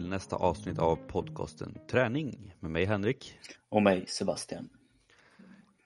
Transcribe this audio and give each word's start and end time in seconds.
till 0.00 0.08
nästa 0.08 0.36
avsnitt 0.36 0.78
av 0.78 0.96
podcasten 0.96 1.78
Träning 1.90 2.54
med 2.60 2.70
mig 2.70 2.84
Henrik. 2.84 3.38
Och 3.68 3.82
mig 3.82 4.06
Sebastian. 4.06 4.68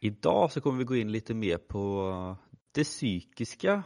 Idag 0.00 0.52
så 0.52 0.60
kommer 0.60 0.78
vi 0.78 0.84
gå 0.84 0.96
in 0.96 1.12
lite 1.12 1.34
mer 1.34 1.58
på 1.58 2.36
det 2.72 2.84
psykiska 2.84 3.82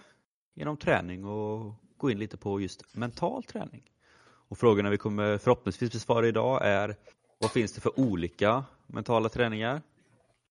genom 0.55 0.77
träning 0.77 1.25
och 1.25 1.75
gå 1.97 2.11
in 2.11 2.19
lite 2.19 2.37
på 2.37 2.61
just 2.61 2.97
mental 2.97 3.43
träning. 3.45 3.83
Och 4.49 4.59
frågorna 4.59 4.91
vi 4.91 4.99
kommer 4.99 5.39
förhoppningsvis 5.39 5.93
besvara 5.93 6.29
idag 6.29 6.67
är 6.67 6.97
vad 7.39 7.51
finns 7.51 7.73
det 7.73 7.81
för 7.81 8.01
olika 8.01 8.65
mentala 8.87 9.29
träningar? 9.29 9.83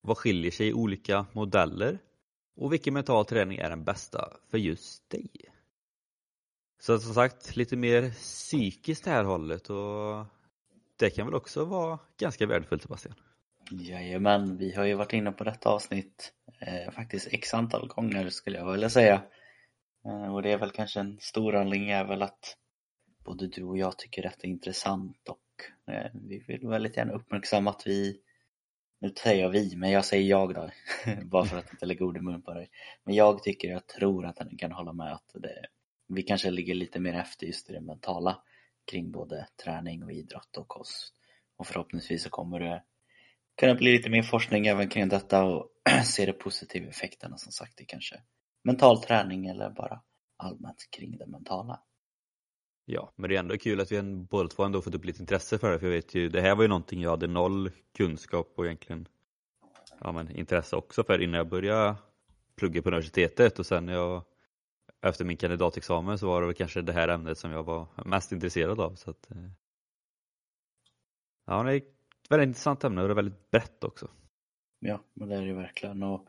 Vad 0.01 0.17
skiljer 0.17 0.51
sig 0.51 0.67
i 0.67 0.73
olika 0.73 1.25
modeller? 1.31 1.99
Och 2.55 2.73
vilken 2.73 2.93
mental 2.93 3.25
träning 3.25 3.57
är 3.57 3.69
den 3.69 3.83
bästa 3.83 4.33
för 4.51 4.57
just 4.57 5.09
dig? 5.09 5.29
Så 6.79 6.99
som 6.99 7.13
sagt, 7.13 7.55
lite 7.55 7.75
mer 7.75 8.09
psykiskt 8.09 9.03
det 9.03 9.11
här 9.11 9.23
hållet 9.23 9.69
och 9.69 10.25
det 10.99 11.09
kan 11.09 11.25
väl 11.25 11.35
också 11.35 11.65
vara 11.65 11.99
ganska 12.19 12.45
värdefullt 12.45 12.81
Sebastian? 12.81 13.15
Jajamän, 13.71 14.57
vi 14.57 14.73
har 14.75 14.85
ju 14.85 14.93
varit 14.93 15.13
inne 15.13 15.31
på 15.31 15.43
detta 15.43 15.69
avsnitt 15.69 16.33
eh, 16.59 16.91
faktiskt 16.91 17.27
x 17.31 17.53
antal 17.53 17.87
gånger 17.87 18.29
skulle 18.29 18.57
jag 18.57 18.71
vilja 18.71 18.89
säga. 18.89 19.23
Eh, 20.05 20.33
och 20.35 20.41
det 20.41 20.51
är 20.51 20.57
väl 20.57 20.71
kanske 20.71 20.99
en 20.99 21.17
stor 21.19 21.55
anledning 21.55 21.89
är 21.89 22.05
väl 22.05 22.21
att 22.21 22.57
både 23.25 23.47
du 23.47 23.63
och 23.63 23.77
jag 23.77 23.97
tycker 23.97 24.21
detta 24.21 24.39
är 24.41 24.47
intressant 24.47 25.29
och 25.29 25.93
eh, 25.93 26.11
vi 26.13 26.43
vill 26.47 26.67
väldigt 26.67 26.97
gärna 26.97 27.13
uppmärksamma 27.13 27.69
att 27.69 27.87
vi 27.87 28.21
nu 28.99 29.13
säger 29.23 29.43
jag 29.43 29.49
vi, 29.49 29.75
men 29.75 29.91
jag 29.91 30.05
säger 30.05 30.29
jag 30.29 30.53
då, 30.53 30.69
bara 31.23 31.45
för 31.45 31.57
att 31.57 31.71
inte 31.71 31.85
lägga 31.85 32.05
ord 32.05 32.17
i 32.17 32.21
mun 32.21 32.41
på 32.41 32.53
dig. 32.53 32.69
Men 33.03 33.15
jag 33.15 33.43
tycker, 33.43 33.67
jag 33.67 33.87
tror 33.87 34.25
att 34.25 34.35
den 34.35 34.57
kan 34.57 34.71
hålla 34.71 34.93
med 34.93 35.13
att 35.13 35.31
det, 35.33 35.65
vi 36.07 36.23
kanske 36.23 36.51
ligger 36.51 36.75
lite 36.75 36.99
mer 36.99 37.13
efter 37.13 37.47
just 37.47 37.69
i 37.69 37.73
det 37.73 37.81
mentala 37.81 38.41
kring 38.91 39.11
både 39.11 39.47
träning 39.63 40.03
och 40.03 40.11
idrott 40.11 40.57
och 40.57 40.67
kost. 40.67 41.13
Och 41.57 41.67
förhoppningsvis 41.67 42.23
så 42.23 42.29
kommer 42.29 42.59
det 42.59 42.83
kunna 43.57 43.75
bli 43.75 43.91
lite 43.91 44.09
mer 44.09 44.23
forskning 44.23 44.67
även 44.67 44.89
kring 44.89 45.09
detta 45.09 45.43
och 45.43 45.71
se 46.05 46.25
de 46.25 46.33
positiva 46.33 46.89
effekterna 46.89 47.37
som 47.37 47.51
sagt 47.51 47.81
i 47.81 47.85
kanske 47.85 48.21
mental 48.63 49.03
träning 49.03 49.47
eller 49.47 49.69
bara 49.69 50.01
allmänt 50.37 50.87
kring 50.89 51.17
det 51.17 51.27
mentala. 51.27 51.79
Ja, 52.85 53.13
men 53.15 53.29
det 53.29 53.35
är 53.35 53.39
ändå 53.39 53.57
kul 53.57 53.81
att 53.81 53.91
vi 53.91 54.01
båda 54.01 54.49
två 54.49 54.63
ändå 54.63 54.81
fått 54.81 54.95
upp 54.95 55.05
lite 55.05 55.21
intresse 55.21 55.57
för 55.57 55.71
det, 55.71 55.79
för 55.79 55.85
jag 55.85 55.93
vet 55.93 56.15
ju, 56.15 56.29
det 56.29 56.41
här 56.41 56.55
var 56.55 56.63
ju 56.63 56.67
någonting 56.67 57.01
jag 57.01 57.09
hade 57.09 57.27
noll 57.27 57.71
kunskap 57.97 58.53
och 58.55 58.65
egentligen 58.65 59.07
ja, 59.99 60.11
men 60.11 60.31
intresse 60.31 60.75
också 60.75 61.03
för 61.03 61.21
innan 61.21 61.37
jag 61.37 61.49
började 61.49 61.95
plugga 62.55 62.81
på 62.81 62.89
universitetet 62.89 63.59
och 63.59 63.65
sen 63.65 63.85
när 63.85 63.93
jag 63.93 64.23
efter 65.01 65.25
min 65.25 65.37
kandidatexamen 65.37 66.17
så 66.17 66.27
var 66.27 66.41
det 66.41 66.47
väl 66.47 66.55
kanske 66.55 66.81
det 66.81 66.93
här 66.93 67.07
ämnet 67.07 67.37
som 67.37 67.51
jag 67.51 67.63
var 67.63 67.87
mest 68.05 68.31
intresserad 68.31 68.79
av. 68.79 68.95
Så 68.95 69.09
att, 69.09 69.31
eh. 69.31 69.37
ja, 71.45 71.63
det 71.63 71.71
är 71.71 71.77
ett 71.77 71.83
väldigt 72.29 72.47
intressant 72.47 72.83
ämne 72.83 73.01
och 73.01 73.07
det 73.07 73.13
är 73.13 73.15
väldigt 73.15 73.51
brett 73.51 73.83
också. 73.83 74.07
Ja, 74.79 75.03
men 75.13 75.29
det 75.29 75.35
är 75.35 75.45
det 75.45 75.53
verkligen. 75.53 76.03
Och 76.03 76.27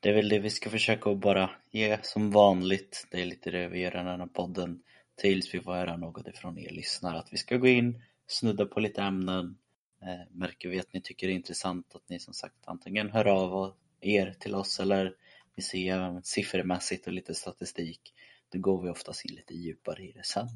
det 0.00 0.08
är 0.08 0.14
väl 0.14 0.28
det 0.28 0.38
vi 0.38 0.50
ska 0.50 0.70
försöka 0.70 1.10
att 1.10 1.18
bara 1.18 1.50
ge 1.70 1.98
som 2.02 2.30
vanligt. 2.30 3.06
Det 3.10 3.20
är 3.20 3.24
lite 3.24 3.50
det 3.50 3.68
vi 3.68 3.80
gör 3.80 3.90
i 3.90 3.94
den 3.94 4.06
här 4.06 4.26
podden 4.26 4.82
tills 5.16 5.54
vi 5.54 5.60
får 5.60 5.72
höra 5.72 5.96
något 5.96 6.28
ifrån 6.28 6.58
er 6.58 6.70
lyssnare. 6.70 7.18
Att 7.18 7.32
vi 7.32 7.36
ska 7.36 7.56
gå 7.56 7.66
in, 7.66 8.02
snudda 8.26 8.66
på 8.66 8.80
lite 8.80 9.02
ämnen. 9.02 9.58
Eh, 10.02 10.26
märker 10.30 10.68
vi 10.68 10.80
att 10.80 10.92
ni 10.92 11.00
tycker 11.00 11.26
det 11.26 11.32
är 11.32 11.34
intressant 11.34 11.94
att 11.94 12.08
ni 12.08 12.20
som 12.20 12.34
sagt 12.34 12.56
antingen 12.64 13.10
hör 13.10 13.28
av 13.28 13.74
er 14.00 14.34
till 14.40 14.54
oss 14.54 14.80
eller 14.80 15.14
vi 15.54 15.62
ser 15.62 16.20
siffermässigt 16.22 17.06
och 17.06 17.12
lite 17.12 17.34
statistik. 17.34 18.14
Då 18.52 18.58
går 18.58 18.82
vi 18.82 18.90
oftast 18.90 19.24
in 19.24 19.34
lite 19.34 19.54
djupare 19.54 20.02
i 20.02 20.12
det 20.12 20.24
sen. 20.24 20.48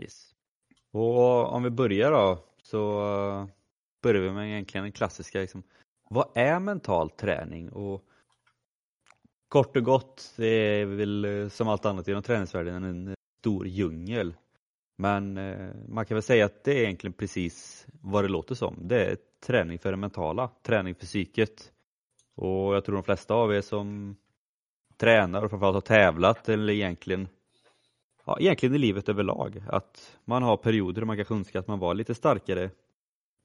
Yes. 0.00 0.32
Och 0.90 1.52
om 1.52 1.62
vi 1.62 1.70
börjar 1.70 2.10
då 2.10 2.44
så 2.62 3.00
eh, 3.00 3.46
börjar 4.02 4.22
vi 4.22 4.30
med 4.30 4.48
egentligen 4.48 4.84
den 4.84 4.92
klassiska 4.92 5.40
liksom, 5.40 5.62
vad 6.10 6.28
är 6.34 6.60
mental 6.60 7.10
träning? 7.10 7.72
Och 7.72 8.04
kort 9.48 9.76
och 9.76 9.82
gott, 9.82 10.34
det 10.36 10.46
är 10.46 10.86
väl 10.86 11.24
eh, 11.24 11.48
som 11.48 11.68
allt 11.68 11.86
annat 11.86 12.08
inom 12.08 12.22
träningsvärlden 12.22 12.84
en 12.84 13.14
stor 13.40 13.66
djungel. 13.66 14.34
Men 14.98 15.36
eh, 15.36 15.74
man 15.88 16.06
kan 16.06 16.14
väl 16.14 16.22
säga 16.22 16.44
att 16.44 16.64
det 16.64 16.72
är 16.72 16.82
egentligen 16.82 17.14
precis 17.14 17.86
vad 18.00 18.24
det 18.24 18.28
låter 18.28 18.54
som. 18.54 18.88
Det 18.88 19.04
är 19.04 19.16
träning 19.46 19.78
för 19.78 19.90
det 19.90 19.96
mentala, 19.96 20.50
träning 20.62 20.94
för 20.94 21.06
psyket. 21.06 21.72
Och 22.36 22.74
jag 22.74 22.84
tror 22.84 22.94
de 22.94 23.04
flesta 23.04 23.34
av 23.34 23.54
er 23.54 23.60
som 23.60 24.16
tränar 24.96 25.42
och 25.42 25.50
framförallt 25.50 25.74
har 25.74 25.80
tävlat 25.80 26.48
eller 26.48 26.72
egentligen 26.72 27.28
ja, 28.24 28.38
egentligen 28.40 28.74
i 28.74 28.78
livet 28.78 29.08
överlag 29.08 29.62
att 29.68 30.18
man 30.24 30.42
har 30.42 30.56
perioder 30.56 31.00
där 31.00 31.06
man 31.06 31.16
kanske 31.16 31.34
önskar 31.34 31.60
att 31.60 31.68
man 31.68 31.78
var 31.78 31.94
lite 31.94 32.14
starkare 32.14 32.70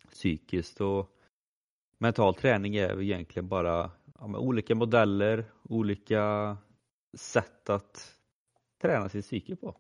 psykiskt 0.10 0.82
och 0.82 1.10
mental 1.98 2.36
träning 2.36 2.76
är 2.76 3.02
egentligen 3.02 3.48
bara 3.48 3.92
ja, 4.20 4.38
olika 4.38 4.76
modeller, 4.76 5.46
olika 5.64 6.58
sätt 7.18 7.70
att 7.70 8.16
träna 8.82 9.10
sitt 9.10 9.26
psyke 9.26 9.56
på. 9.56 9.76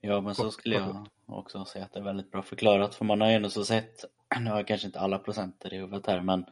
Ja 0.00 0.20
men 0.20 0.34
så 0.34 0.50
skulle 0.50 0.74
jag 0.74 1.06
också 1.26 1.64
säga 1.64 1.84
att 1.84 1.92
det 1.92 1.98
är 1.98 2.04
väldigt 2.04 2.30
bra 2.30 2.42
förklarat 2.42 2.94
för 2.94 3.04
man 3.04 3.20
har 3.20 3.28
ju 3.28 3.34
ändå 3.34 3.50
så 3.50 3.64
sett, 3.64 4.04
nu 4.40 4.50
har 4.50 4.56
jag 4.56 4.66
kanske 4.66 4.86
inte 4.86 5.00
alla 5.00 5.18
procenter 5.18 5.74
i 5.74 5.76
huvudet 5.76 6.06
här 6.06 6.20
men 6.20 6.44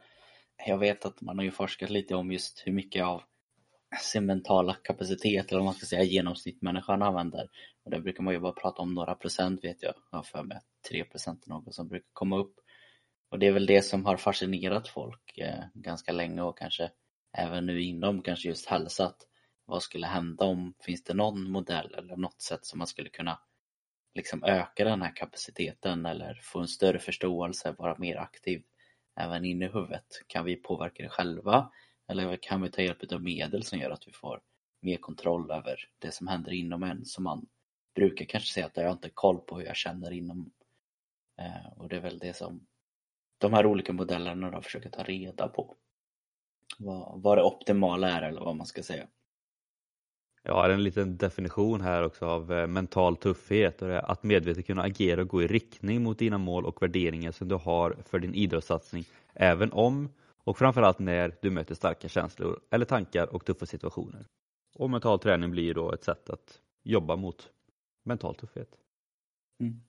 jag 0.66 0.78
vet 0.78 1.04
att 1.04 1.21
man 1.21 1.38
har 1.38 1.44
ju 1.44 1.50
forskat 1.50 1.91
lite 1.91 2.15
om 2.15 2.32
just 2.32 2.62
hur 2.66 2.72
mycket 2.72 3.04
av 3.04 3.22
sin 4.03 4.26
mentala 4.26 4.75
kapacitet, 4.75 5.48
eller 5.48 5.59
vad 5.59 5.65
man 5.65 5.75
ska 5.75 5.87
säga, 5.87 6.03
genomsnittmänniskan 6.03 7.03
använder. 7.03 7.48
Och 7.84 7.91
där 7.91 8.00
brukar 8.00 8.22
man 8.22 8.34
ju 8.34 8.41
bara 8.41 8.53
prata 8.53 8.82
om 8.82 8.94
några 8.94 9.15
procent 9.15 9.65
vet 9.65 9.82
jag, 9.82 9.94
jag 10.10 10.19
har 10.19 10.22
för 10.22 10.43
mig 10.43 10.56
att 10.56 10.88
3 10.91 11.04
procent 11.04 11.47
är 11.47 11.50
något 11.50 11.75
som 11.75 11.88
brukar 11.88 12.09
komma 12.12 12.38
upp. 12.38 12.54
Och 13.31 13.38
det 13.38 13.47
är 13.47 13.53
väl 13.53 13.66
det 13.66 13.82
som 13.82 14.04
har 14.04 14.16
fascinerat 14.16 14.88
folk 14.88 15.38
eh, 15.38 15.65
ganska 15.75 16.12
länge 16.12 16.43
och 16.43 16.59
kanske 16.59 16.91
även 17.38 17.66
nu 17.66 17.82
inom 17.82 18.22
kanske 18.22 18.49
just 18.49 18.66
hälsa. 18.66 19.06
Att 19.06 19.26
vad 19.65 19.82
skulle 19.82 20.06
hända 20.06 20.44
om, 20.44 20.75
finns 20.81 21.04
det 21.04 21.15
någon 21.15 21.50
modell 21.50 21.94
eller 21.94 22.16
något 22.16 22.43
sätt 22.43 22.65
som 22.65 22.78
man 22.78 22.87
skulle 22.87 23.09
kunna 23.09 23.41
liksom 24.15 24.44
öka 24.44 24.84
den 24.84 25.03
här 25.03 25.16
kapaciteten 25.16 26.06
eller 26.06 26.41
få 26.43 26.60
en 26.60 26.69
större 26.69 26.99
förståelse, 26.99 27.75
vara 27.78 27.99
mer 27.99 28.16
aktiv 28.16 28.62
även 29.20 29.44
inne 29.44 29.64
i 29.64 29.69
huvudet? 29.69 30.22
Kan 30.26 30.44
vi 30.44 30.56
påverka 30.56 31.03
det 31.03 31.08
själva? 31.08 31.72
Eller 32.08 32.36
kan 32.36 32.62
vi 32.62 32.70
ta 32.70 32.82
hjälp 32.82 33.12
av 33.12 33.22
medel 33.22 33.64
som 33.64 33.78
gör 33.78 33.91
att 33.91 34.08
vi 34.08 34.12
får 34.12 34.41
mer 34.81 34.97
kontroll 34.97 35.50
över 35.50 35.88
det 35.98 36.14
som 36.14 36.28
händer 36.28 36.53
inom 36.53 36.82
en 36.82 37.04
som 37.04 37.25
man 37.25 37.47
brukar 37.94 38.25
kanske 38.25 38.53
säga 38.53 38.66
att 38.66 38.76
jag 38.76 38.84
har 38.84 38.92
inte 38.92 39.10
koll 39.10 39.38
på 39.41 39.58
hur 39.58 39.66
jag 39.66 39.76
känner 39.76 40.10
inom 40.10 40.50
eh, 41.38 41.72
och 41.76 41.88
det 41.88 41.97
är 41.97 42.00
väl 42.00 42.19
det 42.19 42.36
som 42.36 42.66
de 43.38 43.53
här 43.53 43.66
olika 43.66 43.92
modellerna 43.92 44.50
då 44.50 44.62
försöker 44.62 44.91
ta 44.91 45.03
reda 45.03 45.48
på 45.48 45.76
vad, 46.78 47.22
vad 47.22 47.38
det 47.38 47.42
optimala 47.42 48.10
är 48.10 48.22
eller 48.22 48.41
vad 48.41 48.56
man 48.56 48.66
ska 48.66 48.82
säga. 48.82 49.08
Jag 50.43 50.55
har 50.55 50.71
en 50.71 50.83
liten 50.83 51.17
definition 51.17 51.81
här 51.81 52.03
också 52.03 52.27
av 52.27 52.53
eh, 52.53 52.67
mental 52.67 53.17
tuffhet 53.17 53.83
och 53.83 53.89
det 53.89 53.95
är 53.95 54.11
att 54.11 54.23
medvetet 54.23 54.67
kunna 54.67 54.83
agera 54.83 55.21
och 55.21 55.28
gå 55.28 55.43
i 55.43 55.47
riktning 55.47 56.03
mot 56.03 56.19
dina 56.19 56.39
mål 56.39 56.67
och 56.67 56.83
värderingar 56.83 57.33
som 57.33 57.49
du 57.49 57.55
har 57.55 57.97
för 58.05 58.19
din 58.19 58.34
idrottssatsning 58.34 59.05
även 59.34 59.73
om 59.73 60.09
och 60.45 60.59
framförallt 60.59 60.99
när 60.99 61.37
du 61.43 61.50
möter 61.50 61.75
starka 61.75 62.09
känslor 62.09 62.61
eller 62.71 62.84
tankar 62.84 63.34
och 63.34 63.45
tuffa 63.45 63.67
situationer. 63.67 64.27
Och 64.75 64.91
mental 64.91 65.19
träning 65.19 65.50
blir 65.50 65.75
då 65.75 65.93
ett 65.93 66.05
sätt 66.05 66.31
att 66.31 66.61
jobba 66.83 67.17
mot 67.17 67.50
mental 68.05 68.34
tuffhet. 68.34 68.77
Mm. 69.61 69.81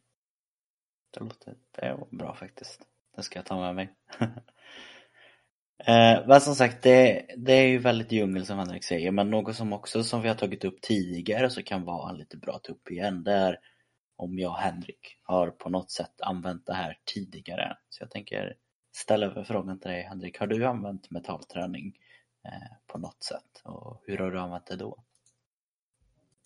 Det 1.12 1.20
låter 1.20 1.56
det 1.72 1.94
var 2.00 2.08
bra 2.18 2.36
faktiskt. 2.36 2.88
Det 3.16 3.24
ska 3.24 3.40
jag 3.40 3.46
ta 3.46 3.60
med 3.60 3.76
mig. 3.76 3.94
Eh, 5.88 6.28
men 6.28 6.42
som 6.42 6.56
sagt, 6.56 6.84
det, 6.84 7.26
det 7.38 7.54
är 7.54 7.68
ju 7.68 7.78
väldigt 7.78 8.12
djungel 8.12 8.46
som 8.46 8.58
Henrik 8.58 8.84
säger, 8.84 9.12
men 9.12 9.30
något 9.30 9.56
som 9.56 9.74
också 9.74 10.04
som 10.04 10.22
vi 10.22 10.28
har 10.28 10.36
tagit 10.36 10.66
upp 10.66 10.82
tidigare 10.82 11.50
så 11.50 11.64
kan 11.64 11.86
vara 11.86 12.10
en 12.10 12.18
lite 12.18 12.38
bra 12.38 12.60
tupp 12.60 12.92
igen, 12.92 13.24
det 13.24 13.32
är 13.32 13.60
om 14.16 14.40
jag 14.40 14.52
och 14.52 14.58
Henrik 14.58 15.18
har 15.24 15.50
på 15.50 15.70
något 15.70 15.92
sätt 15.92 16.22
använt 16.22 16.66
det 16.66 16.74
här 16.74 16.98
tidigare. 17.14 17.78
Så 17.90 18.04
jag 18.04 18.12
tänker 18.12 18.56
ställa 18.92 19.26
över 19.26 19.44
frågan 19.44 19.80
till 19.80 19.92
dig 19.92 20.04
Henrik, 20.04 20.40
har 20.40 20.48
du 20.48 20.66
använt 20.66 21.12
metallträning 21.12 21.98
eh, 22.46 22.78
på 22.88 22.98
något 22.98 23.24
sätt 23.24 23.62
och 23.64 24.04
hur 24.06 24.18
har 24.18 24.32
du 24.32 24.40
använt 24.40 24.66
det 24.66 24.76
då? 24.76 25.04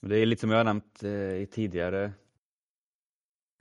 Det 0.01 0.17
är 0.17 0.25
lite 0.25 0.39
som 0.39 0.49
jag 0.51 0.57
har 0.57 0.63
nämnt 0.63 1.03
eh, 1.03 1.09
i 1.11 1.47
tidigare 1.51 2.03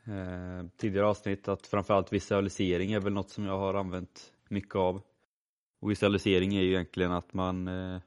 eh, 0.07 0.67
tidigare 0.77 1.07
avsnitt 1.07 1.49
att 1.49 1.67
framförallt 1.67 2.13
visualisering 2.13 2.93
är 2.93 3.01
väl 3.01 3.13
något 3.13 3.31
som 3.31 3.45
jag 3.45 3.59
har 3.59 3.75
använt 3.75 4.33
mycket 4.49 4.77
av. 4.77 5.03
Och 5.85 5.91
visualisering 5.91 6.55
är 6.55 6.63
ju 6.63 6.71
egentligen 6.71 7.13
att 7.13 7.35
man 7.35 7.69
eh, 7.69 8.01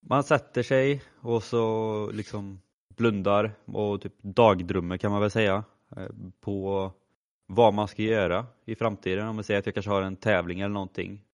man 0.00 0.24
sätter 0.24 0.62
sig 0.62 1.02
och 1.20 1.42
så 1.42 2.10
liksom 2.10 2.60
blundar 2.88 3.52
och 3.64 4.00
typ 4.00 4.12
dagdrömmer 4.22 4.96
kan 4.96 5.10
man 5.10 5.20
väl 5.20 5.30
säga 5.30 5.64
eh, 5.96 6.08
på 6.40 6.90
vad 7.46 7.74
man 7.74 7.88
ska 7.88 8.02
göra 8.02 8.46
i 8.64 8.74
framtiden. 8.74 9.28
Om 9.28 9.34
man 9.34 9.44
säger 9.44 9.60
att 9.60 9.66
jag 9.66 9.74
kanske 9.74 9.90
har 9.90 10.02
en 10.02 10.16
tävling 10.16 10.60
eller 10.60 10.74
någonting. 10.74 11.24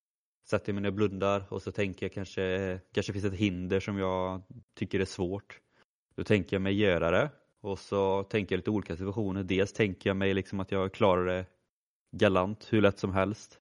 Sätter 0.50 0.72
mig 0.72 0.82
ner 0.82 0.88
och 0.88 0.94
blundar 0.94 1.44
och 1.48 1.62
så 1.62 1.72
tänker 1.72 2.06
jag 2.06 2.12
kanske, 2.12 2.80
kanske 2.92 3.12
finns 3.12 3.24
ett 3.24 3.34
hinder 3.34 3.80
som 3.80 3.98
jag 3.98 4.42
tycker 4.74 5.00
är 5.00 5.04
svårt. 5.04 5.60
Då 6.14 6.24
tänker 6.24 6.56
jag 6.56 6.62
mig 6.62 6.74
göra 6.74 7.10
det 7.10 7.30
och 7.60 7.78
så 7.78 8.22
tänker 8.22 8.54
jag 8.54 8.58
lite 8.58 8.70
olika 8.70 8.96
situationer. 8.96 9.42
Dels 9.42 9.72
tänker 9.72 10.10
jag 10.10 10.16
mig 10.16 10.34
liksom 10.34 10.60
att 10.60 10.72
jag 10.72 10.92
klarar 10.92 11.26
det 11.26 11.46
galant 12.12 12.68
hur 12.70 12.82
lätt 12.82 12.98
som 12.98 13.12
helst. 13.12 13.60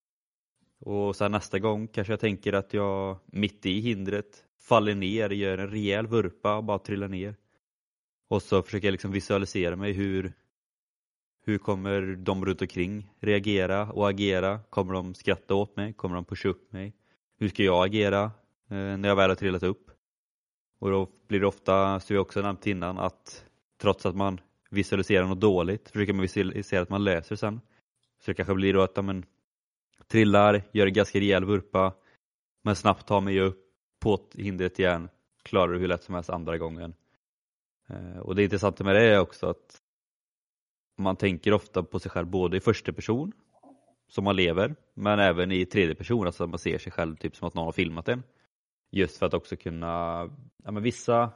Och 0.80 1.16
sen 1.16 1.32
nästa 1.32 1.60
gång 1.60 1.88
kanske 1.88 2.14
jag 2.14 2.20
tänker 2.20 2.54
att 2.54 2.74
jag 2.74 3.18
mitt 3.26 3.66
i 3.66 3.80
hindret 3.80 4.44
faller 4.60 4.96
ner, 4.96 5.30
gör 5.30 5.58
en 5.58 5.70
rejäl 5.70 6.08
vurpa 6.08 6.58
och 6.58 6.64
bara 6.64 6.80
trillar 6.80 7.08
ner. 7.08 7.36
Och 8.30 8.42
så 8.42 8.62
försöker 8.64 8.88
jag 8.88 8.92
liksom 8.92 9.12
visualisera 9.12 9.76
mig 9.76 9.94
hur, 9.94 10.34
hur 11.46 11.58
kommer 11.58 12.02
de 12.02 12.46
runt 12.46 12.62
omkring 12.62 13.14
reagera 13.20 13.92
och 13.92 14.10
agera? 14.10 14.60
Kommer 14.70 14.94
de 14.94 15.16
skratta 15.16 15.56
åt 15.56 15.76
mig? 15.76 15.94
Kommer 15.94 16.16
de 16.16 16.26
pusha 16.26 16.50
upp 16.50 16.72
mig? 16.72 16.94
Hur 17.40 17.50
ska 17.50 17.64
jag 17.64 17.86
agera 17.86 18.24
eh, 18.70 18.98
när 18.98 19.10
jag 19.10 19.16
väl 19.16 19.30
har 19.30 19.36
trillat 19.36 19.64
upp? 19.64 19.92
Och 20.80 20.92
då 20.92 21.10
blir 21.28 21.40
det 21.40 21.48
ofta, 21.48 22.00
som 22.00 22.16
jag 22.16 22.22
också 22.22 22.42
nämnt 22.42 22.68
innan, 22.68 22.98
att 22.98 23.46
trots 23.82 24.06
att 24.06 24.16
man 24.16 24.42
visualiserar 24.70 25.28
något 25.28 25.40
dåligt 25.40 25.90
försöker 25.90 26.14
man 26.14 26.22
visualisera 26.22 26.82
att 26.82 26.90
man 26.90 27.04
löser 27.04 27.36
sen. 27.36 27.62
Så 28.20 28.32
det 28.32 28.36
kanske 28.36 28.54
blir 28.54 28.74
då 28.74 28.82
att 28.82 29.06
men, 29.06 29.26
trillar, 30.12 30.64
gör 30.72 30.88
en 30.88 30.94
ganska 30.94 31.20
rejäl 31.20 31.46
vurpa, 31.46 31.94
men 32.64 32.76
snabbt 32.76 33.08
tar 33.08 33.22
mig 33.22 33.40
upp 33.40 33.66
på 34.00 34.20
hindret 34.34 34.80
igen, 34.80 35.10
klarar 35.44 35.74
det 35.74 35.80
hur 35.80 35.88
lätt 35.88 36.04
som 36.04 36.16
helst 36.16 36.30
andra 36.30 36.58
gången. 36.58 36.94
Eh, 37.90 38.18
och 38.18 38.36
det 38.36 38.44
intressanta 38.44 38.84
med 38.84 38.96
det 38.96 39.06
är 39.06 39.20
också 39.20 39.48
att 39.48 39.82
man 40.98 41.16
tänker 41.16 41.54
ofta 41.54 41.84
på 41.84 42.00
sig 42.00 42.12
själv 42.12 42.28
både 42.28 42.58
i 42.58 42.60
första 42.60 42.94
person, 42.94 43.32
som 44.08 44.24
man 44.24 44.36
lever, 44.36 44.76
men 44.94 45.20
även 45.20 45.52
i 45.52 45.66
tredje 45.66 45.96
person, 45.96 46.26
alltså 46.26 46.44
att 46.44 46.50
man 46.50 46.60
ser 46.60 46.78
sig 46.78 46.92
själv 46.92 47.16
typ 47.16 47.36
som 47.36 47.48
att 47.48 47.54
någon 47.54 47.66
har 47.66 47.72
filmat 47.72 48.08
en. 48.08 48.24
Just 48.92 49.18
för 49.18 49.26
att 49.26 49.34
också 49.34 49.56
kunna, 49.56 49.88
ja 50.64 50.72
men 50.72 50.84
vissa, 50.84 51.32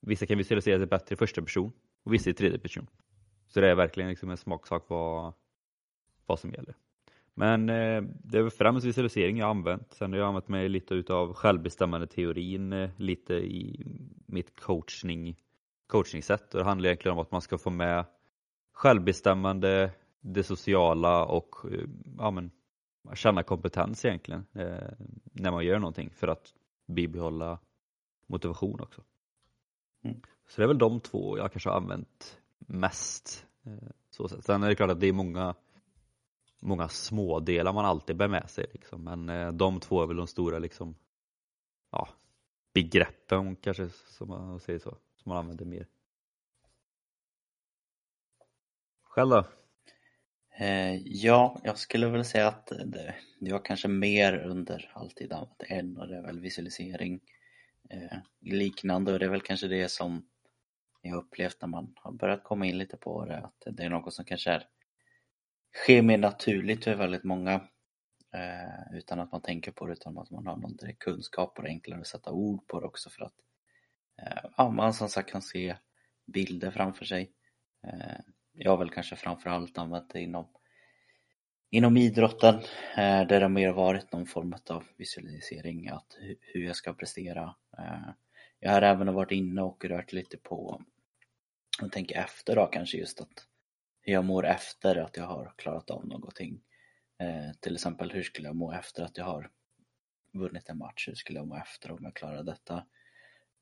vissa 0.00 0.26
kan 0.26 0.38
visualisera 0.38 0.78
sig 0.78 0.86
bättre 0.86 1.14
i 1.14 1.16
första 1.16 1.42
person 1.42 1.72
och 2.04 2.14
vissa 2.14 2.30
i 2.30 2.34
tredje 2.34 2.58
person. 2.58 2.86
Så 3.46 3.60
det 3.60 3.70
är 3.70 3.74
verkligen 3.74 4.10
liksom 4.10 4.30
en 4.30 4.36
smaksak 4.36 4.84
vad, 4.88 5.32
vad 6.26 6.38
som 6.38 6.50
gäller. 6.50 6.74
Men 7.34 7.68
eh, 7.68 8.02
det 8.02 8.38
är 8.38 8.50
främst 8.50 8.86
visualisering 8.86 9.38
jag 9.38 9.46
har 9.46 9.50
använt. 9.50 9.92
Sen 9.92 10.12
har 10.12 10.18
jag 10.18 10.28
använt 10.28 10.48
mig 10.48 10.68
lite 10.68 10.94
utav 10.94 11.34
självbestämmande 11.34 12.06
teorin 12.06 12.72
eh, 12.72 12.90
lite 12.96 13.34
i 13.34 13.84
mitt 14.26 14.60
coachning, 14.60 15.36
coachningssätt. 15.86 16.54
Och 16.54 16.60
det 16.60 16.66
handlar 16.66 16.88
egentligen 16.88 17.16
om 17.16 17.22
att 17.22 17.30
man 17.30 17.40
ska 17.40 17.58
få 17.58 17.70
med 17.70 18.04
självbestämmande, 18.72 19.90
det 20.20 20.42
sociala 20.42 21.24
och 21.24 21.54
eh, 21.72 21.88
ja, 22.18 22.30
men, 22.30 22.50
känna 23.14 23.42
kompetens 23.42 24.04
egentligen 24.04 24.46
eh, 24.52 24.88
när 25.32 25.50
man 25.50 25.64
gör 25.64 25.78
någonting 25.78 26.10
för 26.10 26.28
att 26.28 26.54
bibehålla 26.86 27.58
motivation 28.26 28.80
också. 28.80 29.02
Mm. 30.02 30.20
Så 30.48 30.60
det 30.60 30.64
är 30.64 30.68
väl 30.68 30.78
de 30.78 31.00
två 31.00 31.38
jag 31.38 31.52
kanske 31.52 31.70
har 31.70 31.76
använt 31.76 32.40
mest. 32.58 33.46
Eh, 33.66 33.88
så. 34.10 34.28
Sen 34.28 34.62
är 34.62 34.68
det 34.68 34.74
klart 34.74 34.90
att 34.90 35.00
det 35.00 35.06
är 35.06 35.12
många 35.12 35.54
många 36.64 36.88
smådelar 36.88 37.72
man 37.72 37.84
alltid 37.84 38.16
bär 38.16 38.28
med 38.28 38.50
sig. 38.50 38.66
Liksom. 38.72 39.04
Men 39.04 39.28
eh, 39.28 39.52
de 39.52 39.80
två 39.80 40.02
är 40.02 40.06
väl 40.06 40.16
de 40.16 40.26
stora 40.26 40.58
liksom, 40.58 40.96
ja, 41.90 42.08
begreppen 42.74 43.56
kanske, 43.56 43.88
som 43.88 44.28
man 44.28 44.60
säger 44.60 44.78
så, 44.78 44.90
som 44.90 45.30
man 45.30 45.38
använder 45.38 45.64
mer. 45.64 45.86
Själv 49.02 49.30
då? 49.30 49.44
Eh, 50.58 50.94
ja, 51.04 51.60
jag 51.64 51.78
skulle 51.78 52.08
väl 52.08 52.24
säga 52.24 52.48
att 52.48 52.66
det, 52.66 53.14
det 53.40 53.52
var 53.52 53.64
kanske 53.64 53.88
mer 53.88 54.38
under 54.38 54.92
alltid 54.94 55.32
använt 55.32 55.62
en 55.68 55.96
och 55.96 56.08
det 56.08 56.16
är 56.16 56.22
väl 56.22 56.40
visualisering. 56.40 57.20
Eh, 57.90 58.18
liknande 58.40 59.12
och 59.12 59.18
det 59.18 59.24
är 59.24 59.30
väl 59.30 59.40
kanske 59.40 59.68
det 59.68 59.88
som 59.88 60.28
jag 61.02 61.16
upplevt 61.16 61.56
när 61.60 61.68
man 61.68 61.94
har 61.96 62.12
börjat 62.12 62.44
komma 62.44 62.66
in 62.66 62.78
lite 62.78 62.96
på 62.96 63.24
det, 63.24 63.38
att 63.38 63.62
det 63.66 63.82
är 63.82 63.90
något 63.90 64.14
som 64.14 64.24
kanske 64.24 64.50
är 64.50 64.66
sker 65.74 66.02
mer 66.02 66.18
naturligt 66.18 66.84
för 66.84 66.94
väldigt 66.94 67.24
många 67.24 67.52
eh, 68.34 68.96
utan 68.96 69.20
att 69.20 69.32
man 69.32 69.42
tänker 69.42 69.72
på 69.72 69.86
det 69.86 69.92
utan 69.92 70.18
att 70.18 70.30
man 70.30 70.46
har 70.46 70.56
någon 70.56 70.76
direkt 70.76 70.98
kunskap 70.98 71.58
och 71.58 71.62
det 71.62 71.68
är 71.68 71.72
enklare 71.72 72.00
att 72.00 72.06
sätta 72.06 72.32
ord 72.32 72.66
på 72.66 72.80
det 72.80 72.86
också 72.86 73.10
för 73.10 73.24
att 73.24 73.34
eh, 74.22 74.50
ja, 74.56 74.70
man 74.70 74.94
som 74.94 75.08
sagt 75.08 75.30
kan 75.30 75.42
se 75.42 75.76
bilder 76.26 76.70
framför 76.70 77.04
sig. 77.04 77.32
Eh, 77.86 78.20
jag 78.52 78.70
har 78.70 78.78
väl 78.78 78.90
kanske 78.90 79.16
framförallt 79.16 79.78
använt 79.78 80.10
det 80.12 80.20
inom 80.20 80.48
inom 81.70 81.96
idrotten 81.96 82.54
eh, 82.96 83.26
där 83.26 83.40
det 83.40 83.48
mer 83.48 83.72
varit 83.72 84.12
någon 84.12 84.26
form 84.26 84.54
av 84.70 84.84
visualisering, 84.96 85.88
att 85.88 86.16
hur 86.40 86.64
jag 86.66 86.76
ska 86.76 86.94
prestera. 86.94 87.54
Eh, 87.78 88.08
jag 88.60 88.72
har 88.72 88.82
även 88.82 89.14
varit 89.14 89.30
inne 89.30 89.62
och 89.62 89.84
rört 89.84 90.12
lite 90.12 90.36
på 90.36 90.82
och 91.82 91.92
tänker 91.92 92.18
efter 92.18 92.56
då 92.56 92.66
kanske 92.66 92.96
just 92.96 93.20
att 93.20 93.46
hur 94.04 94.12
jag 94.12 94.24
mår 94.24 94.46
efter 94.46 94.96
att 94.96 95.16
jag 95.16 95.24
har 95.24 95.52
klarat 95.56 95.90
av 95.90 96.06
någonting. 96.06 96.60
Eh, 97.18 97.56
till 97.60 97.74
exempel 97.74 98.10
hur 98.10 98.22
skulle 98.22 98.48
jag 98.48 98.56
må 98.56 98.72
efter 98.72 99.02
att 99.02 99.18
jag 99.18 99.24
har 99.24 99.50
vunnit 100.32 100.68
en 100.68 100.78
match? 100.78 101.08
Hur 101.08 101.14
skulle 101.14 101.38
jag 101.38 101.48
må 101.48 101.56
efter 101.56 101.90
om 101.90 101.98
jag 102.02 102.14
klarar 102.14 102.42
detta? 102.42 102.86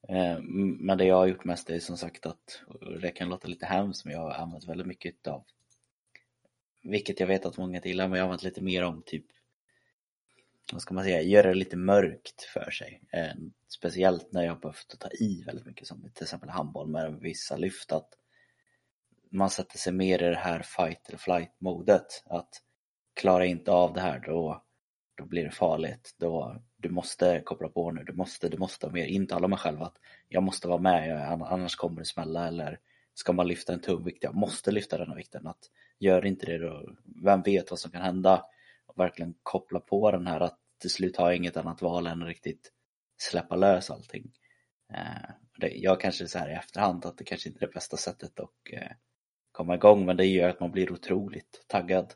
Eh, 0.09 0.41
men 0.81 0.99
det 0.99 1.05
jag 1.05 1.17
har 1.17 1.27
gjort 1.27 1.45
mest 1.45 1.71
är 1.71 1.79
som 1.79 1.97
sagt 1.97 2.27
att, 2.27 2.63
det 3.01 3.11
kan 3.11 3.29
låta 3.29 3.49
lite 3.49 3.67
hemskt 3.67 4.05
men 4.05 4.15
jag 4.15 4.21
har 4.21 4.31
använt 4.31 4.69
väldigt 4.69 4.87
mycket 4.87 5.27
av 5.27 5.45
vilket 6.83 7.21
jag 7.21 7.27
vet 7.27 7.47
att 7.47 7.59
många 7.59 7.81
gillar, 7.81 8.09
men 8.09 8.19
jag 8.19 8.25
har 8.25 8.29
använt 8.29 8.43
lite 8.43 8.63
mer 8.63 8.83
om 8.83 9.03
typ 9.07 9.27
vad 10.73 10.83
ska 10.83 10.95
man 10.95 11.05
säga, 11.05 11.23
göra 11.23 11.49
det 11.49 11.55
lite 11.55 11.77
mörkt 11.77 12.43
för 12.43 12.71
sig. 12.71 13.03
Eh, 13.13 13.35
speciellt 13.69 14.33
när 14.33 14.43
jag 14.43 14.53
har 14.53 14.61
behövt 14.61 14.99
ta 14.99 15.09
i 15.09 15.43
väldigt 15.47 15.67
mycket 15.67 15.87
som 15.89 16.11
till 16.15 16.23
exempel 16.23 16.49
handboll 16.49 16.89
med 16.89 17.19
vissa 17.21 17.57
lyft 17.57 17.93
att 17.93 18.09
man 19.33 19.51
sätter 19.51 19.79
sig 19.79 19.93
mer 19.93 20.23
i 20.23 20.29
det 20.29 20.37
här 20.37 20.63
fight 20.63 21.09
eller 21.09 21.19
flight 21.19 21.53
modet. 21.59 22.23
Att 22.27 22.63
klara 23.15 23.47
inte 23.47 23.71
av 23.71 23.93
det 23.93 24.01
här 24.01 24.21
då, 24.21 24.63
då 25.17 25.25
blir 25.25 25.45
det 25.45 25.51
farligt. 25.51 26.15
Då, 26.19 26.63
du 26.77 26.91
måste 26.91 27.41
koppla 27.45 27.69
på 27.69 27.91
nu, 27.91 28.05
du 28.05 28.13
måste, 28.13 28.49
du 28.49 28.59
måste 28.59 28.87
ha 28.87 28.93
mer. 28.93 29.07
Intala 29.07 29.49
mig 29.49 29.59
själv 29.59 29.83
att 29.83 29.97
jag 30.29 30.43
måste 30.43 30.69
vara 30.69 30.81
med, 30.81 31.33
annars 31.33 31.77
kommer 31.77 31.99
det 31.99 32.05
smälla. 32.05 32.49
Eller 32.49 32.79
ska 33.15 33.33
man 33.33 33.49
lyfta 33.49 33.73
en 33.73 33.81
tung 33.81 34.05
vikt, 34.05 34.25
jag 34.25 34.35
måste 34.35 34.71
lyfta 34.71 34.99
den 34.99 35.09
här 35.09 35.17
vikten. 35.17 35.47
Att 35.47 35.71
gör 35.99 36.27
inte 36.27 36.47
det 36.47 36.59
då, 36.59 36.95
vem 37.25 37.43
vet 37.43 37.71
vad 37.71 37.79
som 37.79 37.91
kan 37.91 38.03
hända? 38.03 38.45
Och 38.87 38.99
verkligen 38.99 39.35
koppla 39.43 39.81
på 39.81 40.11
den 40.11 40.27
här 40.27 40.41
att 40.41 40.59
till 40.81 40.91
slut 40.91 41.17
har 41.17 41.27
jag 41.27 41.37
inget 41.37 41.57
annat 41.57 41.83
val 41.83 42.07
än 42.07 42.23
att 42.23 42.29
riktigt 42.29 42.73
släppa 43.17 43.57
lös 43.57 43.91
allting. 43.91 44.33
Eh, 44.95 45.71
jag 45.73 46.01
kanske 46.01 46.29
så 46.29 46.39
här 46.39 46.51
i 46.51 46.55
efterhand 46.55 47.07
att 47.07 47.19
det 47.19 47.25
kanske 47.25 47.49
inte 47.49 47.65
är 47.65 47.67
det 47.67 47.75
bästa 47.75 47.97
sättet 47.97 48.41
att 48.41 48.51
komma 49.63 49.75
igång 49.75 50.07
men 50.07 50.17
det 50.17 50.27
gör 50.27 50.49
att 50.49 50.61
man 50.61 50.73
blir 50.73 50.93
otroligt 50.93 51.65
taggad. 51.67 52.15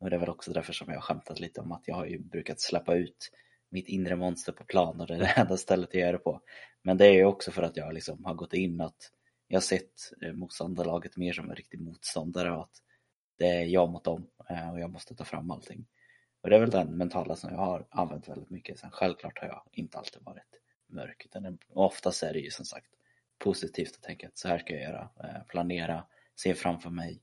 Och 0.00 0.10
det 0.10 0.16
är 0.16 0.20
väl 0.20 0.28
också 0.28 0.52
därför 0.52 0.72
som 0.72 0.88
jag 0.88 0.96
har 0.96 1.00
skämtat 1.02 1.40
lite 1.40 1.60
om 1.60 1.72
att 1.72 1.82
jag 1.88 1.94
har 1.94 2.06
ju 2.06 2.18
brukat 2.18 2.60
släppa 2.60 2.94
ut 2.94 3.30
mitt 3.70 3.88
inre 3.88 4.16
monster 4.16 4.52
på 4.52 4.64
plan 4.64 5.00
och 5.00 5.06
det 5.06 5.14
är 5.14 5.18
det 5.18 5.26
enda 5.36 5.56
stället 5.56 5.94
jag 5.94 6.02
gör 6.02 6.12
det 6.12 6.18
på. 6.18 6.40
Men 6.82 6.96
det 6.96 7.06
är 7.06 7.12
ju 7.12 7.24
också 7.24 7.50
för 7.50 7.62
att 7.62 7.76
jag 7.76 7.94
liksom 7.94 8.24
har 8.24 8.34
gått 8.34 8.54
in 8.54 8.80
att 8.80 9.10
jag 9.48 9.56
har 9.56 9.62
sett 9.62 9.92
eh, 10.22 10.32
motståndarlaget 10.32 11.16
mer 11.16 11.32
som 11.32 11.50
en 11.50 11.56
riktig 11.56 11.80
motståndare 11.80 12.52
och 12.52 12.62
att 12.62 12.82
det 13.38 13.46
är 13.46 13.64
jag 13.64 13.90
mot 13.90 14.04
dem 14.04 14.26
eh, 14.50 14.70
och 14.70 14.80
jag 14.80 14.90
måste 14.90 15.14
ta 15.14 15.24
fram 15.24 15.50
allting. 15.50 15.86
Och 16.42 16.50
det 16.50 16.56
är 16.56 16.60
väl 16.60 16.70
den 16.70 16.96
mentala 16.96 17.36
som 17.36 17.50
jag 17.50 17.58
har 17.58 17.86
använt 17.90 18.28
väldigt 18.28 18.50
mycket. 18.50 18.78
Sen 18.78 18.90
självklart 18.90 19.38
har 19.38 19.48
jag 19.48 19.62
inte 19.72 19.98
alltid 19.98 20.22
varit 20.22 20.60
mörk 20.88 21.22
utan 21.24 21.58
oftast 21.68 22.22
är 22.22 22.32
det 22.32 22.40
ju 22.40 22.50
som 22.50 22.64
sagt 22.64 22.90
positivt 23.38 23.94
att 23.96 24.02
tänka 24.02 24.28
att 24.28 24.38
så 24.38 24.48
här 24.48 24.58
ska 24.58 24.74
jag 24.74 24.82
göra, 24.82 25.10
eh, 25.24 25.42
planera, 25.48 26.04
ser 26.42 26.54
framför 26.54 26.90
mig 26.90 27.22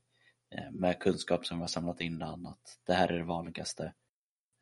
eh, 0.50 0.70
med 0.72 0.98
kunskap 0.98 1.46
som 1.46 1.60
jag 1.60 1.70
samlat 1.70 2.00
innan 2.00 2.46
att 2.46 2.78
det 2.86 2.92
här 2.92 3.08
är 3.08 3.18
det 3.18 3.24
vanligaste. 3.24 3.92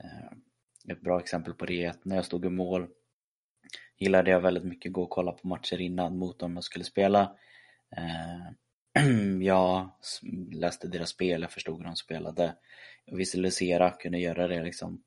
Eh, 0.05 0.93
ett 0.93 1.01
bra 1.01 1.21
exempel 1.21 1.55
på 1.55 1.67
det 1.67 1.85
är 1.85 1.91
att 1.91 2.05
när 2.05 2.17
jag 2.17 2.25
stod 2.25 2.45
i 2.45 2.49
mål 2.49 2.89
gillade 3.99 4.31
jag 4.31 4.41
väldigt 4.41 4.65
mycket 4.65 4.93
gå 4.93 5.03
och 5.03 5.11
kolla 5.11 5.33
på 5.33 5.49
matcher 5.49 5.81
innan 5.81 6.19
mot 6.19 6.39
dem 6.39 6.55
jag 6.55 6.65
skulle 6.65 6.85
spela. 6.85 7.37
Eh, 7.97 9.03
jag 9.43 9.91
läste 10.53 10.89
deras 10.89 11.09
spel, 11.09 11.43
jag 11.43 11.53
förstod 11.53 11.79
hur 11.79 11.85
de 11.85 11.97
spelade. 11.97 12.57
Jag 13.05 13.17
visualiserade, 13.17 13.97
kunde 13.99 14.19
göra 14.19 14.49
det 14.49 14.63
liksom 14.63 15.03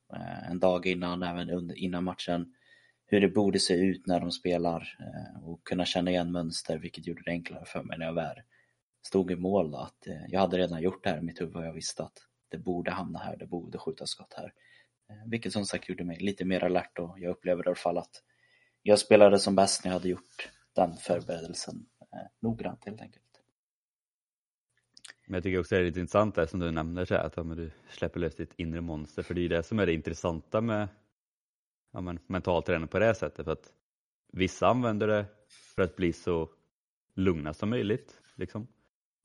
en 0.50 0.60
dag 0.60 0.86
innan, 0.86 1.24
även 1.24 1.72
innan 1.76 2.04
matchen. 2.04 2.54
Hur 3.06 3.22
det 3.22 3.28
borde 3.28 3.60
se 3.60 3.74
ut 3.74 4.08
när 4.08 4.20
de 4.20 4.32
spelar 4.32 4.98
och 5.44 5.64
kunna 5.64 5.86
känna 5.86 6.12
igen 6.12 6.32
mönster 6.32 6.78
vilket 6.78 7.08
gjorde 7.08 7.22
det 7.26 7.32
enklare 7.32 7.66
för 7.66 7.84
mig 7.84 7.98
när 7.98 8.06
jag 8.06 8.14
väl 8.14 8.38
stod 9.06 9.32
i 9.32 9.36
mål 9.36 9.72
då, 9.72 9.78
att 9.78 10.08
eh, 10.08 10.26
jag 10.28 10.40
hade 10.40 10.58
redan 10.58 10.82
gjort 10.82 11.04
det 11.04 11.10
här 11.10 11.18
i 11.18 11.22
mitt 11.22 11.42
huvud 11.42 11.56
och 11.56 11.66
jag 11.66 11.74
visste 11.74 12.04
att 12.04 12.18
det 12.50 12.58
borde 12.58 12.92
hamna 12.92 13.20
här, 13.20 13.38
det 13.38 13.48
borde 13.48 13.78
skjutas 13.78 14.10
skott 14.10 14.34
här. 14.38 14.54
Eh, 15.10 15.30
vilket 15.30 15.54
som 15.54 15.66
sagt 15.66 15.90
gjorde 15.90 16.04
mig 16.04 16.20
lite 16.20 16.46
mer 16.46 16.64
alert 16.64 17.00
och 17.00 17.20
jag 17.20 17.32
upplevde 17.32 17.64
i 17.64 17.68
alla 17.68 17.76
fall 17.76 17.98
att 17.98 18.24
jag 18.82 19.00
spelade 19.00 19.40
som 19.40 19.56
bäst 19.56 19.84
när 19.84 19.92
jag 19.92 20.00
hade 20.00 20.10
gjort 20.10 20.52
den 20.76 20.94
förberedelsen 20.94 21.86
eh, 22.02 22.28
noggrant 22.40 22.86
helt 22.86 23.02
enkelt. 23.02 23.24
Men 25.28 25.34
jag 25.34 25.44
tycker 25.44 25.60
också 25.60 25.76
det 25.76 25.82
är 25.82 25.86
lite 25.86 26.00
intressant 26.00 26.36
det 26.36 26.48
som 26.48 26.60
du 26.60 26.72
nämner 26.72 27.06
så 27.06 27.16
här, 27.16 27.24
att 27.24 27.38
ja, 27.38 27.44
du 27.44 27.72
släpper 27.90 28.20
lös 28.20 28.36
ditt 28.36 28.54
inre 28.58 28.82
monster 28.82 29.24
för 29.24 29.34
det 29.34 29.42
är 29.42 29.50
det 29.50 29.64
som 29.64 29.80
är 29.80 29.86
det 29.86 29.94
intressanta 29.94 30.62
med 30.62 30.88
ja, 31.92 32.02
men, 32.02 32.20
mental 32.28 32.64
träning 32.64 32.88
på 32.88 33.00
det 33.00 33.16
sättet 33.16 33.46
för 33.46 33.52
att 33.52 33.74
vissa 34.32 34.68
använder 34.68 35.08
det 35.08 35.26
för 35.76 35.82
att 35.82 35.96
bli 35.96 36.14
så 36.14 36.50
lugna 37.16 37.54
som 37.54 37.70
möjligt 37.70 38.22
Liksom. 38.36 38.68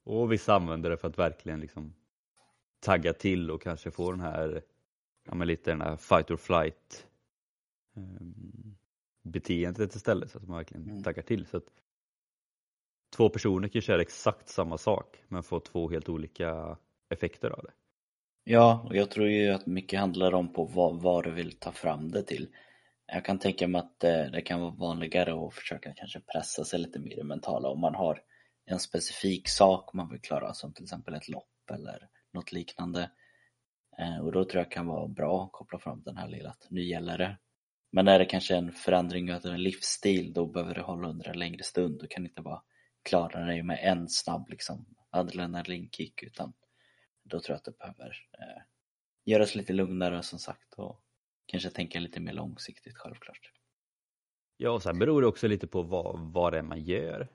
Och 0.04 0.32
vissa 0.32 0.54
använder 0.54 0.90
det 0.90 0.96
för 0.96 1.08
att 1.08 1.18
verkligen 1.18 1.60
liksom 1.60 1.94
tagga 2.80 3.12
till 3.12 3.50
och 3.50 3.62
kanske 3.62 3.90
få 3.90 4.10
den 4.10 4.20
här, 4.20 4.62
ja 5.26 5.34
men 5.34 5.48
lite 5.48 5.70
den 5.70 5.80
här 5.80 5.96
fight 5.96 6.30
or 6.30 6.36
flight 6.36 7.06
um, 7.96 8.76
beteendet 9.22 9.94
istället 9.94 10.30
så 10.30 10.38
att 10.38 10.48
man 10.48 10.56
verkligen 10.56 10.90
mm. 10.90 11.02
taggar 11.02 11.22
till. 11.22 11.46
Så 11.46 11.56
att 11.56 11.66
två 13.16 13.28
personer 13.28 13.68
kan 13.68 13.82
köra 13.82 14.02
exakt 14.02 14.48
samma 14.48 14.78
sak 14.78 15.16
men 15.28 15.42
få 15.42 15.60
två 15.60 15.90
helt 15.90 16.08
olika 16.08 16.76
effekter 17.08 17.50
av 17.50 17.62
det. 17.62 17.72
Ja, 18.44 18.86
och 18.88 18.96
jag 18.96 19.10
tror 19.10 19.28
ju 19.28 19.48
att 19.48 19.66
mycket 19.66 20.00
handlar 20.00 20.34
om 20.34 20.52
på 20.52 20.64
vad, 20.64 21.02
vad 21.02 21.24
du 21.24 21.30
vill 21.30 21.52
ta 21.52 21.72
fram 21.72 22.10
det 22.10 22.22
till. 22.22 22.48
Jag 23.06 23.24
kan 23.24 23.38
tänka 23.38 23.68
mig 23.68 23.78
att 23.78 24.00
det, 24.00 24.30
det 24.32 24.40
kan 24.40 24.60
vara 24.60 24.70
vanligare 24.70 25.46
att 25.46 25.54
försöka 25.54 25.94
kanske 25.94 26.20
pressa 26.20 26.64
sig 26.64 26.78
lite 26.78 26.98
mer 26.98 27.18
i 27.18 27.22
mentala 27.22 27.68
om 27.68 27.80
man 27.80 27.94
har 27.94 28.22
en 28.70 28.78
specifik 28.78 29.48
sak 29.48 29.92
man 29.94 30.10
vill 30.10 30.20
klara 30.20 30.54
som 30.54 30.72
till 30.72 30.84
exempel 30.84 31.14
ett 31.14 31.28
lopp 31.28 31.70
eller 31.72 32.08
något 32.32 32.52
liknande. 32.52 33.10
Eh, 33.98 34.18
och 34.18 34.32
då 34.32 34.44
tror 34.44 34.62
jag 34.62 34.70
kan 34.70 34.86
vara 34.86 35.08
bra 35.08 35.44
att 35.44 35.52
koppla 35.52 35.78
fram 35.78 36.02
den 36.02 36.16
här 36.16 36.28
lilla 36.28 36.50
att 36.50 36.66
nu 36.70 36.82
gäller 36.82 37.18
det. 37.18 37.38
Men 37.92 38.08
är 38.08 38.18
det 38.18 38.24
kanske 38.24 38.56
en 38.56 38.72
förändring 38.72 39.34
av 39.34 39.46
en 39.46 39.62
livsstil 39.62 40.32
då 40.32 40.46
behöver 40.46 40.74
du 40.74 40.80
hålla 40.80 41.08
under 41.08 41.28
en 41.28 41.38
längre 41.38 41.62
stund. 41.62 42.00
Du 42.00 42.06
kan 42.06 42.26
inte 42.26 42.42
bara 42.42 42.62
klara 43.02 43.44
dig 43.44 43.62
med 43.62 43.78
en 43.82 44.08
snabb 44.08 44.48
liksom 44.48 44.86
adrenalinkick 45.10 46.22
utan 46.22 46.52
då 47.24 47.40
tror 47.40 47.54
jag 47.54 47.56
att 47.58 47.64
det 47.64 47.78
behöver 47.78 48.16
eh, 48.38 48.62
göras 49.24 49.54
lite 49.54 49.72
lugnare 49.72 50.22
som 50.22 50.38
sagt 50.38 50.74
och 50.74 51.02
kanske 51.46 51.70
tänka 51.70 52.00
lite 52.00 52.20
mer 52.20 52.32
långsiktigt 52.32 52.96
självklart. 52.96 53.52
Ja, 54.56 54.70
och 54.70 54.82
sen 54.82 54.98
beror 54.98 55.20
det 55.20 55.26
också 55.26 55.48
lite 55.48 55.66
på 55.66 55.82
vad, 55.82 56.32
vad 56.32 56.52
det 56.52 56.58
är 56.58 56.62
man 56.62 56.84
gör. 56.84 57.28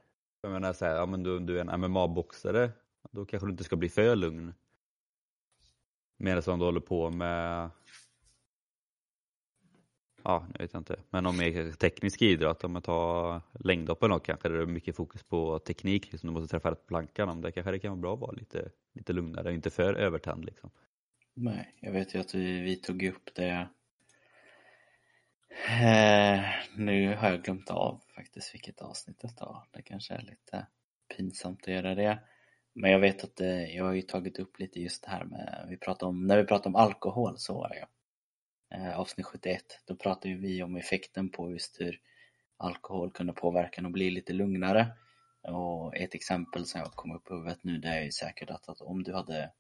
Jag 0.46 0.52
menar 0.52 0.74
så 0.74 0.86
här, 0.86 0.96
ja, 0.96 1.06
men 1.06 1.24
du, 1.24 1.40
du 1.40 1.60
är 1.60 1.62
en 1.62 1.70
MMA-boxare, 1.70 2.72
då 3.12 3.25
kanske 3.25 3.48
du 3.48 3.52
inte 3.52 3.64
ska 3.64 3.75
bli 3.75 3.90
för 3.90 4.16
lugn. 4.16 4.54
Medan 6.18 6.60
du 6.60 6.66
håller 6.66 6.80
på 6.80 7.10
med 7.10 7.70
ja, 10.24 10.48
nu 10.48 10.64
vet 10.64 10.74
jag 10.74 10.80
inte, 10.80 11.00
men 11.10 11.25
om 11.25 11.38
mer 11.38 11.72
teknisk 11.72 12.22
idrott, 12.22 12.64
om 12.64 12.72
man 12.72 12.82
tar 12.82 13.42
längdhopp 13.60 14.04
eller 14.04 14.16
något 14.16 14.25
kanske 14.25 14.50
det 14.50 14.62
är 14.62 14.66
mycket 14.66 14.96
fokus 14.96 15.24
på 15.24 15.60
teknik, 15.60 16.12
liksom 16.12 16.28
du 16.28 16.34
måste 16.34 16.52
träffa 16.52 16.72
rätt 16.72 16.88
plankan, 16.88 17.30
om 17.30 17.42
det 17.42 17.52
kanske 17.52 17.72
det 17.72 17.80
kan 17.80 17.92
vara 17.92 18.02
bra 18.02 18.14
att 18.14 18.20
vara 18.20 18.32
lite, 18.32 18.70
lite 18.94 19.14
lugnare, 19.14 19.54
inte 19.54 19.70
för 19.70 19.94
övertänd 19.94 20.46
liksom. 20.46 20.70
Nej, 21.34 21.75
jag 21.80 21.92
vet 21.92 22.16
ju 22.16 22.20
att 22.20 22.36
vi, 22.36 22.62
vi 22.62 22.75
tog 22.75 23.04
upp 23.04 23.36
det 23.36 23.70
eh, 25.68 26.44
nu 26.76 27.16
har 27.16 27.30
jag 27.30 27.44
glömt 27.44 27.70
av 27.70 28.02
faktiskt 28.16 28.54
vilket 28.54 28.82
avsnitt 28.82 29.20
det 29.20 29.42
var. 29.42 29.68
Det 29.72 29.82
kanske 29.82 30.14
är 30.14 30.22
lite 30.22 30.68
pinsamt 31.18 31.62
att 31.62 31.74
göra 31.74 31.96
det. 31.96 32.20
Men 32.74 32.92
jag 32.92 33.00
vet 33.00 33.24
att 33.24 33.42
eh, 33.42 33.76
jag 33.76 33.86
har 33.86 33.94
ju 33.94 34.02
tagit 34.02 34.40
upp 34.40 34.60
lite 34.60 34.82
just 34.82 35.04
det 35.04 35.10
här 35.10 35.24
med, 35.24 35.66
vi 35.70 35.78
pratade 35.78 36.10
om, 36.10 36.28
när 36.28 36.38
vi 36.38 36.44
pratade 36.44 36.70
om 36.70 36.76
alkohol 36.76 37.38
så 37.38 37.54
var 37.54 37.70
det 37.70 37.76
ju 37.76 37.86
eh, 38.78 39.00
avsnitt 39.00 39.26
71, 39.26 39.64
då 39.86 39.96
pratade 39.96 40.30
ju 40.30 40.38
vi 40.38 40.64
om 40.64 40.76
effekten 40.76 41.30
på 41.30 41.52
just 41.52 41.82
hur 41.82 42.00
alkohol 42.58 43.12
kunde 43.12 43.34
påverka 43.34 43.82
en 43.82 43.86
att 43.86 43.92
bli 43.92 44.12
lite 44.12 44.34
lugnare. 44.34 44.88
Och 45.42 45.96
ett 45.96 46.16
exempel 46.16 46.66
som 46.66 46.82
jag 46.82 46.92
kom 46.92 47.12
upp 47.12 47.32
i 47.32 47.34
huvudet 47.34 47.64
nu 47.64 47.78
det 47.78 47.88
är 47.88 48.02
ju 48.02 48.12
säkert 48.12 48.50
att, 48.50 48.70
att 48.70 48.82
om 48.82 49.04
du 49.04 49.14
hade 49.14 49.52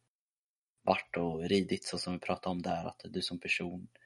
varit 0.81 1.17
och 1.17 1.43
ridit 1.43 1.83
så 1.83 1.97
som 1.97 2.13
vi 2.13 2.19
pratade 2.19 2.51
om 2.51 2.61
där, 2.61 2.85
att 2.85 3.01
du 3.03 3.21
som 3.21 3.39
person 3.39 3.87
eh, 3.93 4.04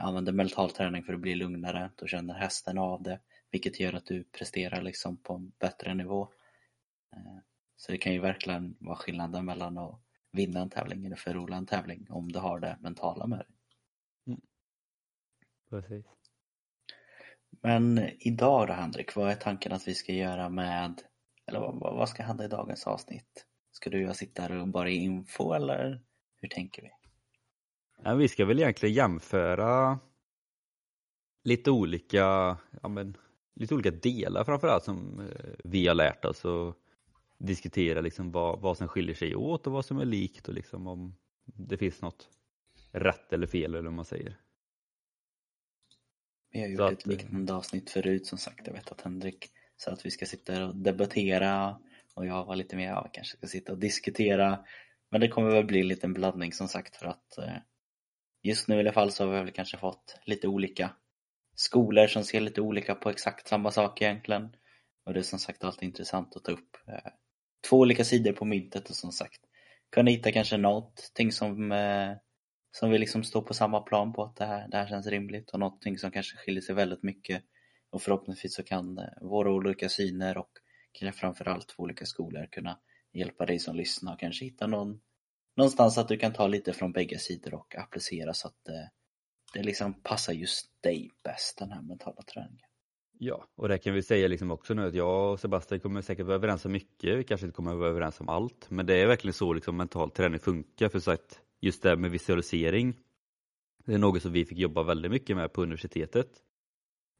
använder 0.00 0.32
mental 0.32 0.70
träning 0.70 1.04
för 1.04 1.12
att 1.12 1.20
bli 1.20 1.34
lugnare, 1.34 1.90
då 1.96 2.06
känner 2.06 2.34
hästen 2.34 2.78
av 2.78 3.02
det, 3.02 3.20
vilket 3.50 3.80
gör 3.80 3.92
att 3.92 4.06
du 4.06 4.24
presterar 4.24 4.82
liksom 4.82 5.16
på 5.16 5.34
en 5.34 5.52
bättre 5.58 5.94
nivå. 5.94 6.28
Eh, 7.16 7.38
så 7.76 7.92
det 7.92 7.98
kan 7.98 8.12
ju 8.12 8.20
verkligen 8.20 8.76
vara 8.80 8.96
skillnaden 8.96 9.44
mellan 9.44 9.78
att 9.78 10.00
vinna 10.32 10.60
en 10.60 10.70
tävling 10.70 11.06
eller 11.06 11.16
förlora 11.16 11.56
en 11.56 11.66
tävling 11.66 12.06
om 12.10 12.32
du 12.32 12.38
har 12.38 12.60
det 12.60 12.76
mentala 12.80 13.26
med 13.26 13.38
dig. 13.38 13.46
Precis. 15.70 16.06
Men 17.50 18.10
idag 18.18 18.68
då 18.68 18.72
Henrik, 18.72 19.16
vad 19.16 19.30
är 19.30 19.34
tanken 19.34 19.72
att 19.72 19.88
vi 19.88 19.94
ska 19.94 20.12
göra 20.12 20.48
med, 20.48 21.02
eller 21.46 21.60
vad, 21.60 21.78
vad 21.80 22.08
ska 22.08 22.22
hända 22.22 22.44
i 22.44 22.48
dagens 22.48 22.86
avsnitt? 22.86 23.46
Ska 23.70 23.90
du 23.90 23.96
och 23.96 24.08
jag 24.08 24.16
sitta 24.16 24.42
här 24.42 24.52
och 24.52 24.68
bara 24.68 24.90
info 24.90 25.52
eller 25.52 26.02
hur 26.40 26.48
tänker 26.48 26.82
vi? 26.82 26.90
Ja, 28.04 28.14
vi 28.14 28.28
ska 28.28 28.44
väl 28.44 28.58
egentligen 28.58 28.94
jämföra 28.94 29.98
lite 31.44 31.70
olika, 31.70 32.56
ja, 32.82 32.88
men, 32.88 33.16
lite 33.54 33.74
olika 33.74 33.90
delar 33.90 34.44
framförallt 34.44 34.84
som 34.84 35.20
eh, 35.20 35.54
vi 35.64 35.86
har 35.86 35.94
lärt 35.94 36.24
oss 36.24 36.44
och 36.44 36.74
diskutera 37.38 38.00
liksom 38.00 38.32
vad, 38.32 38.60
vad 38.60 38.76
som 38.76 38.88
skiljer 38.88 39.14
sig 39.14 39.36
åt 39.36 39.66
och 39.66 39.72
vad 39.72 39.84
som 39.84 39.98
är 39.98 40.04
likt 40.04 40.48
och 40.48 40.54
liksom 40.54 40.86
om 40.86 41.14
det 41.44 41.76
finns 41.76 42.02
något 42.02 42.28
rätt 42.92 43.32
eller 43.32 43.46
fel 43.46 43.74
eller 43.74 43.84
vad 43.84 43.92
man 43.92 44.04
säger. 44.04 44.36
Vi 46.50 46.60
har 46.60 46.68
gjort 46.68 46.80
att, 46.80 46.92
ett 46.92 47.06
liknande 47.06 47.54
avsnitt 47.54 47.90
förut 47.90 48.26
som 48.26 48.38
sagt. 48.38 48.66
Jag 48.66 48.74
vet 48.74 48.92
att 48.92 49.00
Henrik 49.00 49.50
sa 49.76 49.92
att 49.92 50.06
vi 50.06 50.10
ska 50.10 50.26
sitta 50.26 50.66
och 50.66 50.76
debattera 50.76 51.78
och 52.14 52.26
jag 52.26 52.44
var 52.44 52.56
lite 52.56 52.76
mer, 52.76 52.88
ja, 52.88 53.10
kanske 53.12 53.36
ska 53.36 53.46
sitta 53.46 53.72
och 53.72 53.78
diskutera. 53.78 54.64
Men 55.10 55.20
det 55.20 55.28
kommer 55.28 55.50
väl 55.50 55.64
bli 55.64 55.80
en 55.80 55.88
liten 55.88 56.12
blandning 56.12 56.52
som 56.52 56.68
sagt 56.68 56.96
för 56.96 57.06
att 57.06 57.38
eh, 57.38 57.56
just 58.42 58.68
nu 58.68 58.76
i 58.76 58.80
alla 58.80 58.92
fall 58.92 59.12
så 59.12 59.24
har 59.24 59.32
vi 59.32 59.38
väl 59.38 59.52
kanske 59.52 59.76
fått 59.76 60.18
lite 60.24 60.48
olika 60.48 60.90
skolor 61.54 62.06
som 62.06 62.24
ser 62.24 62.40
lite 62.40 62.60
olika 62.60 62.94
på 62.94 63.10
exakt 63.10 63.48
samma 63.48 63.70
sak 63.70 64.02
egentligen. 64.02 64.48
Och 65.04 65.14
det 65.14 65.20
är 65.20 65.22
som 65.22 65.38
sagt 65.38 65.64
alltid 65.64 65.86
intressant 65.86 66.36
att 66.36 66.44
ta 66.44 66.52
upp 66.52 66.76
eh, 66.88 67.12
två 67.68 67.78
olika 67.78 68.04
sidor 68.04 68.32
på 68.32 68.44
myntet 68.44 68.90
och 68.90 68.96
som 68.96 69.12
sagt 69.12 69.40
kunna 69.90 70.10
hitta 70.10 70.32
kanske 70.32 70.56
någonting 70.56 71.32
som 71.32 71.72
eh, 71.72 72.12
som 72.70 72.90
vi 72.90 72.98
liksom 72.98 73.24
står 73.24 73.42
på 73.42 73.54
samma 73.54 73.80
plan 73.80 74.12
på 74.12 74.22
att 74.22 74.36
det 74.36 74.44
här, 74.46 74.68
det 74.68 74.76
här 74.76 74.88
känns 74.88 75.06
rimligt 75.06 75.50
och 75.50 75.60
någonting 75.60 75.98
som 75.98 76.10
kanske 76.10 76.36
skiljer 76.36 76.62
sig 76.62 76.74
väldigt 76.74 77.02
mycket. 77.02 77.42
Och 77.90 78.02
förhoppningsvis 78.02 78.54
så 78.54 78.62
kan 78.62 78.98
eh, 78.98 79.04
våra 79.20 79.52
olika 79.52 79.88
syner 79.88 80.38
och 80.38 80.50
kanske 80.92 81.20
framförallt 81.20 81.68
två 81.68 81.82
olika 81.82 82.06
skolor 82.06 82.46
kunna 82.50 82.78
hjälpa 83.12 83.46
dig 83.46 83.58
som 83.58 83.76
lyssnar 83.76 84.12
och 84.12 84.20
kanske 84.20 84.44
hitta 84.44 84.66
någon, 84.66 85.00
någonstans 85.58 85.98
att 85.98 86.08
du 86.08 86.16
kan 86.16 86.32
ta 86.32 86.46
lite 86.46 86.72
från 86.72 86.92
bägge 86.92 87.18
sidor 87.18 87.54
och 87.54 87.76
applicera 87.76 88.34
så 88.34 88.48
att 88.48 88.64
det, 88.64 88.90
det 89.54 89.62
liksom 89.62 90.02
passar 90.02 90.32
just 90.32 90.82
dig 90.82 91.10
bäst, 91.24 91.58
den 91.58 91.70
här 91.70 91.82
mentala 91.82 92.22
träningen. 92.22 92.66
Ja, 93.18 93.46
och 93.54 93.68
det 93.68 93.78
kan 93.78 93.94
vi 93.94 94.02
säga 94.02 94.28
liksom 94.28 94.50
också 94.50 94.74
nu 94.74 94.86
att 94.88 94.94
jag 94.94 95.32
och 95.32 95.40
Sebastian 95.40 95.80
kommer 95.80 96.02
säkert 96.02 96.26
vara 96.26 96.36
överens 96.36 96.64
om 96.64 96.72
mycket, 96.72 97.18
vi 97.18 97.24
kanske 97.24 97.46
inte 97.46 97.56
kommer 97.56 97.74
vara 97.74 97.88
överens 97.88 98.20
om 98.20 98.28
allt, 98.28 98.70
men 98.70 98.86
det 98.86 98.94
är 98.94 99.06
verkligen 99.06 99.34
så 99.34 99.52
liksom 99.52 99.76
mental 99.76 100.10
träning 100.10 100.40
funkar 100.40 100.88
för 100.88 101.12
att 101.12 101.40
just 101.60 101.82
det 101.82 101.88
här 101.88 101.96
med 101.96 102.10
visualisering. 102.10 102.96
Det 103.84 103.94
är 103.94 103.98
något 103.98 104.22
som 104.22 104.32
vi 104.32 104.44
fick 104.44 104.58
jobba 104.58 104.82
väldigt 104.82 105.10
mycket 105.10 105.36
med 105.36 105.52
på 105.52 105.62
universitetet. 105.62 106.28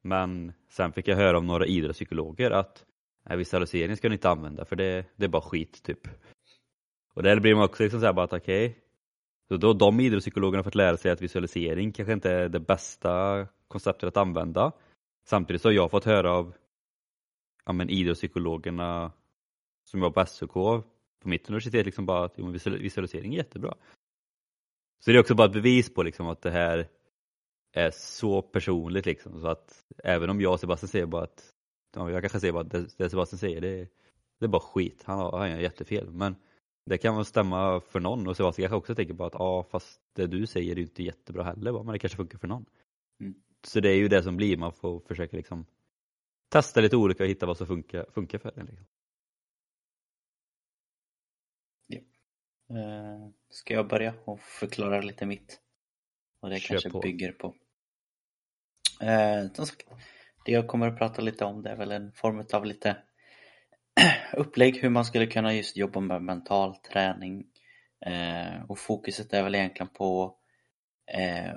Men 0.02 0.52
sen 0.70 0.92
fick 0.92 1.08
jag 1.08 1.16
höra 1.16 1.36
av 1.36 1.44
några 1.44 1.66
idrottspsykologer 1.66 2.50
att 2.50 2.84
nej, 3.28 3.38
visualisering 3.38 3.96
ska 3.96 4.08
ni 4.08 4.14
inte 4.14 4.30
använda 4.30 4.64
för 4.64 4.76
det, 4.76 5.04
det 5.16 5.24
är 5.24 5.28
bara 5.28 5.42
skit 5.42 5.82
typ. 5.82 6.08
Och 7.14 7.22
där 7.22 7.40
blir 7.40 7.54
man 7.54 7.64
också 7.64 7.82
liksom 7.82 8.00
såhär 8.00 8.12
bara 8.12 8.24
att 8.24 8.32
okej, 8.32 8.66
okay. 8.66 8.80
så 9.48 9.56
då 9.56 9.72
de 9.72 10.00
idrottspsykologerna 10.00 10.62
fått 10.62 10.74
lära 10.74 10.96
sig 10.96 11.10
att 11.10 11.22
visualisering 11.22 11.92
kanske 11.92 12.12
inte 12.12 12.30
är 12.30 12.48
det 12.48 12.60
bästa 12.60 13.46
konceptet 13.68 14.08
att 14.08 14.16
använda. 14.16 14.72
Samtidigt 15.24 15.62
så 15.62 15.68
har 15.68 15.72
jag 15.72 15.90
fått 15.90 16.04
höra 16.04 16.32
av 16.32 16.54
ja, 17.66 17.72
men 17.72 17.90
idrottspsykologerna 17.90 19.12
som 19.84 20.00
var 20.00 20.10
på 20.10 20.26
SUK 20.26 20.52
på 20.52 21.28
mitt 21.28 21.48
universitet 21.48 21.86
liksom 21.86 22.06
bara 22.06 22.24
att 22.24 22.38
visualisering 22.66 23.34
är 23.34 23.36
jättebra. 23.36 23.74
Så 25.00 25.10
det 25.10 25.16
är 25.16 25.20
också 25.20 25.34
bara 25.34 25.46
ett 25.46 25.52
bevis 25.52 25.94
på 25.94 26.02
liksom 26.02 26.26
att 26.26 26.42
det 26.42 26.50
här 26.50 26.88
är 27.72 27.90
så 27.90 28.42
personligt 28.42 29.06
liksom 29.06 29.40
så 29.40 29.46
att 29.46 29.84
även 30.04 30.30
om 30.30 30.40
jag 30.40 30.52
och 30.52 30.60
Sebastian 30.60 30.88
säger 30.88 31.06
bara 31.06 31.24
att 31.24 31.52
ja, 31.96 32.10
jag 32.10 32.22
kanske 32.22 32.40
säger 32.40 32.52
bara 32.52 32.62
att 32.62 32.70
det, 32.70 32.86
det 32.96 33.10
Sebastian 33.10 33.38
säger 33.38 33.60
det, 33.60 33.88
det 34.38 34.44
är 34.46 34.48
bara 34.48 34.62
skit, 34.62 35.02
han 35.04 35.18
har, 35.18 35.38
han 35.38 35.50
har 35.50 35.58
jättefel 35.58 36.10
men 36.10 36.36
det 36.88 36.98
kan 36.98 37.16
väl 37.16 37.24
stämma 37.24 37.80
för 37.80 38.00
någon 38.00 38.28
och 38.28 38.36
Sebastian 38.36 38.64
kanske 38.64 38.76
också 38.76 38.94
tänker 38.94 39.14
på 39.14 39.24
att 39.24 39.34
ja 39.34 39.66
fast 39.70 40.00
det 40.12 40.26
du 40.26 40.46
säger 40.46 40.72
är 40.72 40.76
ju 40.76 40.82
inte 40.82 41.02
jättebra 41.02 41.42
heller 41.42 41.72
men 41.72 41.92
det 41.92 41.98
kanske 41.98 42.16
funkar 42.16 42.38
för 42.38 42.48
någon. 42.48 42.64
Mm. 43.20 43.34
Så 43.62 43.80
det 43.80 43.90
är 43.90 43.96
ju 43.96 44.08
det 44.08 44.22
som 44.22 44.36
blir, 44.36 44.56
man 44.56 44.72
får 44.72 45.00
försöka 45.00 45.36
liksom 45.36 45.66
testa 46.48 46.80
lite 46.80 46.96
olika 46.96 47.22
och 47.22 47.28
hitta 47.28 47.46
vad 47.46 47.56
som 47.56 47.66
funkar, 47.66 48.06
funkar 48.10 48.38
för 48.38 48.58
en. 48.58 48.66
Liksom. 48.66 48.86
Eh, 52.70 53.28
ska 53.50 53.74
jag 53.74 53.88
börja 53.88 54.14
och 54.24 54.40
förklara 54.40 55.00
lite 55.00 55.26
mitt? 55.26 55.60
Vad 56.40 56.52
det 56.52 56.58
Kör 56.58 56.74
kanske 56.74 56.90
på. 56.90 57.00
bygger 57.00 57.32
på. 57.32 57.54
Eh, 59.00 59.44
det 60.44 60.52
jag 60.52 60.68
kommer 60.68 60.88
att 60.88 60.98
prata 60.98 61.22
lite 61.22 61.44
om 61.44 61.62
det 61.62 61.70
är 61.70 61.76
väl 61.76 61.92
en 61.92 62.12
form 62.12 62.44
av 62.52 62.64
lite 62.64 62.96
upplägg 64.32 64.76
hur 64.76 64.88
man 64.88 65.04
skulle 65.04 65.26
kunna 65.26 65.54
just 65.54 65.76
jobba 65.76 66.00
med 66.00 66.22
mental 66.22 66.76
träning. 66.76 67.44
Eh, 68.06 68.62
och 68.68 68.78
fokuset 68.78 69.32
är 69.32 69.42
väl 69.42 69.54
egentligen 69.54 69.88
på 69.88 70.36
eh, 71.12 71.54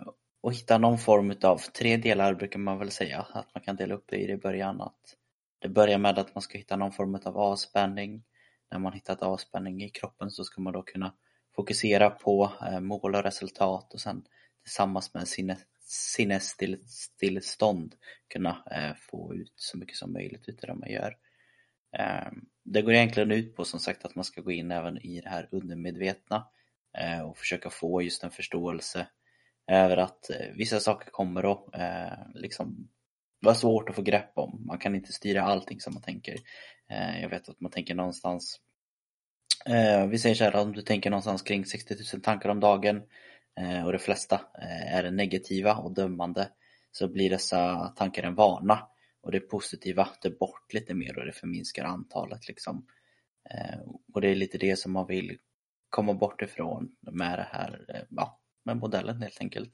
att 0.47 0.55
hitta 0.55 0.77
någon 0.77 0.97
form 0.97 1.33
av 1.43 1.57
tre 1.57 1.97
delar 1.97 2.33
brukar 2.33 2.59
man 2.59 2.79
väl 2.79 2.91
säga 2.91 3.19
att 3.19 3.55
man 3.55 3.63
kan 3.63 3.75
dela 3.75 3.95
upp 3.95 4.05
det 4.07 4.17
i 4.17 4.27
det 4.27 4.37
början. 4.37 4.81
Att 4.81 5.17
det 5.59 5.69
börjar 5.69 5.97
med 5.97 6.19
att 6.19 6.35
man 6.35 6.41
ska 6.41 6.57
hitta 6.57 6.75
någon 6.75 6.91
form 6.91 7.15
av 7.15 7.37
avspänning 7.37 8.23
när 8.71 8.79
man 8.79 8.93
hittat 8.93 9.21
avspänning 9.21 9.83
i 9.83 9.89
kroppen 9.89 10.31
så 10.31 10.43
ska 10.43 10.61
man 10.61 10.73
då 10.73 10.81
kunna 10.81 11.13
fokusera 11.55 12.09
på 12.09 12.51
eh, 12.61 12.79
mål 12.79 13.15
och 13.15 13.23
resultat 13.23 13.93
och 13.93 14.01
sen 14.01 14.23
tillsammans 14.63 15.13
med 15.13 15.27
sinne, 15.27 15.57
sinnesstillestånd 15.79 17.95
kunna 18.27 18.63
eh, 18.71 18.95
få 18.97 19.35
ut 19.35 19.53
så 19.55 19.77
mycket 19.77 19.97
som 19.97 20.13
möjligt 20.13 20.49
utav 20.49 20.67
det 20.67 20.75
man 20.75 20.91
gör. 20.91 21.17
Ehm, 21.97 22.45
det 22.63 22.81
går 22.81 22.93
egentligen 22.93 23.31
ut 23.31 23.55
på 23.55 23.65
som 23.65 23.79
sagt 23.79 24.05
att 24.05 24.15
man 24.15 24.25
ska 24.25 24.41
gå 24.41 24.51
in 24.51 24.71
även 24.71 24.97
i 24.97 25.21
det 25.21 25.29
här 25.29 25.49
undermedvetna 25.51 26.47
eh, 26.97 27.21
och 27.21 27.37
försöka 27.37 27.69
få 27.69 28.01
just 28.01 28.23
en 28.23 28.31
förståelse 28.31 29.07
över 29.67 29.97
att 29.97 30.29
eh, 30.29 30.47
vissa 30.55 30.79
saker 30.79 31.11
kommer 31.11 31.51
att 31.51 31.75
eh, 31.75 32.25
liksom 32.33 32.89
vara 33.41 33.55
svårt 33.55 33.89
att 33.89 33.95
få 33.95 34.01
grepp 34.01 34.31
om. 34.33 34.63
Man 34.65 34.77
kan 34.77 34.95
inte 34.95 35.13
styra 35.13 35.43
allting 35.43 35.79
som 35.79 35.93
man 35.93 36.03
tänker. 36.03 36.37
Jag 37.21 37.29
vet 37.29 37.49
att 37.49 37.59
man 37.59 37.71
tänker 37.71 37.95
någonstans 37.95 38.59
vi 40.09 40.17
säger 40.19 40.35
så 40.35 40.43
här, 40.43 40.55
om 40.55 40.73
du 40.73 40.81
tänker 40.81 41.09
någonstans 41.09 41.41
kring 41.41 41.65
60 41.65 41.95
000 42.13 42.21
tankar 42.21 42.49
om 42.49 42.59
dagen 42.59 43.01
och 43.85 43.91
de 43.91 43.99
flesta 43.99 44.41
är 44.87 45.11
negativa 45.11 45.73
och 45.75 45.93
dömande 45.93 46.49
så 46.91 47.07
blir 47.07 47.29
dessa 47.29 47.87
tankar 47.87 48.23
en 48.23 48.35
vana 48.35 48.87
och 49.21 49.31
det 49.31 49.39
positiva 49.39 50.05
tar 50.05 50.29
bort 50.29 50.73
lite 50.73 50.93
mer 50.93 51.19
och 51.19 51.25
det 51.25 51.31
förminskar 51.31 51.85
antalet 51.85 52.47
liksom. 52.47 52.87
Eh, 53.49 53.79
och 54.13 54.21
det 54.21 54.29
är 54.29 54.35
lite 54.35 54.57
det 54.57 54.75
som 54.75 54.91
man 54.91 55.07
vill 55.07 55.37
komma 55.89 56.13
bort 56.13 56.41
ifrån 56.41 56.95
med 57.11 57.39
det 57.39 57.47
här, 57.51 57.85
eh, 57.89 58.01
ja, 58.09 58.39
med 58.65 58.77
modellen 58.77 59.21
helt 59.21 59.41
enkelt. 59.41 59.73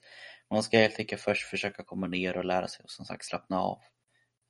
Man 0.49 0.63
ska 0.63 0.77
helt 0.77 0.99
enkelt 0.99 1.21
först 1.21 1.47
försöka 1.47 1.83
komma 1.83 2.07
ner 2.07 2.37
och 2.37 2.45
lära 2.45 2.67
sig 2.67 2.83
och 2.83 2.91
som 2.91 3.05
sagt 3.05 3.25
slappna 3.25 3.61
av. 3.61 3.79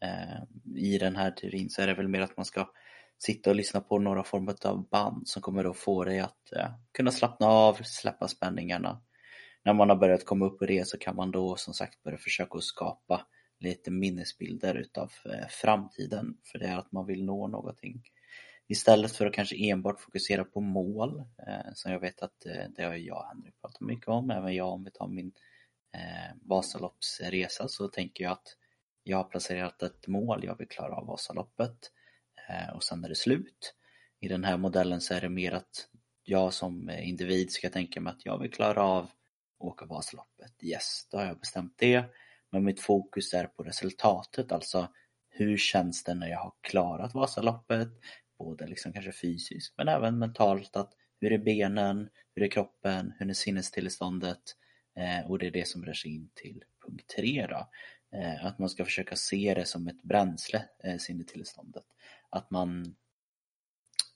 Eh, 0.04 0.44
I 0.76 0.98
den 0.98 1.16
här 1.16 1.32
teorin 1.32 1.70
så 1.70 1.82
är 1.82 1.88
det 1.88 1.94
väl 1.94 2.08
mer 2.08 2.22
att 2.22 2.38
man 2.38 2.46
ska 2.46 2.70
sitta 3.18 3.50
och 3.50 3.56
lyssna 3.56 3.82
på 3.82 4.00
några 4.00 4.24
former 4.24 4.56
av 4.66 4.90
band 4.90 5.28
som 5.28 5.42
kommer 5.42 5.66
att 5.70 5.78
få 5.78 6.04
dig 6.04 6.20
att 6.20 6.52
eh, 6.56 6.70
kunna 6.92 7.12
slappna 7.12 7.48
av, 7.48 7.74
släppa 7.84 8.28
spänningarna. 8.28 9.02
När 9.66 9.74
man 9.74 9.90
har 9.90 9.96
börjat 9.96 10.26
komma 10.26 10.46
upp 10.46 10.62
i 10.62 10.66
det 10.66 10.88
så 10.88 10.98
kan 10.98 11.16
man 11.16 11.32
då 11.32 11.56
som 11.56 11.74
sagt 11.74 12.04
börja 12.04 12.18
försöka 12.18 12.58
att 12.58 12.64
skapa 12.64 13.26
lite 13.60 13.92
minnesbilder 13.92 14.76
utav 14.76 15.12
eh, 15.26 15.48
framtiden 15.50 16.38
för 16.44 16.60
det 16.60 16.66
är 16.66 16.78
att 16.78 16.92
man 16.92 17.06
vill 17.06 17.26
nå 17.26 17.48
någonting. 17.48 18.04
Istället 18.68 19.12
för 19.12 19.26
att 19.26 19.34
kanske 19.34 19.56
enbart 19.56 20.00
fokusera 20.00 20.44
på 20.44 20.62
mål, 20.62 21.24
eh, 21.48 21.74
som 21.74 21.92
jag 21.92 22.00
vet 22.00 22.22
att 22.22 22.46
eh, 22.46 22.66
det 22.76 22.84
har 22.84 22.94
jag 22.94 23.18
och 23.18 23.28
Henrik 23.28 23.62
pratat 23.62 23.82
mycket 23.82 24.08
om, 24.08 24.32
även 24.32 24.56
jag 24.56 24.70
om 24.70 24.84
vi 24.84 24.92
tar 24.92 25.08
min 25.08 25.32
Vasaloppsresa 26.42 27.68
så 27.68 27.88
tänker 27.88 28.24
jag 28.24 28.32
att 28.32 28.58
jag 29.04 29.18
har 29.18 29.24
placerat 29.24 29.84
ett 29.84 30.08
mål, 30.08 30.46
jag 30.46 30.58
vill 30.58 30.68
klara 30.68 30.96
av 30.96 31.06
Vasaloppet 31.06 31.92
och 32.76 32.84
sen 32.84 33.04
är 33.04 33.10
det 33.10 33.16
slut. 33.16 33.76
I 34.20 34.28
den 34.28 34.44
här 34.44 34.58
modellen 34.58 35.02
så 35.02 35.14
är 35.14 35.22
det 35.22 35.30
mer 35.30 35.52
att 35.52 35.90
jag 36.24 36.54
som 36.54 36.90
individ 36.90 37.52
ska 37.52 37.70
tänka 37.70 38.02
mig 38.02 38.12
att 38.12 38.26
jag 38.26 38.40
vill 38.40 38.52
klara 38.52 38.84
av 38.84 39.04
att 39.04 39.12
åka 39.60 39.86
Vasaloppet. 39.86 40.64
Yes, 40.64 41.08
då 41.12 41.18
har 41.18 41.26
jag 41.26 41.40
bestämt 41.40 41.74
det. 41.78 42.04
Men 42.58 42.64
mitt 42.64 42.82
fokus 42.82 43.34
är 43.34 43.48
på 43.48 43.64
resultatet, 43.64 44.52
alltså 44.52 44.88
hur 45.30 45.58
känns 45.58 46.04
det 46.04 46.14
när 46.14 46.28
jag 46.28 46.40
har 46.40 46.54
klarat 46.62 47.14
Vasaloppet? 47.14 47.88
Både 48.40 48.68
liksom 48.68 48.94
kanske 48.94 49.12
fysiskt 49.12 49.74
men 49.78 49.88
även 49.88 50.20
mentalt. 50.20 50.76
att 50.76 50.94
Hur 51.20 51.32
är 51.32 51.38
benen? 51.38 52.10
Hur 52.36 52.44
är 52.44 52.48
kroppen? 52.48 53.14
Hur 53.20 53.30
är 53.30 53.34
sinnestillståndet? 53.34 54.42
Eh, 55.00 55.32
och 55.32 55.40
det 55.40 55.48
är 55.48 55.52
det 55.52 55.68
som 55.68 55.86
rör 55.86 55.94
sig 55.94 56.16
in 56.16 56.30
till 56.34 56.64
punkt 56.86 57.14
tre 57.16 57.48
då. 57.50 57.70
Eh, 58.18 58.46
att 58.46 58.60
man 58.60 58.70
ska 58.70 58.86
försöka 58.86 59.16
se 59.16 59.54
det 59.54 59.66
som 59.66 59.88
ett 59.88 60.04
bränsle, 60.04 60.66
eh, 60.84 60.98
sinnetillståndet 60.98 61.86
att 62.30 62.52
man 62.52 62.96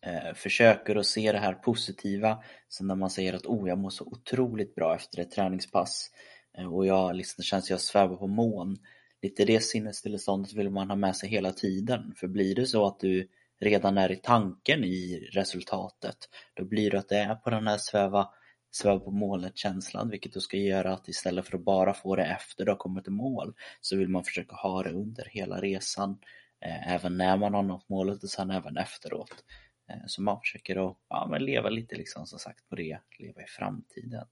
eh, 0.06 0.34
försöker 0.34 0.96
att 0.96 1.06
se 1.06 1.32
det 1.32 1.39
här 1.39 1.54
positiva. 1.54 2.44
Sen 2.70 2.88
när 2.88 2.96
man 2.96 3.10
säger 3.10 3.34
att 3.34 3.46
oh, 3.46 3.70
jag 3.70 3.78
mår 3.78 3.89
så 3.89 4.06
otroligt 4.06 4.76
bra 4.76 4.96
efter 4.96 5.20
ett 5.20 5.32
träningspass 5.32 6.12
eh, 6.13 6.31
Eh, 6.58 6.74
och 6.74 6.86
jag, 6.86 7.16
liksom, 7.16 7.36
det 7.38 7.44
känns 7.44 7.70
jag 7.70 7.82
svävar 7.82 8.16
på 8.16 8.28
mån. 8.28 8.78
Lite 9.22 9.46
det 9.46 9.64
sinnesstilleståndet 9.64 10.54
vill 10.54 10.70
man 10.70 10.90
ha 10.90 10.96
med 10.96 11.16
sig 11.16 11.30
hela 11.30 11.52
tiden. 11.52 12.14
För 12.18 12.28
blir 12.28 12.56
det 12.56 12.66
så 12.66 12.88
att 12.88 13.00
du 13.00 13.28
redan 13.62 13.98
är 13.98 14.12
i 14.12 14.16
tanken 14.16 14.84
i 14.84 15.30
resultatet, 15.32 16.18
då 16.54 16.66
blir 16.66 16.92
det 16.92 17.00
att 17.00 17.10
det 17.10 17.18
är 17.18 17.36
på 17.36 17.50
den 17.50 17.68
här 17.68 17.78
sväva, 17.78 18.30
sväva 18.72 19.00
på 19.00 19.12
målet 19.12 19.58
känslan, 19.58 20.10
vilket 20.10 20.34
då 20.34 20.40
ska 20.40 20.58
göra 20.58 20.94
att 20.94 21.08
istället 21.08 21.48
för 21.48 21.58
att 21.58 21.64
bara 21.64 21.94
få 21.94 22.16
det 22.16 22.24
efter 22.24 22.66
du 22.66 22.72
har 22.72 22.78
kommit 22.78 23.04
till 23.04 23.14
mål, 23.14 23.54
så 23.82 23.98
vill 23.98 24.10
man 24.10 24.24
försöka 24.24 24.56
ha 24.56 24.84
det 24.84 24.92
under 24.92 25.26
hela 25.26 25.62
resan. 25.62 26.20
Eh, 26.66 26.94
även 26.94 27.18
när 27.18 27.38
man 27.38 27.54
har 27.54 27.64
nått 27.64 27.90
målet 27.90 28.24
och 28.24 28.30
sen 28.30 28.52
även 28.52 28.78
efteråt. 28.78 29.44
Eh, 29.90 30.02
så 30.08 30.22
man 30.22 30.40
försöker 30.40 30.90
att 30.90 30.98
ja, 31.10 31.28
men 31.32 31.46
leva 31.46 31.70
lite 31.70 31.96
liksom 31.96 32.26
som 32.26 32.40
sagt 32.40 32.70
på 32.70 32.76
det, 32.76 33.00
leva 33.20 33.42
i 33.42 33.48
framtiden. 33.48 34.28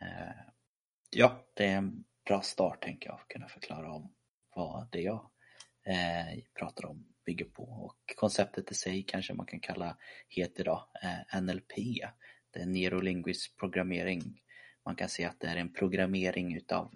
Eh, 0.00 0.49
ja, 1.10 1.46
det 1.54 1.66
är 1.66 1.76
en 1.76 2.04
bra 2.26 2.42
start 2.42 2.82
tänker 2.82 3.08
jag, 3.08 3.20
att 3.20 3.28
kunna 3.28 3.48
förklara 3.48 3.92
om 3.92 4.14
vad 4.54 4.88
det 4.92 5.00
jag 5.00 5.30
pratar 6.58 6.86
om 6.86 7.06
bygger 7.26 7.44
på. 7.44 7.62
Och 7.62 8.14
konceptet 8.16 8.70
i 8.70 8.74
sig 8.74 9.02
kanske 9.02 9.34
man 9.34 9.46
kan 9.46 9.60
kalla, 9.60 9.96
heter 10.28 10.64
då 10.64 10.88
NLP. 11.40 11.72
Det 12.50 12.60
är 12.60 12.66
neurolingvisk 12.66 13.56
programmering. 13.56 14.40
Man 14.84 14.96
kan 14.96 15.08
säga 15.08 15.28
att 15.28 15.40
det 15.40 15.46
är 15.46 15.56
en 15.56 15.72
programmering 15.72 16.56
utav 16.56 16.94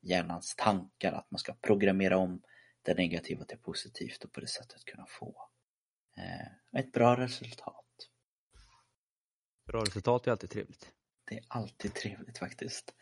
hjärnans 0.00 0.54
tankar, 0.56 1.12
att 1.12 1.30
man 1.30 1.38
ska 1.38 1.54
programmera 1.54 2.18
om 2.18 2.42
det 2.82 2.94
negativa 2.94 3.44
till 3.44 3.58
positivt 3.58 4.24
och 4.24 4.32
på 4.32 4.40
det 4.40 4.46
sättet 4.46 4.84
kunna 4.84 5.06
få 5.06 5.48
eh, 6.16 6.80
ett 6.80 6.92
bra 6.92 7.16
resultat. 7.16 7.84
Bra 9.66 9.80
resultat 9.80 10.26
är 10.26 10.30
alltid 10.30 10.50
trevligt. 10.50 10.92
Det 11.24 11.38
är 11.38 11.44
alltid 11.48 11.94
trevligt 11.94 12.38
faktiskt. 12.38 12.94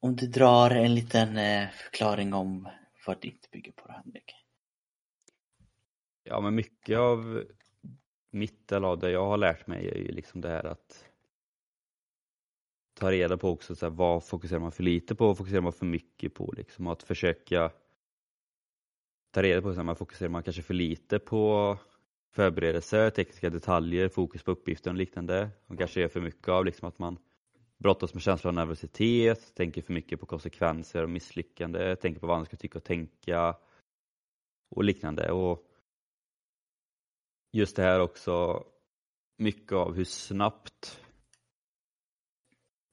Om 0.00 0.16
du 0.16 0.26
drar 0.26 0.70
en 0.70 0.94
liten 0.94 1.36
eh, 1.36 1.68
förklaring 1.70 2.34
om 2.34 2.68
vad 3.06 3.20
ditt 3.20 3.50
bygger 3.50 3.72
på 3.72 3.92
Henrik? 3.92 4.34
Ja 6.24 6.40
men 6.40 6.54
mycket 6.54 6.98
av 6.98 7.44
mitt 8.30 8.72
eller 8.72 8.88
av 8.88 8.98
det 8.98 9.10
jag 9.10 9.26
har 9.26 9.36
lärt 9.36 9.66
mig 9.66 9.88
är 9.88 9.98
ju 9.98 10.12
liksom 10.12 10.40
det 10.40 10.48
här 10.48 10.64
att 10.64 11.04
ta 12.94 13.12
reda 13.12 13.36
på 13.36 13.50
också 13.50 13.74
så 13.74 13.86
här, 13.86 13.90
vad 13.90 14.24
fokuserar 14.24 14.60
man 14.60 14.72
för 14.72 14.82
lite 14.82 15.14
på, 15.14 15.26
vad 15.26 15.38
fokuserar 15.38 15.60
man 15.60 15.72
för 15.72 15.86
mycket 15.86 16.34
på 16.34 16.52
liksom 16.56 16.86
att 16.86 17.02
försöka 17.02 17.70
ta 19.30 19.42
reda 19.42 19.62
på, 19.62 19.74
så 19.74 19.82
man 19.82 19.96
fokuserar 19.96 20.28
man 20.28 20.42
kanske 20.42 20.62
för 20.62 20.74
lite 20.74 21.18
på 21.18 21.78
förberedelser, 22.34 23.10
tekniska 23.10 23.50
detaljer, 23.50 24.08
fokus 24.08 24.42
på 24.42 24.50
uppgiften 24.50 24.92
och 24.92 24.98
liknande. 24.98 25.50
Man 25.66 25.78
kanske 25.78 26.00
gör 26.00 26.08
för 26.08 26.20
mycket 26.20 26.48
av 26.48 26.64
liksom 26.64 26.88
att 26.88 26.98
man 26.98 27.18
brottas 27.78 28.14
med 28.14 28.22
känslor 28.22 28.48
av 28.48 28.54
nervositet, 28.54 29.54
tänker 29.54 29.82
för 29.82 29.92
mycket 29.92 30.20
på 30.20 30.26
konsekvenser 30.26 31.02
och 31.02 31.10
misslyckande, 31.10 31.96
tänker 31.96 32.20
på 32.20 32.26
vad 32.26 32.36
andra 32.36 32.46
ska 32.46 32.56
tycka 32.56 32.78
och 32.78 32.84
tänka 32.84 33.56
och 34.70 34.84
liknande. 34.84 35.32
Och 35.32 35.66
just 37.52 37.76
det 37.76 37.82
här 37.82 38.00
också, 38.00 38.64
mycket 39.36 39.72
av 39.72 39.94
hur 39.94 40.04
snabbt 40.04 41.00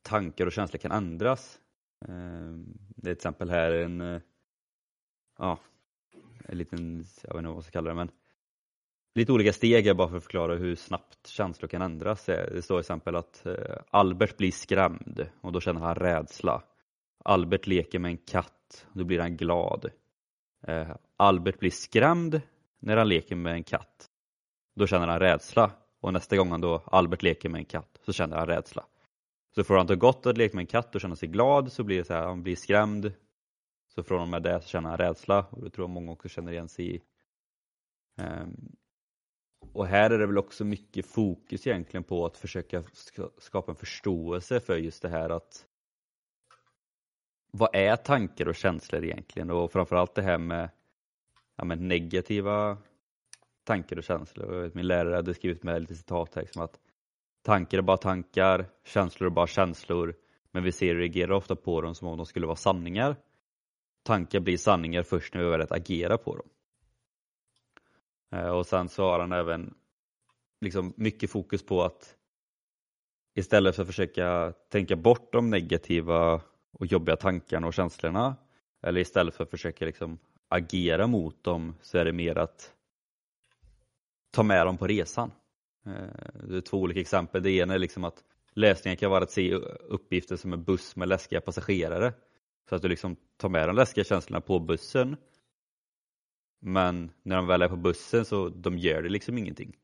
tankar 0.02 0.46
och 0.46 0.52
känslor 0.52 0.80
kan 0.80 0.92
ändras. 0.92 1.60
Ehm, 2.08 2.78
det 2.96 3.10
är 3.10 3.16
till 3.16 3.20
exempel 3.20 3.50
här 3.50 3.72
en 3.72 4.02
eh, 4.02 4.22
ja, 5.38 5.60
en 6.46 6.58
liten, 6.58 7.06
jag 7.24 7.34
vet 7.34 7.38
inte 7.38 7.48
vad 7.48 7.54
man 7.54 7.64
ska 7.64 7.72
kalla 7.72 7.90
det, 7.90 7.96
men 7.96 8.12
lite 9.16 9.32
olika 9.32 9.54
steg 9.54 9.96
bara 9.96 10.10
för 10.10 10.18
att 10.18 10.24
förklara 10.24 10.56
hur 10.56 10.76
snabbt 10.76 11.28
känslor 11.28 11.68
kan 11.68 11.82
ändras. 11.82 12.30
Eh, 12.30 12.54
det 12.54 12.62
står 12.62 12.76
till 12.76 12.80
exempel 12.80 13.16
att 13.16 13.46
eh, 13.46 13.78
Albert 13.90 14.38
blir 14.38 14.52
skrämd 14.52 15.28
och 15.42 15.52
då 15.52 15.60
känner 15.60 15.82
han 15.82 15.96
rädsla. 15.96 16.64
Albert 17.26 17.68
leker 17.68 18.00
med 18.00 18.12
en 18.12 18.18
katt 18.18 18.88
och 18.92 18.98
då 18.98 19.04
blir 19.06 19.20
han 19.20 19.38
glad. 19.38 19.90
Eh, 20.68 20.96
Albert 21.18 21.60
blir 21.60 21.72
skrämd 21.72 22.42
när 22.80 22.98
han 22.98 23.10
leker 23.10 23.36
med 23.36 23.54
en 23.54 23.64
katt. 23.64 24.10
Då 24.76 24.88
känner 24.88 25.08
han 25.08 25.20
rädsla 25.20 25.72
och 26.02 26.14
nästa 26.14 26.38
gång 26.38 26.62
då 26.62 26.84
Albert 26.86 27.24
leker 27.24 27.50
med 27.50 27.60
en 27.60 27.66
katt 27.66 28.00
så 28.06 28.14
känner 28.14 28.38
han 28.38 28.48
rädsla. 28.48 28.86
Så 29.56 29.64
får 29.64 29.78
han 29.78 29.88
ha 29.88 29.96
gott 29.96 30.26
att 30.26 30.38
leka 30.38 30.56
med 30.56 30.62
en 30.64 30.68
katt 30.68 30.96
och 30.96 31.02
känna 31.02 31.16
sig 31.16 31.30
glad 31.30 31.72
så 31.72 31.84
blir 31.84 31.98
det 31.98 32.04
så 32.04 32.14
här, 32.14 32.26
han 32.26 32.44
blir 32.44 32.56
skrämd 32.56 33.14
så 33.96 34.04
från 34.04 34.22
och 34.22 34.28
med 34.28 34.44
det 34.44 34.62
så 34.62 34.68
känner 34.68 34.90
han 34.90 34.98
rädsla 34.98 35.46
och 35.50 35.64
det 35.64 35.70
tror 35.70 35.84
jag 35.84 35.90
många 35.90 36.12
också 36.12 36.30
känner 36.30 36.52
igen 36.52 36.70
sig 36.70 36.96
i. 36.96 37.02
Um, 38.22 38.76
och 39.74 39.88
här 39.88 40.10
är 40.10 40.20
det 40.20 40.26
väl 40.26 40.38
också 40.38 40.66
mycket 40.66 41.06
fokus 41.06 41.68
egentligen 41.68 42.04
på 42.04 42.26
att 42.26 42.38
försöka 42.38 42.84
skapa 43.38 43.72
en 43.72 43.76
förståelse 43.76 44.60
för 44.60 44.78
just 44.78 45.02
det 45.02 45.10
här 45.10 45.30
att 45.30 45.66
vad 47.52 47.76
är 47.76 47.96
tankar 47.96 48.48
och 48.48 48.56
känslor 48.56 49.04
egentligen 49.04 49.52
och 49.52 49.72
framförallt 49.72 50.16
det 50.16 50.22
här 50.22 50.38
med, 50.38 50.70
ja, 51.56 51.64
med 51.64 51.82
negativa 51.82 52.78
tankar 53.64 53.98
och 53.98 54.04
känslor. 54.04 54.72
Min 54.74 54.88
lärare 54.88 55.16
hade 55.16 55.34
skrivit 55.34 55.64
med 55.64 55.82
lite 55.82 55.96
citat 55.96 56.36
här, 56.36 56.42
liksom 56.42 56.62
att 56.62 56.80
tankar 57.42 57.78
är 57.78 57.82
bara 57.82 57.98
tankar, 57.98 58.66
känslor 58.86 59.30
är 59.30 59.34
bara 59.34 59.48
känslor, 59.48 60.16
men 60.52 60.64
vi 60.64 60.72
ser 60.72 60.96
och 60.96 61.00
reagerar 61.00 61.32
ofta 61.32 61.56
på 61.56 61.82
dem 61.82 61.96
som 61.96 62.08
om 62.08 62.18
de 62.18 62.26
skulle 62.26 62.46
vara 62.46 62.56
sanningar 62.56 63.16
tankar 64.04 64.40
blir 64.40 64.58
sanningar 64.58 65.04
först 65.04 65.34
när 65.34 65.44
vi 65.44 65.50
väljer 65.50 65.66
att 65.66 65.72
agera 65.72 66.18
på 66.18 66.36
dem. 66.36 66.48
Eh, 68.34 68.50
och 68.50 68.66
sen 68.66 68.90
så 68.90 69.04
har 69.04 69.20
han 69.20 69.32
även 69.32 69.74
liksom 70.62 70.94
mycket 70.98 71.32
fokus 71.32 71.66
på 71.66 71.84
att 71.84 72.16
istället 73.36 73.76
för 73.76 73.82
att 73.82 73.88
försöka 73.88 74.54
tänka 74.70 74.96
bort 74.96 75.34
de 75.34 75.50
negativa 75.50 76.42
och 76.72 76.86
jobbiga 76.86 77.16
tankarna 77.16 77.68
och 77.68 77.74
känslorna 77.74 78.36
eller 78.82 79.02
istället 79.02 79.36
för 79.36 79.44
att 79.44 79.50
försöka 79.50 79.86
liksom 79.86 80.18
agera 80.48 81.08
mot 81.08 81.44
dem 81.44 81.76
så 81.82 81.98
är 81.98 82.06
det 82.06 82.14
mer 82.14 82.38
att 82.38 82.74
ta 84.32 84.44
med 84.44 84.66
dem 84.66 84.78
på 84.78 84.88
resan. 84.88 85.32
Eh, 85.86 86.44
det 86.50 86.58
är 86.58 86.62
två 86.62 86.78
olika 86.78 87.00
exempel. 87.00 87.44
Det 87.44 87.52
ena 87.52 87.74
är 87.74 87.80
liksom 87.80 88.04
att 88.04 88.24
läsningen 88.54 88.98
kan 88.98 89.12
vara 89.12 89.24
att 89.24 89.32
se 89.32 89.54
uppgifter 89.54 90.36
som 90.36 90.54
en 90.54 90.64
buss 90.64 90.96
med 90.96 91.08
läskiga 91.08 91.42
passagerare. 91.42 92.14
Så 92.70 92.76
att 92.76 92.82
du 92.82 92.88
liksom 92.88 93.16
tar 93.38 93.50
med 93.50 93.70
de 93.70 93.76
läskiga 93.76 94.04
känslorna 94.04 94.42
på 94.42 94.60
bussen. 94.60 95.18
Men 96.66 97.12
när 97.24 97.36
de 97.36 97.48
väl 97.48 97.62
är 97.62 97.70
på 97.70 97.76
bussen 97.76 98.26
så 98.26 98.50
de 98.50 98.78
gör 98.78 99.02
det 99.02 99.10
liksom 99.10 99.38
ingenting. 99.38 99.76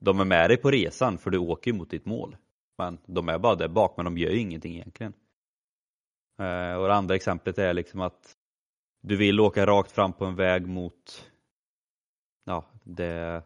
De 0.00 0.20
är 0.20 0.24
med 0.24 0.50
dig 0.50 0.56
på 0.56 0.70
resan 0.70 1.18
för 1.18 1.30
du 1.30 1.38
åker 1.38 1.72
mot 1.72 1.90
ditt 1.90 2.06
mål. 2.06 2.36
Men 2.78 2.98
de 3.06 3.28
är 3.28 3.38
bara 3.38 3.54
där 3.54 3.68
bak 3.68 3.96
men 3.96 4.04
de 4.04 4.18
gör 4.18 4.30
ju 4.30 4.38
ingenting 4.38 4.74
egentligen. 4.74 5.12
Eh, 6.38 6.74
och 6.74 6.88
det 6.88 6.94
andra 6.94 7.14
exemplet 7.14 7.58
är 7.58 7.74
liksom 7.74 8.00
att 8.00 8.36
du 9.02 9.16
vill 9.16 9.40
åka 9.40 9.66
rakt 9.66 9.92
fram 9.92 10.12
på 10.12 10.24
en 10.24 10.36
väg 10.36 10.66
mot 10.66 11.30
ja, 12.44 12.64
det, 12.84 13.42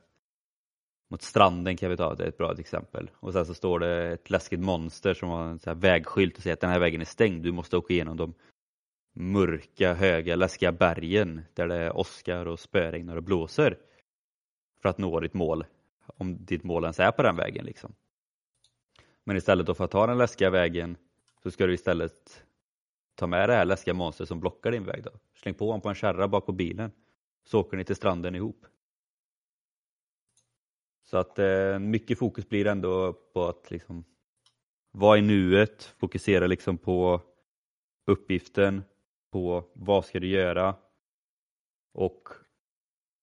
mot 1.10 1.22
stranden 1.22 1.76
kan 1.76 1.90
vi 1.90 1.96
ta, 1.96 2.14
det 2.14 2.24
är 2.24 2.28
ett 2.28 2.38
bra 2.38 2.54
exempel. 2.58 3.10
Och 3.14 3.32
sen 3.32 3.46
så 3.46 3.54
står 3.54 3.78
det 3.78 4.12
ett 4.12 4.30
läskigt 4.30 4.60
monster 4.60 5.14
som 5.14 5.28
har 5.28 5.44
en 5.44 5.58
så 5.58 5.70
här 5.70 5.74
vägskylt 5.74 6.36
och 6.36 6.42
säger 6.42 6.54
att 6.54 6.60
den 6.60 6.70
här 6.70 6.80
vägen 6.80 7.00
är 7.00 7.04
stängd, 7.04 7.42
du 7.42 7.52
måste 7.52 7.76
åka 7.76 7.94
igenom 7.94 8.16
de 8.16 8.34
mörka, 9.14 9.94
höga, 9.94 10.36
läskiga 10.36 10.72
bergen 10.72 11.40
där 11.54 11.68
det 11.68 11.90
åskar 11.90 12.46
och 12.46 12.60
spöregnar 12.60 13.16
och 13.16 13.22
blåser 13.22 13.78
för 14.82 14.88
att 14.88 14.98
nå 14.98 15.20
ditt 15.20 15.34
mål. 15.34 15.64
Om 16.06 16.44
ditt 16.44 16.64
mål 16.64 16.84
ens 16.84 17.00
är 17.00 17.12
på 17.12 17.22
den 17.22 17.36
vägen 17.36 17.64
liksom. 17.64 17.94
Men 19.24 19.36
istället 19.36 19.66
då 19.66 19.74
för 19.74 19.84
att 19.84 19.90
ta 19.90 20.06
den 20.06 20.18
läskiga 20.18 20.50
vägen 20.50 20.96
så 21.42 21.50
ska 21.50 21.66
du 21.66 21.74
istället 21.74 22.44
ta 23.14 23.26
med 23.26 23.48
det 23.48 23.54
här 23.54 23.64
läskiga 23.64 23.94
monstret 23.94 24.28
som 24.28 24.40
blockar 24.40 24.72
din 24.72 24.84
väg 24.84 25.04
då. 25.04 25.10
Släng 25.34 25.54
på 25.54 25.66
honom 25.66 25.80
på 25.80 25.88
en 25.88 25.94
kärra 25.94 26.28
bak 26.28 26.46
på 26.46 26.52
bilen 26.52 26.92
så 27.44 27.60
åker 27.60 27.76
ni 27.76 27.84
till 27.84 27.96
stranden 27.96 28.34
ihop. 28.34 28.66
Så 31.04 31.16
att 31.16 31.38
eh, 31.38 31.78
mycket 31.78 32.18
fokus 32.18 32.48
blir 32.48 32.66
ändå 32.66 33.12
på 33.12 33.48
att 33.48 33.70
liksom 33.70 34.04
vara 34.90 35.18
i 35.18 35.22
nuet, 35.22 35.82
fokusera 35.84 36.46
liksom 36.46 36.78
på 36.78 37.20
uppgiften, 38.06 38.82
på 39.34 39.64
vad 39.72 40.04
ska 40.04 40.20
du 40.20 40.28
göra 40.28 40.76
och 41.94 42.28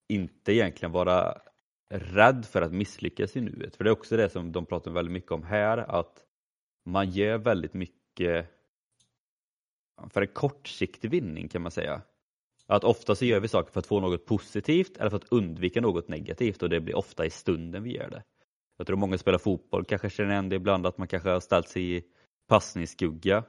inte 0.10 0.54
egentligen 0.54 0.91
vara 0.91 1.41
rädd 1.89 2.45
för 2.45 2.62
att 2.62 2.74
misslyckas 2.74 3.36
i 3.36 3.41
nuet. 3.41 3.76
För 3.76 3.84
det 3.84 3.89
är 3.89 3.91
också 3.91 4.17
det 4.17 4.30
som 4.30 4.52
de 4.52 4.65
pratar 4.65 4.91
väldigt 4.91 5.12
mycket 5.12 5.32
om 5.32 5.43
här, 5.43 5.78
att 5.78 6.24
man 6.86 7.10
gör 7.10 7.38
väldigt 7.38 7.74
mycket 7.74 8.47
för 10.10 10.21
en 10.21 10.28
kortsiktig 10.28 11.12
vinning 11.12 11.47
kan 11.47 11.62
man 11.62 11.71
säga. 11.71 12.02
Att 12.67 12.84
ofta 12.84 13.15
så 13.15 13.26
gör 13.26 13.39
vi 13.39 13.47
saker 13.47 13.71
för 13.71 13.80
att 13.80 13.88
få 13.88 14.00
något 14.00 14.26
positivt 14.26 14.97
eller 14.97 15.10
för 15.10 15.17
att 15.17 15.32
undvika 15.32 15.82
något 15.82 16.08
negativt 16.08 16.63
och 16.63 16.69
det 16.69 16.80
blir 16.80 16.95
ofta 16.97 17.26
i 17.26 17.30
stunden 17.30 17.84
vi 17.84 17.95
gör 17.95 18.10
det. 18.10 18.24
Jag 18.78 18.88
tror 18.88 18.97
många 18.97 19.17
spelar 19.17 19.39
fotboll 19.39 19.86
kanske 19.86 20.10
känner 20.10 20.32
igen 20.32 20.50
det 20.50 20.56
ibland 20.56 20.86
att 20.86 20.97
man 20.97 21.08
kanske 21.08 21.30
har 21.30 21.39
ställt 21.39 21.69
sig 21.69 21.95
i 21.95 22.04
passningsskugga 22.47 23.43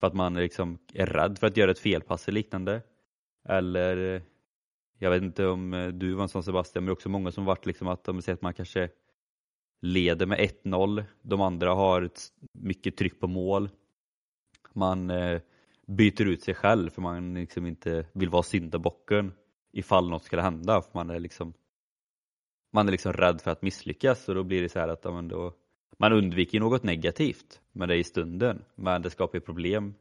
för 0.00 0.06
att 0.06 0.14
man 0.14 0.34
liksom 0.34 0.78
är 0.94 1.06
rädd 1.06 1.38
för 1.38 1.46
att 1.46 1.56
göra 1.56 1.70
ett 1.70 1.78
felpass 1.78 2.28
eller 2.28 2.34
liknande. 2.34 2.82
Eller 3.48 4.22
jag 4.98 5.10
vet 5.10 5.22
inte 5.22 5.46
om 5.46 5.74
eh, 5.74 5.88
du 5.88 6.14
var 6.14 6.22
en 6.22 6.28
sån 6.28 6.42
Sebastian, 6.42 6.84
men 6.84 6.86
det 6.86 6.90
är 6.90 6.92
också 6.92 7.08
många 7.08 7.32
som 7.32 7.44
varit 7.44 7.66
liksom 7.66 7.88
att 7.88 8.04
de 8.04 8.22
säger 8.22 8.34
att 8.34 8.42
man 8.42 8.54
kanske 8.54 8.88
leder 9.80 10.26
med 10.26 10.38
1-0. 10.64 11.04
De 11.22 11.40
andra 11.40 11.74
har 11.74 12.10
mycket 12.52 12.96
tryck 12.96 13.20
på 13.20 13.26
mål. 13.26 13.70
Man 14.72 15.10
eh, 15.10 15.40
byter 15.86 16.22
ut 16.22 16.42
sig 16.42 16.54
själv 16.54 16.90
för 16.90 17.02
man 17.02 17.34
liksom 17.34 17.66
inte 17.66 18.06
vill 18.12 18.28
vara 18.28 18.42
syndabocken 18.42 19.32
ifall 19.72 20.10
något 20.10 20.24
skulle 20.24 20.42
hända. 20.42 20.82
För 20.82 20.90
man 20.94 21.10
är 21.10 21.20
liksom 21.20 21.52
man 22.72 22.88
är 22.88 22.92
liksom 22.92 23.12
rädd 23.12 23.40
för 23.40 23.50
att 23.50 23.62
misslyckas 23.62 24.28
och 24.28 24.34
då 24.34 24.42
blir 24.42 24.62
det 24.62 24.68
så 24.68 24.78
här 24.78 24.88
att 24.88 25.04
ja, 25.04 25.22
då, 25.22 25.54
man 25.98 26.12
undviker 26.12 26.60
något 26.60 26.82
negativt 26.82 27.60
med 27.72 27.88
det 27.88 27.96
i 27.96 28.04
stunden 28.04 28.64
men 28.74 29.02
det 29.02 29.10
skapar 29.10 29.38
ju 29.38 29.40
problem 29.40 29.94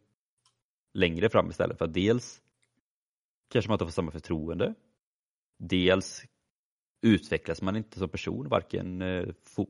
längre 0.94 1.30
fram 1.30 1.50
istället 1.50 1.78
för 1.78 1.86
att 1.86 1.94
dels 1.94 2.42
kanske 3.50 3.70
man 3.70 3.76
inte 3.76 3.86
får 3.86 3.92
samma 3.92 4.12
förtroende 4.12 4.74
dels 5.58 6.26
utvecklas 7.02 7.62
man 7.62 7.76
inte 7.76 8.00
som 8.00 8.10
person 8.10 8.48
varken 8.48 9.02
eh, 9.02 9.26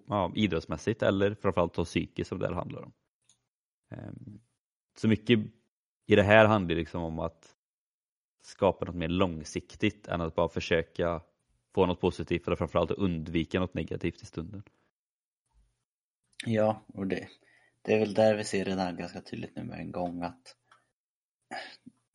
ja, 0.07 0.31
idrottsmässigt 0.35 1.03
eller 1.03 1.35
framförallt 1.35 1.73
då 1.73 1.85
psykiskt 1.85 2.29
som 2.29 2.39
det 2.39 2.47
här 2.47 2.53
handlar 2.53 2.81
om. 2.81 2.91
Ehm, 3.89 4.39
så 4.97 5.07
mycket 5.07 5.39
i 6.05 6.15
det 6.15 6.23
här 6.23 6.45
handlar 6.45 6.69
det 6.69 6.75
liksom 6.75 7.03
om 7.03 7.19
att 7.19 7.55
skapa 8.41 8.85
något 8.85 8.95
mer 8.95 9.07
långsiktigt 9.07 10.07
än 10.07 10.21
att 10.21 10.35
bara 10.35 10.49
försöka 10.49 11.21
få 11.73 11.85
något 11.85 12.01
positivt 12.01 12.47
eller 12.47 12.55
framförallt 12.55 12.91
undvika 12.91 13.59
något 13.59 13.73
negativt 13.73 14.21
i 14.21 14.25
stunden. 14.25 14.63
Ja, 16.45 16.86
och 16.93 17.08
det, 17.08 17.28
det 17.82 17.93
är 17.93 18.00
väl 18.00 18.13
där 18.13 18.36
vi 18.36 18.43
ser 18.43 18.65
det 18.65 18.76
där 18.76 18.91
ganska 18.91 19.21
tydligt 19.21 19.56
nu 19.56 19.63
med 19.63 19.80
en 19.80 19.91
gång 19.91 20.23
att 20.23 20.56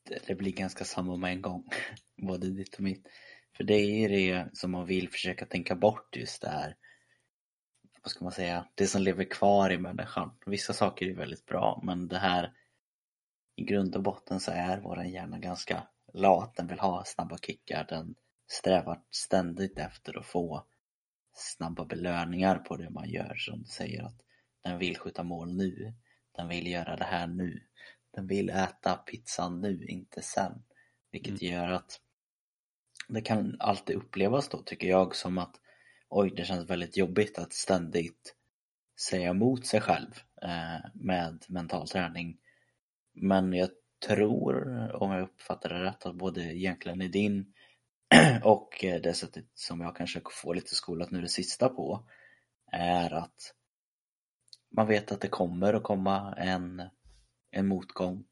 det, 0.08 0.26
det 0.26 0.34
blir 0.34 0.52
ganska 0.52 0.84
samma 0.84 1.16
med 1.16 1.32
en 1.32 1.42
gång, 1.42 1.68
både 2.16 2.50
ditt 2.50 2.74
och 2.74 2.80
mitt. 2.80 3.08
För 3.56 3.64
det 3.64 3.74
är 3.74 4.08
det 4.08 4.48
som 4.52 4.70
man 4.70 4.86
vill 4.86 5.08
försöka 5.08 5.46
tänka 5.46 5.74
bort 5.74 6.16
just 6.16 6.42
det 6.42 6.48
här, 6.48 6.76
vad 8.02 8.10
ska 8.10 8.24
man 8.24 8.32
säga, 8.32 8.68
det 8.74 8.86
som 8.86 9.02
lever 9.02 9.24
kvar 9.24 9.70
i 9.70 9.78
människan. 9.78 10.30
Vissa 10.46 10.72
saker 10.72 11.06
är 11.06 11.14
väldigt 11.14 11.46
bra, 11.46 11.80
men 11.84 12.08
det 12.08 12.18
här 12.18 12.52
i 13.56 13.64
grund 13.64 13.96
och 13.96 14.02
botten 14.02 14.40
så 14.40 14.50
är 14.50 14.80
vår 14.80 15.04
hjärna 15.04 15.38
ganska 15.38 15.86
lat. 16.12 16.54
Den 16.56 16.66
vill 16.66 16.80
ha 16.80 17.04
snabba 17.04 17.38
kickar. 17.38 17.86
Den 17.88 18.14
strävar 18.50 19.02
ständigt 19.10 19.78
efter 19.78 20.18
att 20.18 20.26
få 20.26 20.66
snabba 21.32 21.84
belöningar 21.84 22.58
på 22.58 22.76
det 22.76 22.90
man 22.90 23.10
gör. 23.10 23.34
Som 23.36 23.64
säger 23.64 24.02
att 24.02 24.20
den 24.64 24.78
vill 24.78 24.98
skjuta 24.98 25.22
mål 25.22 25.56
nu. 25.56 25.94
Den 26.36 26.48
vill 26.48 26.66
göra 26.66 26.96
det 26.96 27.04
här 27.04 27.26
nu. 27.26 27.60
Den 28.14 28.26
vill 28.26 28.50
äta 28.50 28.94
pizzan 28.94 29.60
nu, 29.60 29.84
inte 29.86 30.22
sen. 30.22 30.62
Vilket 31.10 31.42
mm. 31.42 31.54
gör 31.54 31.68
att 31.68 32.00
det 33.08 33.20
kan 33.20 33.56
alltid 33.60 33.96
upplevas 33.96 34.48
då, 34.48 34.62
tycker 34.62 34.88
jag, 34.88 35.16
som 35.16 35.38
att 35.38 35.60
oj, 36.08 36.32
det 36.36 36.44
känns 36.44 36.70
väldigt 36.70 36.96
jobbigt 36.96 37.38
att 37.38 37.52
ständigt 37.52 38.34
säga 39.08 39.30
emot 39.30 39.66
sig 39.66 39.80
själv 39.80 40.10
eh, 40.42 40.90
med 40.94 41.44
mental 41.48 41.88
träning 41.88 42.38
men 43.14 43.52
jag 43.52 43.68
tror, 44.06 44.66
om 45.02 45.12
jag 45.12 45.22
uppfattar 45.22 45.68
det 45.68 45.84
rätt, 45.84 46.06
att 46.06 46.14
både 46.14 46.42
egentligen 46.42 47.02
i 47.02 47.08
din 47.08 47.52
och 48.42 48.84
eh, 48.84 49.00
det 49.00 49.14
sättet 49.14 49.44
som 49.54 49.80
jag 49.80 49.96
kanske 49.96 50.20
får 50.30 50.54
lite 50.54 50.74
skolat 50.74 51.10
nu 51.10 51.20
det 51.20 51.28
sista 51.28 51.68
på 51.68 52.08
är 52.72 53.14
att 53.14 53.54
man 54.70 54.86
vet 54.86 55.12
att 55.12 55.20
det 55.20 55.28
kommer 55.28 55.74
att 55.74 55.82
komma 55.82 56.34
en, 56.38 56.82
en 57.50 57.66
motgång. 57.66 58.24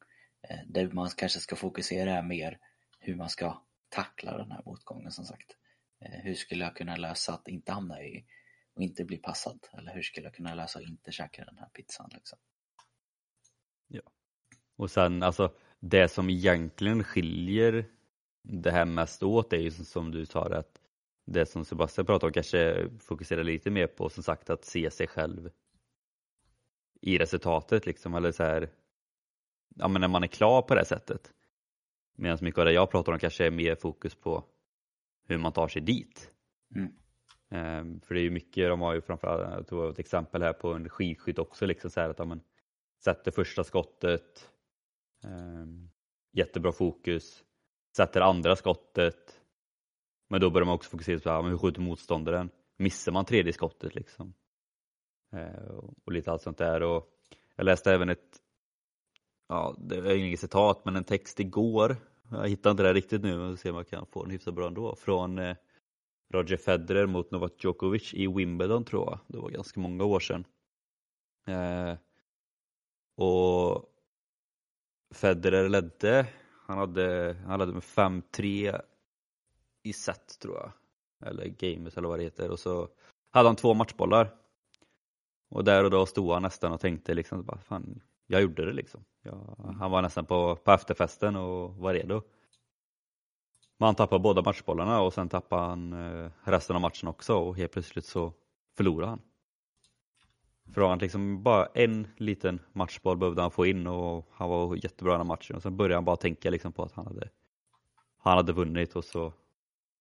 Eh, 0.43 0.59
där 0.67 0.91
man 0.93 1.09
kanske 1.17 1.39
ska 1.39 1.57
fokusera 1.57 2.23
mer 2.23 2.59
hur 2.99 3.15
man 3.17 3.29
ska 3.29 3.63
tackla 3.89 4.37
den 4.37 4.51
här 4.51 4.63
motgången 4.67 5.11
som 5.11 5.25
sagt. 5.25 5.57
Eh, 6.01 6.21
hur 6.23 6.35
skulle 6.35 6.65
jag 6.65 6.77
kunna 6.77 6.97
lösa 6.97 7.35
att 7.35 7.49
inte 7.49 7.73
hamna 7.73 8.03
i 8.03 8.25
och 8.75 8.83
inte 8.83 9.05
bli 9.05 9.17
passad? 9.17 9.67
Eller 9.73 9.95
hur 9.95 10.03
skulle 10.03 10.27
jag 10.27 10.35
kunna 10.35 10.55
lösa 10.55 10.79
att 10.79 10.85
inte 10.85 11.13
käka 11.13 11.45
den 11.45 11.59
här 11.59 11.69
pizzan? 11.69 12.11
Liksom? 12.15 12.39
Ja. 13.89 14.03
Och 14.77 14.91
sen 14.91 15.23
alltså 15.23 15.55
det 15.81 16.09
som 16.09 16.31
egentligen 16.31 17.05
skiljer 17.05 17.85
det 18.43 18.71
här 18.71 18.85
mest 18.85 19.23
åt 19.23 19.53
är 19.53 19.57
ju 19.59 19.71
som 19.71 20.11
du 20.11 20.27
sa 20.27 20.47
att 20.47 20.81
det 21.27 21.47
som 21.47 21.65
Sebastian 21.65 22.07
pratade 22.07 22.27
om 22.27 22.33
kanske 22.33 22.89
fokuserar 22.99 23.45
lite 23.45 23.71
mer 23.71 23.87
på 23.87 24.09
som 24.09 24.23
sagt 24.23 24.51
att 24.51 24.65
se 24.65 24.91
sig 24.91 25.07
själv 25.07 25.51
i 27.01 27.19
resultatet 27.19 27.87
liksom 27.87 28.15
eller 28.15 28.33
så 28.33 28.43
här 28.43 28.71
ja 29.77 29.89
men 29.89 30.01
när 30.01 30.09
man 30.09 30.23
är 30.23 30.29
klar 30.29 30.63
på 30.63 30.75
det 30.75 30.85
sättet. 30.85 31.33
Medan 32.17 32.39
mycket 32.41 32.59
av 32.59 32.65
det 32.65 32.73
jag 32.73 32.91
pratar 32.91 33.13
om 33.13 33.19
kanske 33.19 33.47
är 33.47 33.51
mer 33.51 33.75
fokus 33.75 34.15
på 34.15 34.45
hur 35.29 35.39
man 35.39 35.53
tar 35.53 35.69
sig 35.69 35.83
dit. 35.83 36.31
Mm. 36.75 36.93
Um, 37.53 38.01
för 38.01 38.15
det 38.15 38.21
är 38.21 38.23
ju 38.23 38.31
mycket, 38.31 38.69
de 38.69 38.81
har 38.81 38.95
ju 38.95 39.01
framförallt, 39.01 39.55
jag 39.55 39.67
tog 39.67 39.91
ett 39.91 39.99
exempel 39.99 40.43
här 40.43 40.53
på 40.53 40.73
en 40.73 40.89
skidskytt 40.89 41.39
också, 41.39 41.67
liksom 41.67 41.91
så 41.91 42.01
här 42.01 42.09
att 42.09 42.19
ja, 42.19 42.25
man 42.25 42.41
sätter 43.05 43.31
första 43.31 43.65
skottet, 43.65 44.51
Ehm, 45.25 45.91
jättebra 46.33 46.73
fokus, 46.73 47.45
sätter 48.01 48.21
andra 48.21 48.57
skottet. 48.57 49.41
Men 50.29 50.41
då 50.41 50.51
börjar 50.51 50.67
man 50.67 50.75
också 50.75 50.91
fokusera 50.91 51.19
på 51.19 51.29
ja, 51.29 51.43
hur 51.43 51.59
skjuter 51.59 51.81
motståndaren? 51.81 52.51
Missar 52.79 53.13
man 53.13 53.25
tredje 53.25 53.53
skottet 53.53 53.95
liksom? 53.95 54.35
Eh, 55.33 55.75
och 56.05 56.13
lite 56.13 56.33
allt 56.33 56.43
sånt 56.43 56.59
där. 56.59 56.83
Och 56.83 57.09
jag 57.57 57.65
läste 57.65 57.93
även 57.93 58.09
ett, 58.09 58.39
ja 59.49 59.77
det 59.79 59.97
är 59.97 60.17
inget 60.17 60.41
citat, 60.41 60.85
men 60.85 60.97
en 60.97 61.05
text 61.05 61.41
igår. 61.41 61.97
Jag 62.31 62.49
hittar 62.49 62.71
inte 62.71 62.83
det 62.83 62.93
riktigt 62.93 63.23
nu, 63.23 63.39
men 63.39 63.57
se 63.57 63.71
om 63.71 63.77
jag 63.77 63.89
kan 63.89 64.07
få 64.07 64.23
den 64.23 64.31
hyfsat 64.31 64.55
bra 64.55 64.67
ändå. 64.67 64.97
Från 64.97 65.39
eh, 65.39 65.57
Roger 66.33 66.57
Federer 66.57 67.07
mot 67.07 67.31
Novak 67.31 67.65
Djokovic 67.65 68.15
i 68.15 68.27
Wimbledon 68.27 68.85
tror 68.85 69.11
jag. 69.11 69.21
Det 69.27 69.39
var 69.39 69.51
ganska 69.51 69.81
många 69.81 70.05
år 70.05 70.21
sedan. 70.21 70.45
Eh, 71.47 71.97
och 73.17 73.85
Federer 75.15 75.69
ledde. 75.69 76.27
Han 76.71 76.79
hade, 76.79 77.37
han 77.47 77.61
hade 77.61 77.73
med 77.73 77.83
5-3 77.83 78.81
i 79.83 79.93
set 79.93 80.39
tror 80.43 80.57
jag. 80.57 80.73
Eller 81.29 81.47
games 81.47 81.97
eller 81.97 82.09
vad 82.09 82.19
det 82.19 82.23
heter. 82.23 82.51
Och 82.51 82.59
så 82.59 82.89
hade 83.31 83.49
han 83.49 83.57
två 83.57 83.75
matchbollar. 83.75 84.35
Och 85.49 85.65
där 85.65 85.85
och 85.85 85.91
då 85.91 86.07
stod 86.07 86.33
han 86.33 86.43
nästan 86.43 86.73
och 86.73 86.81
tänkte 86.81 87.15
liksom, 87.15 87.45
bara, 87.45 87.59
fan, 87.59 88.03
jag 88.27 88.43
gjorde 88.43 88.65
det 88.65 88.73
liksom. 88.73 89.05
Jag, 89.23 89.75
han 89.79 89.91
var 89.91 90.03
nästan 90.03 90.27
på, 90.27 90.57
på 90.57 90.73
efterfesten 90.73 91.37
och 91.37 91.75
var 91.75 91.95
redo. 91.95 92.23
Men 93.79 93.87
han 93.87 93.95
tappade 93.95 94.23
båda 94.23 94.43
matchbollarna 94.43 95.01
och 95.01 95.13
sen 95.13 95.29
tappade 95.29 95.63
han 95.63 95.93
eh, 95.93 96.31
resten 96.45 96.77
av 96.77 96.83
matchen 96.83 97.09
också 97.09 97.35
och 97.35 97.57
helt 97.57 97.73
plötsligt 97.73 98.05
så 98.05 98.33
förlorade 98.77 99.11
han. 99.11 99.21
Från 100.75 100.93
att 100.93 101.03
liksom 101.03 101.43
bara 101.43 101.67
en 101.67 102.07
liten 102.17 102.61
matchboll 102.73 103.17
behövde 103.17 103.43
han 103.43 103.51
få 103.51 103.67
in 103.67 103.87
och 103.87 104.29
han 104.33 104.51
var 104.51 104.77
jättebra 104.77 105.15
i 105.15 105.19
den 105.19 105.27
matchen 105.27 105.57
och 105.57 105.63
sen 105.63 105.77
började 105.77 105.95
han 105.95 106.05
bara 106.05 106.17
tänka 106.17 106.51
liksom 106.51 106.73
på 106.73 106.83
att 106.83 106.93
han 106.93 107.07
hade, 107.07 107.29
han 108.19 108.37
hade 108.37 108.53
vunnit 108.53 108.97
och 108.97 109.05
så 109.05 109.33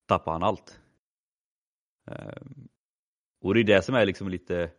tappade 0.05 0.36
han 0.36 0.43
allt. 0.43 0.79
Ehm, 2.08 2.67
och 3.41 3.53
det 3.53 3.60
är 3.60 3.63
det 3.63 3.82
som 3.82 3.95
är 3.95 4.05
liksom 4.05 4.29
lite, 4.29 4.71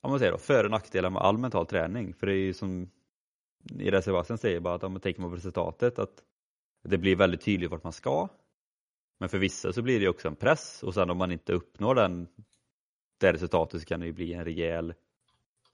om 0.00 0.10
man 0.10 0.18
säger 0.18 0.32
då, 0.32 0.38
för 0.38 0.64
och 0.64 0.70
nackdelar 0.70 1.10
med 1.10 1.22
all 1.22 1.38
mental 1.38 1.66
träning. 1.66 2.14
För 2.14 2.26
det 2.26 2.32
är 2.32 2.44
ju 2.44 2.54
som 2.54 2.90
i 3.78 3.90
reservationen 3.90 4.38
säger 4.38 4.60
bara 4.60 4.74
att 4.74 4.84
om 4.84 4.92
man 4.92 5.00
tänker 5.00 5.22
på 5.22 5.28
resultatet 5.28 5.98
att 5.98 6.22
det 6.82 6.98
blir 6.98 7.16
väldigt 7.16 7.40
tydligt 7.40 7.70
vart 7.70 7.84
man 7.84 7.92
ska. 7.92 8.28
Men 9.18 9.28
för 9.28 9.38
vissa 9.38 9.72
så 9.72 9.82
blir 9.82 10.00
det 10.00 10.08
också 10.08 10.28
en 10.28 10.36
press 10.36 10.82
och 10.82 10.94
sen 10.94 11.10
om 11.10 11.18
man 11.18 11.32
inte 11.32 11.52
uppnår 11.52 11.94
den, 11.94 12.28
det 13.18 13.32
resultatet 13.32 13.80
så 13.80 13.86
kan 13.86 14.00
det 14.00 14.06
ju 14.06 14.12
bli 14.12 14.32
en 14.32 14.44
rejäl 14.44 14.94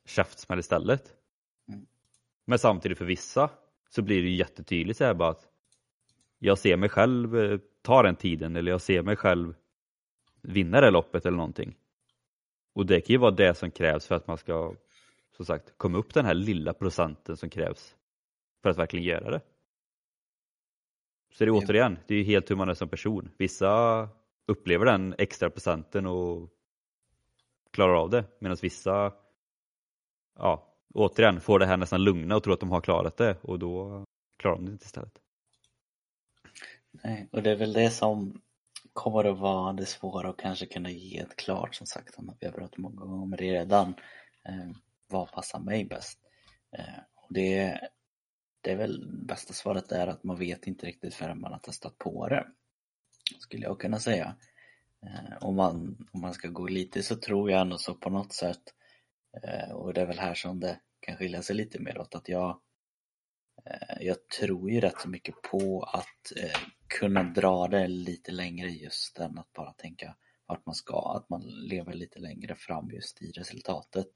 käftsmäll 0.04 0.58
istället. 0.58 1.14
Mm. 1.68 1.86
Men 2.44 2.58
samtidigt 2.58 2.98
för 2.98 3.04
vissa 3.04 3.50
så 3.90 4.02
blir 4.02 4.22
det 4.22 4.30
jättetydligt 4.30 4.98
så 4.98 5.04
här 5.04 5.14
bara 5.14 5.30
att 5.30 5.48
jag 6.38 6.58
ser 6.58 6.76
mig 6.76 6.88
själv 6.88 7.38
eh, 7.38 7.58
ta 7.82 8.02
den 8.02 8.16
tiden 8.16 8.56
eller 8.56 8.70
jag 8.70 8.80
ser 8.80 9.02
mig 9.02 9.16
själv 9.16 9.54
vinna 10.42 10.80
det 10.80 10.90
loppet 10.90 11.26
eller 11.26 11.36
någonting. 11.36 11.76
Och 12.72 12.86
det 12.86 13.00
kan 13.00 13.14
ju 13.14 13.18
vara 13.18 13.30
det 13.30 13.54
som 13.54 13.70
krävs 13.70 14.06
för 14.06 14.14
att 14.14 14.26
man 14.26 14.38
ska 14.38 14.74
som 15.36 15.46
sagt 15.46 15.74
komma 15.76 15.98
upp 15.98 16.14
den 16.14 16.24
här 16.24 16.34
lilla 16.34 16.72
procenten 16.72 17.36
som 17.36 17.50
krävs 17.50 17.96
för 18.62 18.70
att 18.70 18.78
verkligen 18.78 19.04
göra 19.04 19.30
det. 19.30 19.40
Så 21.32 21.44
det 21.44 21.48
är 21.48 21.52
återigen, 21.52 21.98
det 22.06 22.14
är 22.14 22.24
helt 22.24 22.50
hur 22.50 22.56
man 22.56 22.68
är 22.68 22.74
som 22.74 22.88
person. 22.88 23.30
Vissa 23.38 24.08
upplever 24.46 24.86
den 24.86 25.14
extra 25.18 25.50
procenten 25.50 26.06
och 26.06 26.50
klarar 27.72 27.94
av 27.94 28.10
det 28.10 28.24
medan 28.38 28.56
vissa 28.62 29.12
ja, 30.38 30.76
återigen 30.94 31.40
får 31.40 31.58
det 31.58 31.66
här 31.66 31.76
nästan 31.76 32.04
lugna 32.04 32.36
och 32.36 32.42
tror 32.42 32.54
att 32.54 32.60
de 32.60 32.70
har 32.70 32.80
klarat 32.80 33.16
det 33.16 33.36
och 33.42 33.58
då 33.58 34.04
klarar 34.36 34.56
de 34.56 34.66
det 34.66 34.72
inte 34.72 34.84
istället. 34.84 35.18
Nej, 36.90 37.28
och 37.32 37.42
det 37.42 37.50
är 37.50 37.56
väl 37.56 37.72
det 37.72 37.90
som 37.90 38.42
kommer 38.92 39.24
att 39.24 39.38
vara 39.38 39.72
det 39.72 39.86
svåra 39.86 40.30
och 40.30 40.38
kanske 40.38 40.66
kunna 40.66 40.90
ge 40.90 41.18
ett 41.18 41.36
klart, 41.36 41.74
som 41.74 41.86
sagt, 41.86 42.14
som 42.14 42.36
vi 42.40 42.46
har 42.46 42.52
pratat 42.52 42.78
många 42.78 43.00
gånger 43.00 43.22
om 43.22 43.36
redan, 43.36 43.88
eh, 44.48 44.76
vad 45.06 45.32
passar 45.32 45.60
mig 45.60 45.84
bäst? 45.84 46.18
Eh, 46.78 46.98
och 47.14 47.34
det, 47.34 47.80
det 48.60 48.70
är 48.70 48.76
väl 48.76 49.06
bästa 49.26 49.52
svaret 49.52 49.92
är 49.92 50.06
att 50.06 50.24
man 50.24 50.38
vet 50.38 50.66
inte 50.66 50.86
riktigt 50.86 51.14
förrän 51.14 51.40
man 51.40 51.52
har 51.52 51.58
testat 51.58 51.98
på 51.98 52.28
det. 52.28 52.46
Skulle 53.38 53.62
jag 53.62 53.80
kunna 53.80 53.98
säga. 53.98 54.36
Eh, 55.06 55.36
om, 55.40 55.56
man, 55.56 56.06
om 56.12 56.20
man 56.20 56.34
ska 56.34 56.48
gå 56.48 56.66
lite 56.66 57.02
så 57.02 57.16
tror 57.16 57.50
jag 57.50 57.60
ändå 57.60 57.78
så 57.78 57.94
på 57.94 58.10
något 58.10 58.32
sätt, 58.32 58.62
eh, 59.42 59.72
och 59.72 59.94
det 59.94 60.00
är 60.00 60.06
väl 60.06 60.18
här 60.18 60.34
som 60.34 60.60
det 60.60 60.80
kan 61.00 61.16
skilja 61.16 61.42
sig 61.42 61.56
lite 61.56 61.80
mer 61.80 61.98
åt, 61.98 62.14
att 62.14 62.28
jag 62.28 62.60
eh, 63.66 63.96
jag 64.00 64.28
tror 64.28 64.70
ju 64.70 64.80
rätt 64.80 65.00
så 65.00 65.08
mycket 65.08 65.42
på 65.42 65.82
att 65.82 66.32
kunna 66.98 67.22
dra 67.22 67.68
det 67.68 67.88
lite 67.88 68.32
längre 68.32 68.68
just 68.68 69.18
än 69.18 69.38
att 69.38 69.52
bara 69.52 69.72
tänka 69.72 70.16
vart 70.46 70.66
man 70.66 70.74
ska, 70.74 71.16
att 71.16 71.28
man 71.28 71.42
lever 71.42 71.92
lite 71.92 72.18
längre 72.18 72.54
fram 72.54 72.90
just 72.90 73.22
i 73.22 73.30
resultatet. 73.30 74.06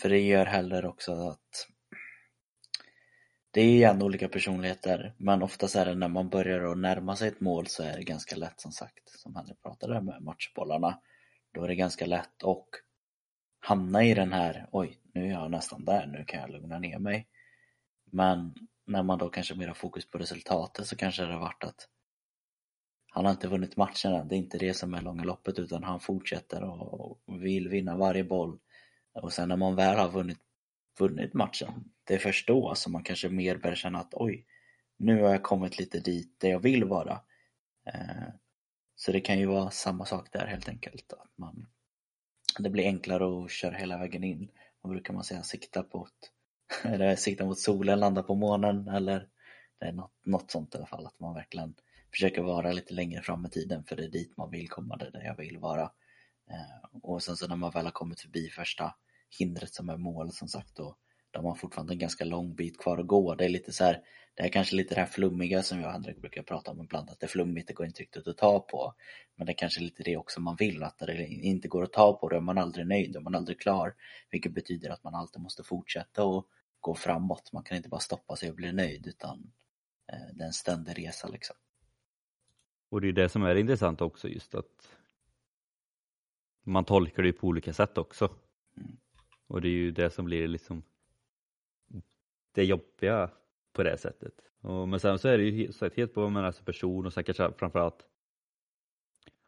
För 0.00 0.08
det 0.08 0.20
gör 0.20 0.46
heller 0.46 0.86
också 0.86 1.12
att 1.12 1.68
det 3.50 3.60
är 3.60 3.90
ändå 3.90 4.06
olika 4.06 4.28
personligheter 4.28 5.14
men 5.16 5.42
oftast 5.42 5.76
är 5.76 5.86
det 5.86 5.94
när 5.94 6.08
man 6.08 6.28
börjar 6.28 6.72
att 6.72 6.78
närma 6.78 7.16
sig 7.16 7.28
ett 7.28 7.40
mål 7.40 7.66
så 7.66 7.82
är 7.82 7.96
det 7.96 8.04
ganska 8.04 8.36
lätt 8.36 8.60
som 8.60 8.72
sagt, 8.72 9.08
som 9.08 9.36
Henrik 9.36 9.62
pratade 9.62 10.00
med 10.00 10.22
matchbollarna. 10.22 11.00
Då 11.54 11.64
är 11.64 11.68
det 11.68 11.74
ganska 11.74 12.06
lätt 12.06 12.44
att 12.44 12.68
hamna 13.60 14.04
i 14.04 14.14
den 14.14 14.32
här, 14.32 14.68
oj 14.72 15.00
nu 15.14 15.26
är 15.26 15.30
jag 15.30 15.50
nästan 15.50 15.84
där, 15.84 16.06
nu 16.06 16.24
kan 16.24 16.40
jag 16.40 16.50
lugna 16.50 16.78
ner 16.78 16.98
mig. 16.98 17.26
Men 18.04 18.54
när 18.86 19.02
man 19.02 19.18
då 19.18 19.28
kanske 19.28 19.54
mer 19.54 19.66
har 19.66 19.74
fokus 19.74 20.10
på 20.10 20.18
resultatet 20.18 20.86
så 20.86 20.96
kanske 20.96 21.22
det 21.22 21.32
har 21.32 21.40
varit 21.40 21.64
att 21.64 21.88
han 23.12 23.24
har 23.24 23.32
inte 23.32 23.48
vunnit 23.48 23.76
matchen 23.76 24.12
än. 24.12 24.28
Det 24.28 24.34
är 24.34 24.38
inte 24.38 24.58
det 24.58 24.74
som 24.74 24.94
är 24.94 25.02
långa 25.02 25.24
loppet 25.24 25.58
utan 25.58 25.84
han 25.84 26.00
fortsätter 26.00 26.62
och 26.64 27.20
vill 27.26 27.68
vinna 27.68 27.96
varje 27.96 28.24
boll. 28.24 28.58
Och 29.12 29.32
sen 29.32 29.48
när 29.48 29.56
man 29.56 29.76
väl 29.76 29.98
har 29.98 30.10
vunnit, 30.10 30.38
vunnit 31.00 31.34
matchen, 31.34 31.84
det 32.04 32.14
är 32.14 32.18
först 32.18 32.46
då 32.46 32.74
som 32.74 32.92
man 32.92 33.02
kanske 33.02 33.28
mer 33.28 33.56
börjar 33.56 33.76
känna 33.76 33.98
att 33.98 34.14
oj, 34.14 34.46
nu 34.96 35.22
har 35.22 35.30
jag 35.30 35.42
kommit 35.42 35.78
lite 35.78 36.00
dit 36.00 36.40
där 36.40 36.48
jag 36.48 36.60
vill 36.60 36.84
vara. 36.84 37.20
Eh, 37.86 38.28
så 38.94 39.12
det 39.12 39.20
kan 39.20 39.38
ju 39.38 39.46
vara 39.46 39.70
samma 39.70 40.04
sak 40.04 40.32
där 40.32 40.46
helt 40.46 40.68
enkelt. 40.68 41.12
Att 41.12 41.38
man, 41.38 41.66
det 42.58 42.70
blir 42.70 42.84
enklare 42.84 43.44
att 43.44 43.50
köra 43.50 43.76
hela 43.76 43.98
vägen 43.98 44.24
in. 44.24 44.50
Vad 44.80 44.92
brukar 44.92 45.14
man 45.14 45.24
säga? 45.24 45.42
Sikta 45.42 45.82
på 45.82 46.06
ett 46.06 46.32
eller 46.92 47.16
sikta 47.16 47.44
mot 47.44 47.58
solen, 47.58 48.00
landa 48.00 48.22
på 48.22 48.34
månen 48.34 48.88
eller 48.88 49.28
det 49.78 49.86
är 49.86 49.92
något, 49.92 50.12
något 50.24 50.50
sånt 50.50 50.74
i 50.74 50.78
alla 50.78 50.86
fall. 50.86 51.06
Att 51.06 51.20
man 51.20 51.34
verkligen 51.34 51.74
försöker 52.10 52.42
vara 52.42 52.72
lite 52.72 52.94
längre 52.94 53.22
fram 53.22 53.46
i 53.46 53.48
tiden 53.48 53.84
för 53.84 53.96
det 53.96 54.04
är 54.04 54.08
dit 54.08 54.36
man 54.36 54.50
vill 54.50 54.68
komma, 54.68 54.96
det 54.96 55.06
är 55.06 55.10
där 55.10 55.24
jag 55.24 55.36
vill 55.36 55.58
vara. 55.58 55.92
Eh, 56.50 57.00
och 57.02 57.22
sen 57.22 57.36
så 57.36 57.48
när 57.48 57.56
man 57.56 57.70
väl 57.70 57.84
har 57.84 57.92
kommit 57.92 58.20
förbi 58.20 58.48
första 58.48 58.94
hindret 59.38 59.74
som 59.74 59.88
är 59.88 59.96
målet 59.96 60.34
som 60.34 60.48
sagt 60.48 60.76
då, 60.76 60.96
då 61.30 61.40
har 61.40 61.54
fortfarande 61.54 61.94
en 61.94 61.98
ganska 61.98 62.24
lång 62.24 62.54
bit 62.54 62.78
kvar 62.78 62.98
att 62.98 63.06
gå. 63.06 63.34
Det 63.34 63.44
är 63.44 63.48
lite 63.48 63.72
så 63.72 63.84
här, 63.84 64.02
det 64.34 64.42
är 64.42 64.48
kanske 64.48 64.76
lite 64.76 64.94
det 64.94 65.00
här 65.00 65.06
flummiga 65.06 65.62
som 65.62 65.80
jag 65.80 65.86
och 65.86 65.92
Henrik 65.92 66.20
brukar 66.20 66.42
prata 66.42 66.70
om 66.70 66.80
ibland, 66.80 67.10
att 67.10 67.20
det 67.20 67.26
är 67.26 67.28
flummigt, 67.28 67.68
det 67.68 67.74
går 67.74 67.86
inte 67.86 68.02
riktigt 68.02 68.28
att 68.28 68.36
ta 68.36 68.60
på. 68.60 68.94
Men 69.36 69.46
det 69.46 69.52
är 69.52 69.56
kanske 69.56 69.80
lite 69.80 70.02
det 70.02 70.16
också 70.16 70.40
man 70.40 70.56
vill, 70.56 70.82
att 70.82 70.98
det 70.98 71.26
inte 71.26 71.68
går 71.68 71.82
att 71.82 71.92
ta 71.92 72.12
på 72.12 72.28
det 72.28 72.36
är 72.36 72.40
man 72.40 72.58
aldrig 72.58 72.86
nöjd, 72.86 73.16
är 73.16 73.20
man 73.20 73.34
aldrig 73.34 73.60
klar. 73.60 73.94
Vilket 74.30 74.54
betyder 74.54 74.90
att 74.90 75.04
man 75.04 75.14
alltid 75.14 75.42
måste 75.42 75.62
fortsätta 75.62 76.24
och 76.24 76.46
gå 76.80 76.94
framåt. 76.94 77.52
Man 77.52 77.62
kan 77.62 77.76
inte 77.76 77.88
bara 77.88 78.00
stoppa 78.00 78.36
sig 78.36 78.50
och 78.50 78.56
bli 78.56 78.72
nöjd 78.72 79.06
utan 79.06 79.52
eh, 80.12 80.34
det 80.34 80.42
är 80.42 80.46
en 80.46 80.52
ständig 80.52 80.98
resa 80.98 81.28
liksom. 81.28 81.56
Och 82.90 83.00
det 83.00 83.08
är 83.08 83.12
det 83.12 83.28
som 83.28 83.42
är 83.42 83.54
intressant 83.54 84.00
också 84.00 84.28
just 84.28 84.54
att 84.54 84.96
man 86.62 86.84
tolkar 86.84 87.22
det 87.22 87.32
på 87.32 87.46
olika 87.46 87.72
sätt 87.72 87.98
också. 87.98 88.24
Mm. 88.76 88.96
Och 89.50 89.60
det 89.60 89.68
är 89.68 89.72
ju 89.72 89.90
det 89.90 90.10
som 90.10 90.24
blir 90.24 90.48
liksom 90.48 90.82
det 92.54 92.64
jobbiga 92.64 93.30
på 93.72 93.82
det 93.82 93.96
sättet. 93.96 94.34
Och, 94.60 94.88
men 94.88 95.00
sen 95.00 95.18
så 95.18 95.28
är 95.28 95.38
det 95.38 95.44
ju 95.44 95.72
sagt 95.72 95.96
helt 95.96 96.14
på 96.14 96.20
vad 96.20 96.32
man 96.32 96.44
är 96.44 96.52
som 96.52 96.64
person 96.64 97.06
och 97.06 97.12
sen 97.12 97.24
kanske 97.24 97.52
framförallt 97.52 98.06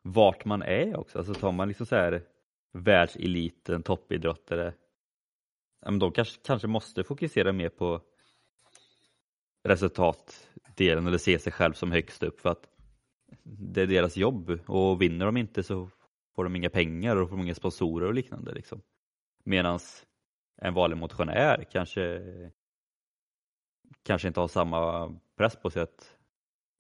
vart 0.02 0.44
man 0.44 0.62
är 0.62 0.96
också. 0.96 1.18
Alltså 1.18 1.34
tar 1.34 1.52
man 1.52 1.68
liksom 1.68 1.86
så 1.86 1.96
här 1.96 2.22
världseliten, 2.72 3.82
toppidrottare 3.82 4.72
de 5.84 6.12
kanske, 6.12 6.40
kanske 6.44 6.68
måste 6.68 7.04
fokusera 7.04 7.52
mer 7.52 7.68
på 7.68 8.00
resultatdelen 9.62 11.06
eller 11.06 11.18
se 11.18 11.38
sig 11.38 11.52
själv 11.52 11.72
som 11.72 11.92
högst 11.92 12.22
upp 12.22 12.40
för 12.40 12.48
att 12.48 12.68
det 13.42 13.82
är 13.82 13.86
deras 13.86 14.16
jobb 14.16 14.60
och 14.66 15.02
vinner 15.02 15.26
de 15.26 15.36
inte 15.36 15.62
så 15.62 15.88
får 16.34 16.44
de 16.44 16.56
inga 16.56 16.70
pengar 16.70 17.16
och 17.16 17.30
får 17.30 17.40
inga 17.40 17.54
sponsorer 17.54 18.06
och 18.06 18.14
liknande. 18.14 18.52
Liksom. 18.52 18.82
Medan 19.44 19.78
en 20.56 20.74
vanlig 20.74 20.96
motionär 20.96 21.64
kanske, 21.70 22.22
kanske 24.02 24.28
inte 24.28 24.40
har 24.40 24.48
samma 24.48 25.14
press 25.36 25.56
på 25.56 25.70
sig 25.70 25.82
att 25.82 26.16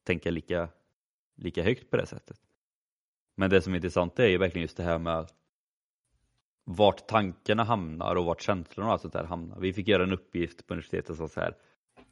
tänka 0.04 0.30
lika, 0.30 0.68
lika 1.36 1.62
högt 1.62 1.90
på 1.90 1.96
det 1.96 2.06
sättet. 2.06 2.40
Men 3.36 3.50
det 3.50 3.62
som 3.62 3.72
är 3.72 3.76
intressant 3.76 4.18
är 4.18 4.26
ju 4.26 4.38
verkligen 4.38 4.62
just 4.62 4.76
det 4.76 4.82
här 4.82 4.98
med 4.98 5.30
vart 6.64 7.06
tankarna 7.06 7.64
hamnar 7.64 8.16
och 8.16 8.24
vart 8.24 8.42
känslorna 8.42 8.86
och 8.86 8.92
allt 8.92 9.02
sånt 9.02 9.14
där 9.14 9.24
hamnar. 9.24 9.60
Vi 9.60 9.72
fick 9.72 9.88
göra 9.88 10.02
en 10.02 10.12
uppgift 10.12 10.66
på 10.66 10.74
universitetet 10.74 11.16
som 11.16 11.28
så 11.28 11.40
här. 11.40 11.56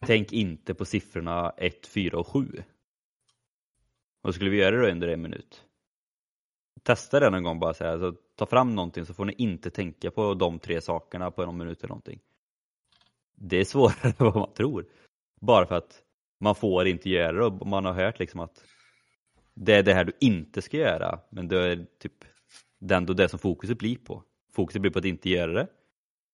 Tänk 0.07 0.33
inte 0.33 0.75
på 0.75 0.85
siffrorna 0.85 1.51
1, 1.51 1.87
4 1.87 2.19
och 2.19 2.27
7. 2.27 2.63
Och 4.23 4.35
skulle 4.35 4.51
vi 4.51 4.57
göra 4.57 4.77
det 4.77 4.93
under 4.93 5.09
en 5.09 5.23
minut? 5.23 5.65
Testa 6.83 7.21
det 7.21 7.31
någon 7.31 7.43
gång 7.43 7.61
bara 7.61 7.75
så 7.75 7.85
här. 7.85 7.99
Så 7.99 8.15
ta 8.41 8.47
fram 8.47 8.75
någonting 8.75 9.07
så 9.07 9.15
får 9.15 9.25
ni 9.25 9.35
inte 9.39 9.71
tänka 9.71 10.11
på 10.11 10.35
de 10.35 10.59
tre 10.59 10.81
sakerna 10.81 11.31
på 11.31 11.45
någon 11.47 11.57
minut 11.57 11.79
eller 11.79 11.89
någonting. 11.89 12.21
Det 13.35 13.57
är 13.57 13.65
svårare 13.65 13.95
än 14.03 14.13
vad 14.19 14.37
man 14.37 14.53
tror. 14.55 14.87
Bara 15.41 15.67
för 15.67 15.75
att 15.75 16.03
man 16.39 16.55
får 16.55 16.87
inte 16.87 17.11
göra 17.11 17.33
det 17.33 17.45
och 17.45 17.67
man 17.67 17.85
har 17.85 17.93
hört 17.93 18.19
liksom 18.19 18.41
att 18.41 18.65
det 19.55 19.75
är 19.75 19.83
det 19.83 19.95
här 19.95 20.05
du 20.05 20.13
inte 20.21 20.63
ska 20.63 20.77
göra, 20.77 21.21
men 21.31 21.49
det 21.49 21.59
är 21.59 21.87
typ 21.99 22.13
det 22.79 22.95
är 22.95 22.99
ändå 22.99 23.13
det 23.13 23.29
som 23.29 23.39
fokuset 23.39 23.79
blir 23.79 23.97
på. 23.97 24.25
Fokuset 24.53 24.83
blir 24.83 24.93
på 24.93 24.99
att 24.99 25.05
inte 25.05 25.31
göra 25.31 25.53
det, 25.53 25.67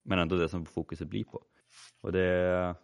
men 0.05 0.19
ändå 0.19 0.37
det 0.37 0.49
som 0.49 0.67
fokuset 0.67 1.09
blir 1.09 1.25
på. 1.25 1.43
Och 2.01 2.13
det, 2.13 2.77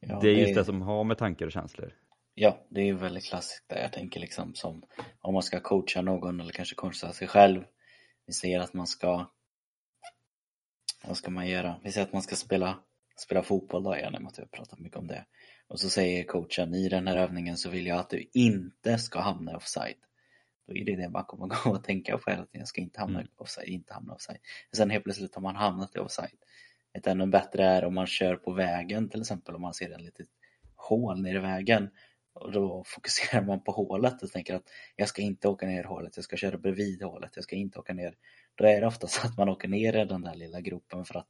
Ja, 0.00 0.18
det 0.22 0.28
är 0.28 0.34
just 0.34 0.54
det 0.54 0.64
som 0.64 0.82
har 0.82 1.04
med 1.04 1.18
tankar 1.18 1.46
och 1.46 1.52
känslor. 1.52 1.92
Ja, 2.34 2.66
det 2.68 2.80
är 2.80 2.84
ju 2.84 2.96
väldigt 2.96 3.24
klassiskt 3.24 3.68
där. 3.68 3.78
Jag 3.82 3.92
tänker 3.92 4.20
liksom 4.20 4.54
som 4.54 4.82
om 5.20 5.34
man 5.34 5.42
ska 5.42 5.60
coacha 5.60 6.02
någon 6.02 6.40
eller 6.40 6.52
kanske 6.52 6.74
coacha 6.74 7.12
sig 7.12 7.28
själv. 7.28 7.64
Vi 8.30 8.34
säger 8.34 8.60
att 8.60 8.74
man 8.74 8.86
ska 8.86 9.30
vad 11.04 11.16
ska 11.16 11.30
man 11.30 11.48
göra? 11.48 11.80
Vi 11.84 11.92
säger 11.92 12.06
att 12.06 12.12
man 12.12 12.22
ska 12.22 12.36
spela, 12.36 12.78
spela 13.16 13.42
fotboll 13.42 13.82
då 13.82 13.96
igen, 13.96 14.14
i 14.14 14.18
och 14.18 14.22
med 14.22 14.28
att 14.28 14.38
vi 14.38 14.42
har 14.42 14.48
pratat 14.48 14.78
mycket 14.78 14.98
om 14.98 15.06
det. 15.06 15.24
Och 15.68 15.80
så 15.80 15.90
säger 15.90 16.24
coachen 16.24 16.74
i 16.74 16.88
den 16.88 17.06
här 17.06 17.16
övningen 17.16 17.56
så 17.56 17.70
vill 17.70 17.86
jag 17.86 17.98
att 17.98 18.10
du 18.10 18.28
inte 18.32 18.98
ska 18.98 19.20
hamna 19.20 19.56
offside. 19.56 19.96
Då 20.66 20.76
är 20.76 20.84
det 20.84 20.96
det 20.96 21.08
man 21.08 21.24
kommer 21.24 21.46
gå 21.64 21.70
och 21.70 21.84
tänka 21.84 22.18
på 22.18 22.30
hela 22.30 22.46
tiden. 22.46 22.60
Jag 22.60 22.68
ska 22.68 22.80
inte 22.80 23.00
hamna 23.00 23.18
Mm. 23.18 23.30
offside, 23.36 23.68
inte 23.68 23.94
hamna 23.94 24.14
offside. 24.14 24.38
Sen 24.76 24.90
helt 24.90 25.04
plötsligt 25.04 25.34
har 25.34 25.42
man 25.42 25.56
hamnat 25.56 25.96
i 25.96 25.98
offside. 25.98 26.38
Ett 26.92 27.06
ännu 27.06 27.26
bättre 27.26 27.64
är 27.64 27.84
om 27.84 27.94
man 27.94 28.06
kör 28.06 28.36
på 28.36 28.52
vägen 28.52 29.08
till 29.08 29.20
exempel, 29.20 29.54
om 29.54 29.62
man 29.62 29.74
ser 29.74 29.90
ett 29.90 30.00
litet 30.00 30.28
hål 30.76 31.22
nere 31.22 31.36
i 31.36 31.40
vägen. 31.40 31.90
Och 32.32 32.52
då 32.52 32.84
fokuserar 32.86 33.42
man 33.42 33.64
på 33.64 33.72
hålet 33.72 34.22
och 34.22 34.30
tänker 34.30 34.54
att 34.54 34.70
jag 34.96 35.08
ska 35.08 35.22
inte 35.22 35.48
åka 35.48 35.66
ner 35.66 35.82
i 35.82 35.86
hålet, 35.86 36.16
jag 36.16 36.24
ska 36.24 36.36
köra 36.36 36.58
bredvid 36.58 37.02
hålet, 37.02 37.32
jag 37.34 37.44
ska 37.44 37.56
inte 37.56 37.78
åka 37.78 37.94
ner. 37.94 38.14
Då 38.54 38.64
är 38.64 38.80
det 38.80 38.86
ofta 38.86 39.06
så 39.06 39.26
att 39.26 39.36
man 39.36 39.48
åker 39.48 39.68
ner 39.68 39.96
i 39.96 40.04
den 40.04 40.22
där 40.22 40.34
lilla 40.34 40.60
gropen 40.60 41.04
för 41.04 41.18
att 41.18 41.28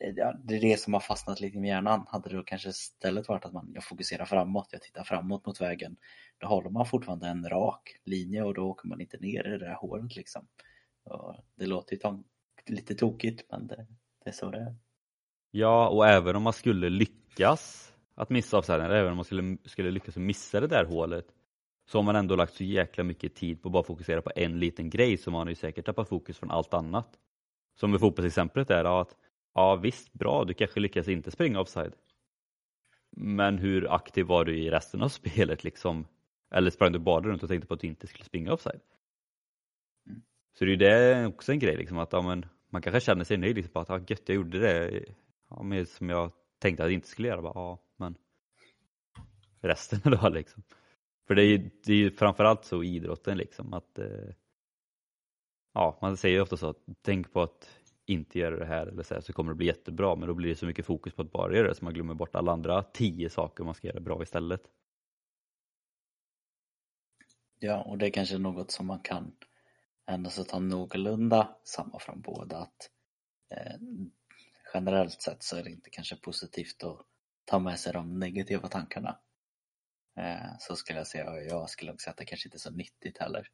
eh, 0.00 0.12
ja, 0.16 0.34
det 0.44 0.56
är 0.56 0.60
det 0.60 0.80
som 0.80 0.92
har 0.92 1.00
fastnat 1.00 1.40
lite 1.40 1.58
med 1.58 1.68
hjärnan. 1.68 2.06
Hade 2.08 2.28
det 2.28 2.36
då 2.36 2.42
kanske 2.42 2.68
istället 2.68 3.28
varit 3.28 3.44
att 3.44 3.52
man 3.52 3.70
jag 3.74 3.84
fokuserar 3.84 4.24
framåt, 4.24 4.68
jag 4.70 4.82
tittar 4.82 5.04
framåt 5.04 5.46
mot 5.46 5.60
vägen. 5.60 5.96
Då 6.38 6.46
håller 6.46 6.70
man 6.70 6.86
fortfarande 6.86 7.28
en 7.28 7.48
rak 7.48 7.96
linje 8.04 8.42
och 8.42 8.54
då 8.54 8.62
åker 8.62 8.88
man 8.88 9.00
inte 9.00 9.16
ner 9.16 9.46
i 9.46 9.50
det 9.50 9.58
där 9.58 9.74
hålet 9.74 10.16
liksom. 10.16 10.46
Och 11.04 11.36
det 11.54 11.66
låter 11.66 11.96
ju 11.96 12.22
lite 12.66 12.94
tokigt 12.94 13.50
men 13.50 13.66
det, 13.66 13.86
det 14.24 14.30
är 14.30 14.34
så 14.34 14.50
det 14.50 14.58
är. 14.58 14.76
Ja, 15.50 15.88
och 15.88 16.08
även 16.08 16.36
om 16.36 16.42
man 16.42 16.52
skulle 16.52 16.88
lyckas 16.88 17.93
att 18.14 18.30
missa 18.30 18.58
offsiden, 18.58 18.90
även 18.90 19.10
om 19.10 19.16
man 19.16 19.24
skulle, 19.24 19.56
skulle 19.64 19.90
lyckas 19.90 20.16
missa 20.16 20.60
det 20.60 20.66
där 20.66 20.84
hålet, 20.84 21.26
så 21.86 21.98
har 21.98 22.02
man 22.02 22.16
ändå 22.16 22.36
lagt 22.36 22.54
så 22.54 22.64
jäkla 22.64 23.04
mycket 23.04 23.34
tid 23.34 23.62
på 23.62 23.68
att 23.68 23.72
bara 23.72 23.82
fokusera 23.82 24.22
på 24.22 24.30
en 24.36 24.58
liten 24.58 24.90
grej 24.90 25.16
så 25.16 25.30
man 25.30 25.40
har 25.40 25.48
ju 25.48 25.54
säkert 25.54 25.86
tappat 25.86 26.08
fokus 26.08 26.38
från 26.38 26.50
allt 26.50 26.74
annat. 26.74 27.18
Som 27.74 27.90
med 27.90 28.00
fotbollsexemplet 28.00 28.70
är 28.70 29.00
att 29.00 29.16
ja 29.54 29.76
visst, 29.76 30.12
bra, 30.12 30.44
du 30.44 30.54
kanske 30.54 30.80
lyckas 30.80 31.08
inte 31.08 31.30
springa 31.30 31.60
offside. 31.60 31.94
Men 33.16 33.58
hur 33.58 33.94
aktiv 33.94 34.26
var 34.26 34.44
du 34.44 34.58
i 34.58 34.70
resten 34.70 35.02
av 35.02 35.08
spelet 35.08 35.64
liksom? 35.64 36.06
Eller 36.50 36.70
sprang 36.70 36.92
du 36.92 36.98
bara 36.98 37.20
runt 37.20 37.42
och 37.42 37.48
tänkte 37.48 37.68
på 37.68 37.74
att 37.74 37.80
du 37.80 37.86
inte 37.86 38.06
skulle 38.06 38.24
springa 38.24 38.52
offside? 38.52 38.80
Mm. 40.06 40.22
Så 40.58 40.64
det 40.64 40.70
är 40.70 40.70
ju 40.70 40.76
det 40.76 41.26
också 41.26 41.52
en 41.52 41.58
grej 41.58 41.76
liksom 41.76 41.98
att 41.98 42.12
ja, 42.12 42.22
men, 42.22 42.46
man 42.70 42.82
kanske 42.82 43.00
känner 43.00 43.24
sig 43.24 43.36
nöjd 43.36 43.56
liksom, 43.56 43.72
på 43.72 43.80
att 43.80 43.88
ja, 43.88 43.98
gött 43.98 44.22
jag 44.28 44.34
gjorde 44.34 44.58
det 44.58 45.04
ja, 45.50 45.62
men 45.62 45.86
som 45.86 46.10
jag 46.10 46.32
tänkte 46.58 46.82
att 46.82 46.86
jag 46.86 46.94
inte 46.94 47.08
skulle 47.08 47.28
göra. 47.28 47.42
Bara, 47.42 47.52
ja, 47.54 47.78
men 47.96 48.14
resten 49.60 50.00
då 50.20 50.28
liksom. 50.28 50.62
För 51.26 51.34
det 51.34 51.42
är 51.42 51.46
ju, 51.46 51.70
det 51.84 51.92
är 51.92 51.96
ju 51.96 52.10
framförallt 52.10 52.64
så 52.64 52.82
i 52.82 52.96
idrotten 52.96 53.38
liksom 53.38 53.74
att 53.74 53.98
eh, 53.98 54.34
ja, 55.74 55.98
man 56.02 56.16
säger 56.16 56.34
ju 56.34 56.42
ofta 56.42 56.56
så 56.56 56.68
att 56.68 56.82
tänk 57.02 57.32
på 57.32 57.42
att 57.42 57.70
inte 58.06 58.38
göra 58.38 58.56
det 58.56 58.64
här 58.64 58.86
eller 58.86 59.02
så, 59.02 59.14
här, 59.14 59.20
så 59.20 59.32
kommer 59.32 59.52
det 59.52 59.56
bli 59.56 59.66
jättebra 59.66 60.16
men 60.16 60.28
då 60.28 60.34
blir 60.34 60.48
det 60.48 60.56
så 60.56 60.66
mycket 60.66 60.86
fokus 60.86 61.14
på 61.14 61.22
att 61.22 61.32
bara 61.32 61.56
göra 61.56 61.68
det 61.68 61.74
så 61.74 61.84
man 61.84 61.94
glömmer 61.94 62.14
bort 62.14 62.34
alla 62.34 62.52
andra 62.52 62.82
tio 62.82 63.30
saker 63.30 63.64
man 63.64 63.74
ska 63.74 63.88
göra 63.88 64.00
bra 64.00 64.22
istället. 64.22 64.62
Ja, 67.58 67.82
och 67.82 67.98
det 67.98 68.06
är 68.06 68.10
kanske 68.10 68.38
något 68.38 68.70
som 68.70 68.86
man 68.86 68.98
kan 68.98 69.32
ändå 70.06 70.30
så 70.30 70.44
ta 70.44 70.58
någorlunda 70.58 71.56
samma 71.64 71.98
från 71.98 72.20
båda. 72.20 72.56
Att, 72.56 72.90
eh, 73.50 73.80
generellt 74.74 75.22
sett 75.22 75.42
så 75.42 75.56
är 75.56 75.62
det 75.62 75.70
inte 75.70 75.90
kanske 75.90 76.16
positivt 76.16 76.84
att 76.84 77.00
ta 77.44 77.58
med 77.58 77.80
sig 77.80 77.92
de 77.92 78.18
negativa 78.18 78.68
tankarna. 78.68 79.18
Eh, 80.16 80.58
så 80.58 80.76
skulle 80.76 80.98
jag 80.98 81.06
säga, 81.06 81.30
och 81.30 81.42
jag 81.42 81.70
skulle 81.70 81.92
också 81.92 82.04
säga 82.04 82.10
att 82.12 82.18
det 82.18 82.24
kanske 82.24 82.48
inte 82.48 82.56
är 82.56 82.58
så 82.58 82.70
nyttigt 82.70 83.18
heller. 83.18 83.48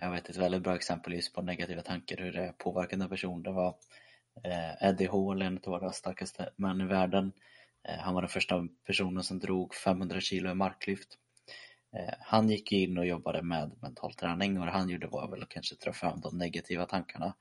Jag 0.00 0.10
vet 0.10 0.28
ett 0.28 0.36
väldigt 0.36 0.62
bra 0.62 0.74
exempel 0.74 1.12
just 1.12 1.32
på 1.32 1.42
negativa 1.42 1.82
tankar, 1.82 2.16
hur 2.16 2.32
det 2.32 2.54
påverkar 2.58 2.98
en 2.98 3.08
person. 3.08 3.42
Det 3.42 3.52
var 3.52 3.76
eh, 4.44 4.88
Eddie 4.88 5.06
Hall, 5.06 5.42
en 5.42 5.56
av 5.56 5.72
våra 5.72 5.92
starkaste 5.92 6.50
män 6.56 6.80
i 6.80 6.84
världen. 6.84 7.32
Eh, 7.88 7.98
han 7.98 8.14
var 8.14 8.22
den 8.22 8.28
första 8.28 8.68
personen 8.86 9.22
som 9.22 9.38
drog 9.38 9.74
500 9.74 10.20
kilo 10.20 10.50
i 10.50 10.54
marklyft. 10.54 11.18
Han 12.20 12.48
gick 12.48 12.72
in 12.72 12.98
och 12.98 13.06
jobbade 13.06 13.42
med 13.42 13.72
mental 13.82 14.14
träning 14.14 14.58
och 14.58 14.66
det 14.66 14.72
han 14.72 14.88
gjorde 14.88 15.06
var 15.06 15.30
väl 15.30 15.42
att 15.42 15.48
kanske 15.48 15.74
dra 15.74 15.92
fram 15.92 16.20
de 16.20 16.38
negativa 16.38 16.86
tankarna. 16.86 17.34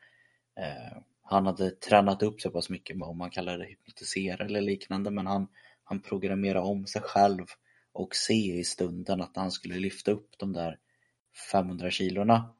Han 1.29 1.45
hade 1.45 1.71
tränat 1.71 2.23
upp 2.23 2.41
så 2.41 2.49
pass 2.49 2.69
mycket 2.69 2.97
med 2.97 3.07
om 3.07 3.17
man 3.17 3.29
kallar 3.29 3.57
det 3.57 3.65
hypnotisera 3.65 4.45
eller 4.45 4.61
liknande 4.61 5.11
men 5.11 5.27
han, 5.27 5.47
han 5.83 6.01
programmerade 6.01 6.65
om 6.65 6.85
sig 6.85 7.01
själv 7.01 7.45
och 7.93 8.15
se 8.15 8.59
i 8.59 8.63
stunden 8.63 9.21
att 9.21 9.35
han 9.35 9.51
skulle 9.51 9.75
lyfta 9.75 10.11
upp 10.11 10.29
de 10.37 10.53
där 10.53 10.77
500 11.51 11.91
kilorna 11.91 12.53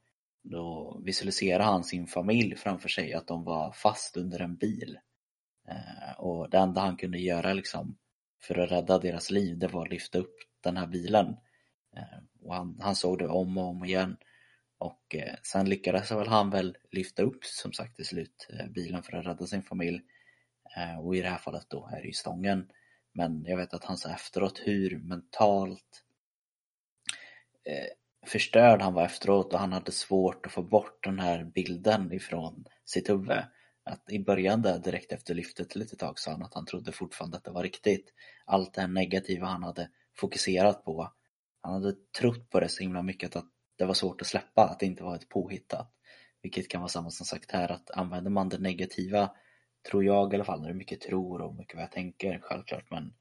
då 0.44 1.00
visualiserade 1.06 1.64
han 1.64 1.84
sin 1.84 2.08
familj 2.08 2.56
framför 2.56 2.90
sig 2.90 3.14
att 3.14 3.28
de 3.28 3.44
var 3.44 3.72
fast 3.72 4.18
under 4.18 4.42
en 4.42 4.56
bil. 4.56 5.00
Eh, 5.68 6.20
och 6.20 6.50
det 6.50 6.58
enda 6.58 6.82
han 6.82 6.98
kunde 6.98 7.18
göra 7.20 7.54
liksom 7.54 7.98
för 8.42 8.60
att 8.60 8.72
rädda 8.72 9.00
deras 9.00 9.32
liv 9.32 9.58
det 9.58 9.68
var 9.68 9.86
att 9.86 9.92
lyfta 9.92 10.20
upp 10.20 10.36
den 10.62 10.78
här 10.78 10.88
bilen. 10.88 11.28
Eh, 11.98 12.20
och 12.42 12.56
han, 12.56 12.80
han 12.82 12.96
såg 12.96 13.20
det 13.20 13.28
om 13.28 13.58
och 13.58 13.70
om 13.70 13.86
igen. 13.86 14.18
Och 14.78 15.16
eh, 15.16 15.36
sen 15.44 15.70
lyckades 15.70 16.12
väl 16.12 16.28
han 16.28 16.50
väl 16.50 16.78
lyfta 16.92 17.24
upp 17.24 17.46
som 17.46 17.74
sagt 17.74 17.96
till 17.96 18.06
slut 18.06 18.48
eh, 18.50 18.68
bilen 18.68 19.04
för 19.04 19.18
att 19.18 19.26
rädda 19.26 19.46
sin 19.48 19.64
familj. 19.64 20.02
Eh, 20.78 21.00
Och 21.00 21.16
i 21.16 21.22
det 21.22 21.30
här 21.30 21.38
fallet 21.38 21.66
då 21.70 21.90
är 21.94 22.02
det 22.02 22.08
ju 22.08 22.14
stången. 22.14 22.70
Men 23.14 23.46
jag 23.46 23.58
vet 23.58 23.74
att 23.74 23.84
han 23.84 23.98
sa 23.98 24.10
efteråt 24.10 24.62
hur 24.66 25.00
mentalt 25.00 26.04
eh, 27.64 28.30
förstörd 28.30 28.82
han 28.82 28.94
var 28.94 29.06
efteråt 29.06 29.54
och 29.54 29.60
han 29.60 29.74
hade 29.74 29.92
svårt 29.92 30.46
att 30.46 30.52
få 30.52 30.62
bort 30.62 31.04
den 31.04 31.20
här 31.20 31.44
bilden 31.44 32.14
ifrån 32.14 32.66
sitt 32.86 33.10
huvud. 33.10 33.38
Att 33.84 34.12
i 34.12 34.20
början 34.20 34.62
där 34.62 34.80
direkt 34.80 35.12
efter 35.12 35.34
lyftet 35.34 35.76
lite 35.76 35.96
tag 35.96 36.20
sa 36.20 36.32
han 36.32 36.44
att 36.44 36.54
han 36.54 36.66
trodde 36.66 36.92
fortfarande 36.92 37.38
att 37.38 37.44
det 37.44 37.52
var 37.52 37.64
riktigt. 37.64 38.14
Allt 38.46 38.74
det 38.74 38.82
här 38.82 38.88
negativa 38.88 39.48
han 39.48 39.64
hade 39.64 39.90
fokuserat 40.16 40.84
på. 40.86 41.14
Han 41.62 41.74
hade 41.74 41.96
trott 42.20 42.50
på 42.50 42.60
det 42.60 42.70
så 42.70 42.84
himla 42.84 43.02
mycket 43.02 43.36
att 43.36 43.46
det 43.78 43.86
var 43.86 43.94
svårt 43.94 44.22
att 44.22 44.28
släppa, 44.28 44.64
att 44.64 44.80
det 44.80 44.86
inte 44.86 45.04
var 45.04 45.16
ett 45.16 45.30
påhittat. 45.30 45.94
Vilket 46.42 46.70
kan 46.70 46.82
vara 46.82 46.90
samma 46.90 47.10
som 47.10 47.26
sagt 47.26 47.52
här, 47.52 47.72
att 47.72 47.92
använder 47.92 48.32
man 48.32 48.50
det 48.50 48.58
negativa, 48.58 49.32
tror 49.90 50.04
jag 50.04 50.34
i 50.34 50.36
alla 50.36 50.46
fall, 50.46 50.60
när 50.60 50.68
det 50.68 50.74
är 50.74 50.78
mycket 50.78 51.02
tror 51.02 51.42
och 51.42 51.56
mycket 51.56 51.76
vad 51.76 51.84
jag 51.84 51.92
tänker, 51.92 52.40
självklart, 52.42 52.92
men 52.92 53.14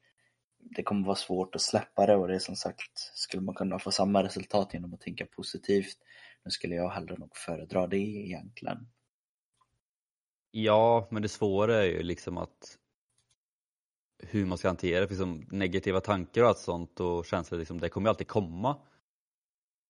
det 0.59 0.83
kommer 0.83 1.05
vara 1.05 1.15
svårt 1.15 1.55
att 1.55 1.61
släppa 1.61 2.05
det 2.05 2.15
och 2.15 2.27
det 2.27 2.35
är 2.35 2.39
som 2.39 2.55
sagt, 2.55 2.99
skulle 3.13 3.43
man 3.43 3.55
kunna 3.55 3.79
få 3.79 3.91
samma 3.91 4.23
resultat 4.23 4.73
genom 4.73 4.93
att 4.93 5.01
tänka 5.01 5.25
positivt, 5.25 5.97
nu 6.45 6.51
skulle 6.51 6.75
jag 6.75 6.89
hellre 6.89 7.17
nog 7.17 7.35
föredra 7.35 7.87
det 7.87 7.97
egentligen. 7.97 8.87
Ja, 10.51 11.07
men 11.11 11.21
det 11.21 11.29
svåra 11.29 11.75
är 11.75 11.87
ju 11.87 12.03
liksom 12.03 12.37
att 12.37 12.77
hur 14.19 14.45
man 14.45 14.57
ska 14.57 14.67
hantera 14.67 14.99
det, 14.99 15.09
liksom 15.09 15.47
negativa 15.51 16.01
tankar 16.01 16.41
och 16.41 16.47
allt 16.47 16.57
sånt 16.57 16.99
och 16.99 17.25
känslor, 17.25 17.59
liksom, 17.59 17.79
det 17.79 17.89
kommer 17.89 18.07
ju 18.07 18.09
alltid 18.09 18.27
komma 18.27 18.77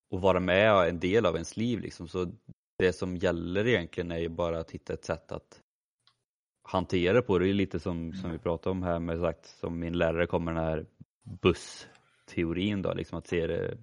och 0.10 0.22
vara 0.22 0.40
med 0.40 0.90
en 0.90 1.00
del 1.00 1.26
av 1.26 1.34
ens 1.34 1.58
liv 1.58 1.80
liksom. 1.80 2.08
Så 2.08 2.32
det 2.78 2.94
som 2.94 3.18
gäller 3.18 3.68
egentligen 3.68 4.12
är 4.12 4.20
ju 4.20 4.30
bara 4.30 4.60
att 4.60 4.72
hitta 4.72 4.94
ett 4.94 5.06
sätt 5.06 5.32
att 5.32 5.62
hantera 6.64 7.14
det 7.14 7.22
på. 7.22 7.40
Det 7.40 7.46
är 7.46 7.48
ju 7.48 7.54
lite 7.54 7.80
som, 7.80 8.14
som 8.14 8.32
vi 8.32 8.38
pratade 8.38 8.72
om 8.72 8.84
här 8.84 9.00
med 9.00 9.20
sagt, 9.20 9.46
som 9.46 9.80
min 9.80 9.98
lärare 9.98 10.28
kommer 10.28 10.54
den 10.54 10.64
här 10.64 10.86
bussteorin 11.42 12.82
då, 12.82 12.94
liksom 12.94 13.18
att 13.18 13.28
se 13.28 13.48
det, 13.48 13.78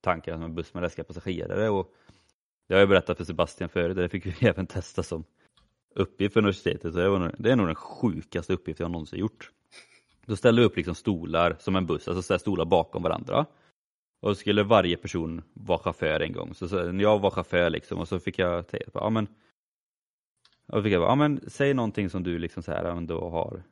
tankarna 0.00 0.36
som 0.36 0.44
en 0.44 0.54
buss 0.54 0.74
med 0.74 0.82
läskiga 0.82 1.04
passagerare 1.04 1.70
och 1.70 1.92
det 2.68 2.74
har 2.74 2.80
jag 2.80 2.88
berättat 2.88 3.16
för 3.16 3.24
Sebastian 3.24 3.68
förut, 3.68 3.96
det 3.96 4.08
fick 4.08 4.26
vi 4.26 4.34
även 4.48 4.66
testa 4.66 5.02
som 5.02 5.24
uppgift 5.94 6.32
för 6.32 6.40
universitetet. 6.40 6.92
Så 6.92 6.98
det, 6.98 7.08
var, 7.08 7.34
det 7.38 7.50
är 7.52 7.56
nog 7.56 7.66
den 7.66 7.74
sjukaste 7.74 8.52
uppgift 8.52 8.80
jag 8.80 8.90
någonsin 8.90 9.18
gjort. 9.18 9.50
Då 10.26 10.36
ställde 10.36 10.62
vi 10.62 10.66
upp 10.66 10.76
liksom 10.76 10.94
stolar 10.94 11.56
som 11.58 11.76
en 11.76 11.86
buss, 11.86 12.08
alltså 12.08 12.38
stolar 12.38 12.64
bakom 12.64 13.02
varandra. 13.02 13.46
Och 14.20 14.28
så 14.28 14.34
skulle 14.34 14.62
varje 14.62 14.96
person 14.96 15.42
vara 15.54 15.78
chaufför 15.78 16.20
en 16.20 16.32
gång. 16.32 16.54
Så, 16.54 16.68
så 16.68 16.92
när 16.92 17.02
jag 17.02 17.18
var 17.18 17.30
chaufför 17.30 17.70
liksom 17.70 17.98
och 17.98 18.08
så 18.08 18.18
fick 18.18 18.38
jag 18.38 18.64
säga, 18.64 18.82
ja 18.94 19.10
men 19.10 19.28
och 20.68 20.82
fick 20.82 20.92
jag 20.92 21.02
bara, 21.02 21.10
ja 21.10 21.14
men 21.14 21.40
säg 21.46 21.74
någonting 21.74 22.10
som 22.10 22.22
du 22.22 22.38
liksom 22.38 22.62
så 22.62 22.72
här 22.72 22.84
ändå 22.84 23.30
har 23.30 23.62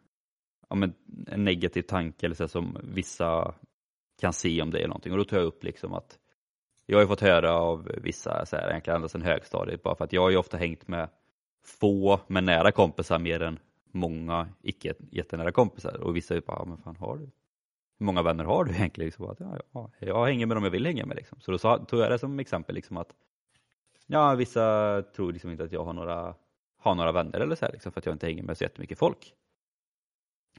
ja, 0.69 0.77
men 0.77 0.95
en 1.27 1.45
negativ 1.45 1.83
tanke 1.83 2.27
eller 2.27 2.37
så 2.37 2.43
här, 2.43 2.49
som 2.49 2.77
vissa 2.83 3.55
kan 4.21 4.33
se 4.33 4.63
om 4.63 4.71
det 4.71 4.83
är 4.83 4.89
någonting. 4.89 5.13
Och 5.13 5.19
då 5.19 5.25
tar 5.25 5.37
jag 5.37 5.47
upp 5.47 5.65
liksom 5.65 5.93
att 5.95 6.19
jag 6.87 6.97
har 6.97 7.03
ju 7.03 7.09
fått 7.09 7.21
höra 7.21 7.53
av 7.53 7.91
vissa, 8.03 8.47
så 8.47 8.57
här, 8.57 8.71
egentligen 8.71 8.97
ända 8.97 9.09
sedan 9.09 9.23
högstadiet, 9.23 9.83
bara 9.83 9.95
för 9.95 10.05
att 10.05 10.13
jag 10.13 10.23
har 10.23 10.31
ju 10.31 10.37
ofta 10.37 10.57
hängt 10.57 10.89
med 10.89 11.09
få 11.65 12.21
men 12.27 12.45
nära 12.45 12.73
kompisar 12.73 13.19
mer 13.19 13.43
än 13.43 13.59
många 13.93 14.49
icke 14.63 14.95
jättenära 15.11 15.53
kompisar. 15.53 16.01
Och 16.01 16.17
vissa 16.17 16.35
är 16.35 16.39
ju 16.39 16.43
bara, 16.47 16.59
ja, 16.59 16.65
men 16.65 16.79
fan 16.79 16.97
har 16.97 17.17
du? 17.17 17.31
Hur 17.99 18.07
många 18.07 18.23
vänner 18.23 18.45
har 18.45 18.65
du 18.65 18.75
egentligen? 18.75 19.07
Liksom, 19.07 19.31
att, 19.31 19.41
ja, 19.41 19.59
ja, 19.73 19.91
jag 19.99 20.27
hänger 20.27 20.47
med 20.47 20.57
dem 20.57 20.65
jag 20.65 20.71
vill 20.71 20.87
hänga 20.87 21.07
med. 21.07 21.17
Liksom. 21.17 21.41
Så 21.41 21.51
då 21.51 21.59
sa, 21.59 21.79
tog 21.79 22.01
jag 22.01 22.11
det 22.11 22.19
som 22.19 22.39
exempel 22.39 22.75
liksom, 22.75 22.97
att 22.97 23.15
ja, 24.07 24.35
vissa 24.35 25.03
tror 25.03 25.33
liksom 25.33 25.51
inte 25.51 25.65
att 25.65 25.73
jag 25.73 25.85
har 25.85 25.93
några, 25.93 26.35
har 26.79 26.95
några 26.95 27.13
vänner 27.13 27.41
eller 27.41 27.57
så 27.57 27.65
här, 27.65 27.73
liksom, 27.73 27.93
för 27.93 28.01
att 28.01 28.07
jag 28.07 28.15
inte 28.15 28.27
hänger 28.27 28.43
med 28.43 28.59
så 28.59 28.65
jättemycket 28.65 28.99
folk. 28.99 29.35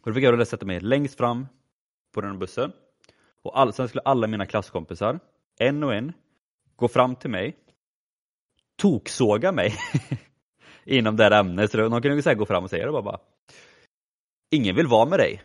Och 0.01 0.11
då 0.11 0.13
fick 0.13 0.23
jag 0.23 0.39
då 0.39 0.45
sätta 0.45 0.65
mig 0.65 0.79
längst 0.79 1.17
fram 1.17 1.47
på 2.13 2.21
den 2.21 2.39
bussen 2.39 2.71
och 3.41 3.59
all, 3.59 3.73
sen 3.73 3.87
skulle 3.87 4.01
alla 4.01 4.27
mina 4.27 4.45
klasskompisar, 4.45 5.19
en 5.59 5.83
och 5.83 5.93
en, 5.93 6.13
gå 6.75 6.87
fram 6.87 7.15
till 7.15 7.29
mig, 7.29 7.57
toksåga 8.75 9.51
mig 9.51 9.73
inom 10.85 11.15
det 11.15 11.23
här 11.23 11.31
ämnet. 11.31 11.71
Så 11.71 11.77
de 11.77 12.01
kunde 12.01 12.21
så 12.21 12.33
gå 12.33 12.45
fram 12.45 12.63
och 12.63 12.69
säga 12.69 12.85
det 12.85 12.91
bara, 12.91 13.01
bara. 13.01 13.19
Ingen 14.51 14.75
vill 14.75 14.87
vara 14.87 15.09
med 15.09 15.19
dig. 15.19 15.41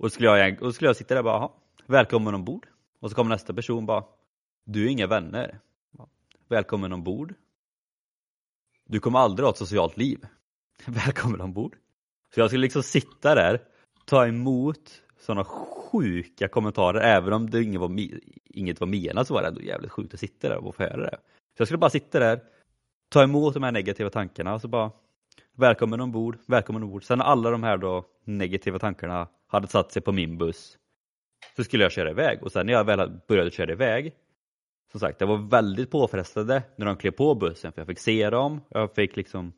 Och 0.00 0.06
då 0.06 0.10
skulle 0.10 0.28
jag, 0.28 0.62
och 0.62 0.74
skulle 0.74 0.88
jag 0.88 0.96
sitta 0.96 1.14
där 1.14 1.20
och 1.20 1.24
bara, 1.24 1.50
välkommen 1.86 2.34
ombord. 2.34 2.66
Och 3.00 3.10
så 3.10 3.16
kommer 3.16 3.30
nästa 3.30 3.54
person 3.54 3.86
bara, 3.86 4.04
du 4.64 4.86
är 4.86 4.88
inga 4.88 5.06
vänner. 5.06 5.60
Välkommen 6.48 6.92
ombord. 6.92 7.34
Du 8.86 9.00
kommer 9.00 9.18
aldrig 9.18 9.44
ha 9.44 9.50
ett 9.50 9.58
socialt 9.58 9.96
liv. 9.96 10.26
Välkommen 10.86 11.40
ombord. 11.40 11.76
Så 12.34 12.40
jag 12.40 12.50
skulle 12.50 12.62
liksom 12.62 12.82
sitta 12.82 13.34
där, 13.34 13.62
ta 14.04 14.26
emot 14.26 15.02
sådana 15.18 15.44
sjuka 15.44 16.48
kommentarer, 16.48 17.00
även 17.00 17.32
om 17.32 17.50
det 17.50 17.62
inget 17.62 17.80
var, 17.80 17.96
inget 18.44 18.80
var 18.80 18.86
menat 18.86 19.26
så 19.26 19.34
var 19.34 19.42
det 19.42 19.48
ändå 19.48 19.62
jävligt 19.62 19.90
sjukt 19.90 20.14
att 20.14 20.20
sitta 20.20 20.48
där 20.48 20.56
och 20.56 20.76
få 20.76 20.82
höra 20.82 21.10
det. 21.10 21.18
Så 21.56 21.60
jag 21.60 21.68
skulle 21.68 21.78
bara 21.78 21.90
sitta 21.90 22.18
där, 22.18 22.40
ta 23.08 23.22
emot 23.22 23.54
de 23.54 23.62
här 23.62 23.72
negativa 23.72 24.10
tankarna 24.10 24.54
och 24.54 24.60
så 24.60 24.68
bara 24.68 24.90
Välkommen 25.56 26.00
ombord, 26.00 26.38
välkommen 26.46 26.82
ombord. 26.82 27.04
Sen 27.04 27.18
när 27.18 27.24
alla 27.24 27.50
de 27.50 27.62
här 27.62 27.76
då 27.76 28.04
negativa 28.24 28.78
tankarna 28.78 29.28
hade 29.46 29.66
satt 29.66 29.92
sig 29.92 30.02
på 30.02 30.12
min 30.12 30.38
buss 30.38 30.78
så 31.56 31.64
skulle 31.64 31.82
jag 31.82 31.92
köra 31.92 32.10
iväg 32.10 32.42
och 32.42 32.52
sen 32.52 32.66
när 32.66 32.72
jag 32.72 32.84
väl 32.84 33.20
började 33.28 33.50
köra 33.50 33.72
iväg 33.72 34.14
som 34.90 35.00
sagt, 35.00 35.18
det 35.18 35.26
var 35.26 35.36
väldigt 35.36 35.90
påfrestande 35.90 36.62
när 36.76 36.86
de 36.86 36.96
klev 36.96 37.10
på 37.10 37.34
bussen 37.34 37.72
för 37.72 37.80
jag 37.80 37.86
fick 37.86 37.98
se 37.98 38.30
dem, 38.30 38.60
jag 38.68 38.94
fick 38.94 39.16
liksom 39.16 39.52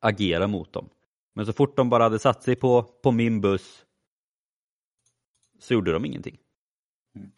agera 0.00 0.46
mot 0.46 0.72
dem. 0.72 0.88
Men 1.34 1.46
så 1.46 1.52
fort 1.52 1.76
de 1.76 1.90
bara 1.90 2.02
hade 2.02 2.18
satt 2.18 2.42
sig 2.42 2.56
på, 2.56 2.82
på 2.82 3.12
min 3.12 3.40
buss 3.40 3.86
så 5.58 5.74
gjorde 5.74 5.92
de 5.92 6.04
ingenting. 6.04 6.38
Mm. 7.14 7.30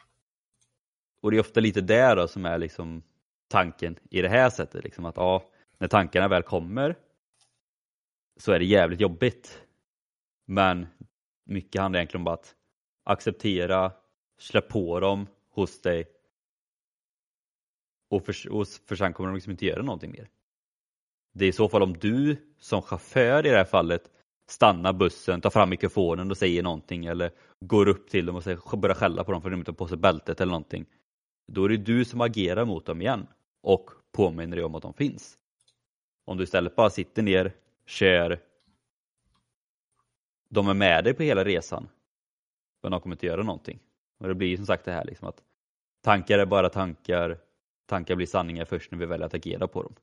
Och 1.21 1.31
det 1.31 1.37
är 1.37 1.41
ofta 1.41 1.59
lite 1.59 1.81
där 1.81 2.15
då 2.15 2.27
som 2.27 2.45
är 2.45 2.57
liksom 2.57 3.03
tanken 3.47 3.99
i 4.09 4.21
det 4.21 4.29
här 4.29 4.49
sättet. 4.49 4.83
Liksom 4.83 5.05
att 5.05 5.17
ja, 5.17 5.43
när 5.77 5.87
tankarna 5.87 6.27
väl 6.27 6.43
kommer 6.43 6.95
så 8.39 8.51
är 8.51 8.59
det 8.59 8.65
jävligt 8.65 9.01
jobbigt. 9.01 9.61
Men 10.45 10.87
mycket 11.45 11.81
handlar 11.81 11.99
egentligen 11.99 12.27
om 12.27 12.33
att 12.33 12.55
acceptera, 13.03 13.91
släpp 14.39 14.67
på 14.67 14.99
dem 14.99 15.27
hos 15.49 15.81
dig 15.81 16.05
och 18.09 18.25
för, 18.25 18.51
och 18.51 18.67
för 18.67 18.95
sen 18.95 19.13
kommer 19.13 19.29
de 19.29 19.35
liksom 19.35 19.51
inte 19.51 19.65
göra 19.65 19.81
någonting 19.81 20.11
mer. 20.11 20.29
Det 21.33 21.45
är 21.45 21.49
i 21.49 21.53
så 21.53 21.69
fall 21.69 21.83
om 21.83 21.97
du 21.97 22.37
som 22.59 22.81
chaufför 22.81 23.45
i 23.45 23.49
det 23.49 23.57
här 23.57 23.65
fallet 23.65 24.11
stannar 24.49 24.93
bussen, 24.93 25.41
tar 25.41 25.49
fram 25.49 25.69
mikrofonen 25.69 26.31
och 26.31 26.37
säger 26.37 26.63
någonting 26.63 27.05
eller 27.05 27.31
går 27.59 27.87
upp 27.87 28.09
till 28.09 28.25
dem 28.25 28.35
och 28.35 28.43
säger, 28.43 28.77
börjar 28.77 28.95
skälla 28.95 29.23
på 29.23 29.31
dem 29.31 29.41
för 29.41 29.49
att 29.49 29.53
de 29.53 29.59
inte 29.59 29.71
har 29.71 29.75
på 29.75 29.87
sig 29.87 29.97
bältet 29.97 30.41
eller 30.41 30.51
någonting. 30.51 30.85
Då 31.47 31.65
är 31.65 31.69
det 31.69 31.77
du 31.77 32.05
som 32.05 32.21
agerar 32.21 32.65
mot 32.65 32.85
dem 32.85 33.01
igen 33.01 33.27
och 33.61 33.89
påminner 34.11 34.55
dig 34.55 34.65
om 34.65 34.75
att 34.75 34.81
de 34.81 34.93
finns. 34.93 35.37
Om 36.25 36.37
du 36.37 36.43
istället 36.43 36.75
bara 36.75 36.89
sitter 36.89 37.23
ner, 37.23 37.53
kör, 37.89 38.39
de 40.49 40.67
är 40.67 40.73
med 40.73 41.03
dig 41.03 41.13
på 41.13 41.23
hela 41.23 41.43
resan, 41.43 41.89
men 42.81 42.91
de 42.91 43.01
kommer 43.01 43.15
inte 43.15 43.25
göra 43.25 43.43
någonting. 43.43 43.79
Och 44.17 44.27
det 44.27 44.35
blir 44.35 44.57
som 44.57 44.65
sagt 44.65 44.85
det 44.85 44.91
här 44.91 45.05
liksom 45.05 45.27
att 45.27 45.43
tankar 46.01 46.39
är 46.39 46.45
bara 46.45 46.69
tankar, 46.69 47.37
tankar 47.85 48.15
blir 48.15 48.27
sanningar 48.27 48.65
först 48.65 48.91
när 48.91 48.99
vi 48.99 49.05
väljer 49.05 49.25
att 49.25 49.33
agera 49.33 49.67
på 49.67 49.83
dem. 49.83 49.95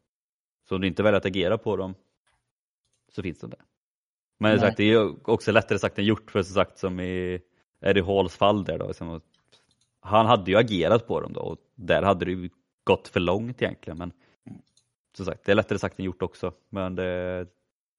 Så 0.69 0.75
om 0.75 0.81
du 0.81 0.87
inte 0.87 1.03
väljer 1.03 1.17
att 1.17 1.27
agera 1.27 1.59
på 1.59 1.77
dem 1.77 1.95
så 3.09 3.23
finns 3.23 3.41
de 3.41 3.51
där. 3.51 3.61
Men 4.39 4.61
sagt, 4.61 4.77
det 4.77 4.85
är 4.85 5.31
också 5.31 5.53
lättare 5.53 5.79
sagt 5.79 5.99
än 5.99 6.05
gjort 6.05 6.31
för 6.31 6.43
som 6.43 6.55
sagt 6.55 6.79
som 6.79 7.01
i 7.01 7.41
Eddie 7.81 8.03
Halls 8.03 8.37
fall 8.37 8.65
där 8.65 8.79
då. 8.79 8.87
Liksom, 8.87 9.21
han 10.01 10.27
hade 10.27 10.51
ju 10.51 10.57
agerat 10.57 11.07
på 11.07 11.21
dem 11.21 11.33
då 11.33 11.41
och 11.41 11.59
där 11.75 12.03
hade 12.03 12.25
det 12.25 12.31
ju 12.31 12.51
gått 12.85 13.09
för 13.09 13.21
långt 13.21 13.63
egentligen. 13.63 13.99
Men 13.99 14.13
som 15.17 15.27
sagt, 15.27 15.45
det 15.45 15.53
är 15.53 15.57
lättare 15.57 15.79
sagt 15.79 15.99
än 15.99 16.05
gjort 16.05 16.23
också. 16.23 16.53
Men 16.69 16.95
det, 16.95 17.47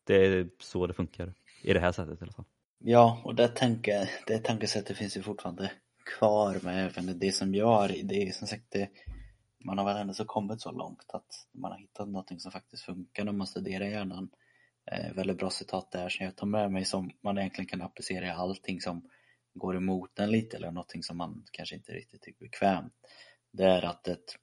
det 0.08 0.26
är 0.26 0.50
så 0.60 0.88
det 0.88 0.94
funkar 0.94 1.34
i 1.62 1.74
det 1.74 1.80
här 1.80 1.92
sättet 1.92 2.22
i 2.22 2.24
alla 2.24 2.34
fall. 2.34 2.46
Ja, 2.80 3.22
och 3.24 3.36
det, 3.36 3.48
tänke, 3.48 4.10
det 4.28 4.40
tankesättet 4.40 4.98
finns 4.98 5.18
ju 5.18 5.22
fortfarande 5.22 5.72
kvar 6.18 6.60
med 6.64 6.86
även 6.86 7.20
det 7.20 7.32
som 7.32 7.56
jag 7.56 7.68
har 7.68 7.88
det 8.04 8.28
är 8.28 8.32
som 8.32 8.48
sagt 8.48 8.66
det, 8.70 8.90
man 9.66 9.78
har 9.78 9.86
väl 9.86 9.98
ändå 9.98 10.14
så 10.14 10.26
kommit 10.26 10.62
så 10.62 10.72
långt 10.72 11.06
att 11.08 11.48
man 11.52 11.72
har 11.72 11.80
hittat 11.80 12.08
någonting 12.08 12.40
som 12.40 12.52
faktiskt 12.52 12.84
funkar 12.84 13.24
när 13.24 13.32
man 13.32 13.48
studerar 13.48 13.86
hjärnan. 13.86 14.30
Eh, 14.92 15.14
väldigt 15.14 15.38
bra 15.38 15.50
citat 15.50 15.92
där 15.92 16.10
som 16.10 16.26
jag 16.26 16.36
tar 16.36 16.48
med 16.48 16.72
mig 16.72 16.86
som 16.86 17.12
man 17.22 17.38
egentligen 17.38 17.68
kan 17.68 17.82
applicera 17.82 18.26
i 18.26 18.30
allting 18.30 18.82
som 18.82 19.10
går 19.54 19.78
emot 19.78 20.20
en 20.20 20.32
lite 20.32 20.58
eller 20.58 20.72
någonting 20.72 21.04
som 21.04 21.18
man 21.18 21.46
kanske 21.52 21.76
inte 21.76 21.92
riktigt 21.92 22.22
tycker 22.22 22.46
är 22.46 22.50
bekvämt. 22.50 22.94
Det 23.52 23.64
är 23.64 23.86
att 23.86 24.08
ett, 24.08 24.36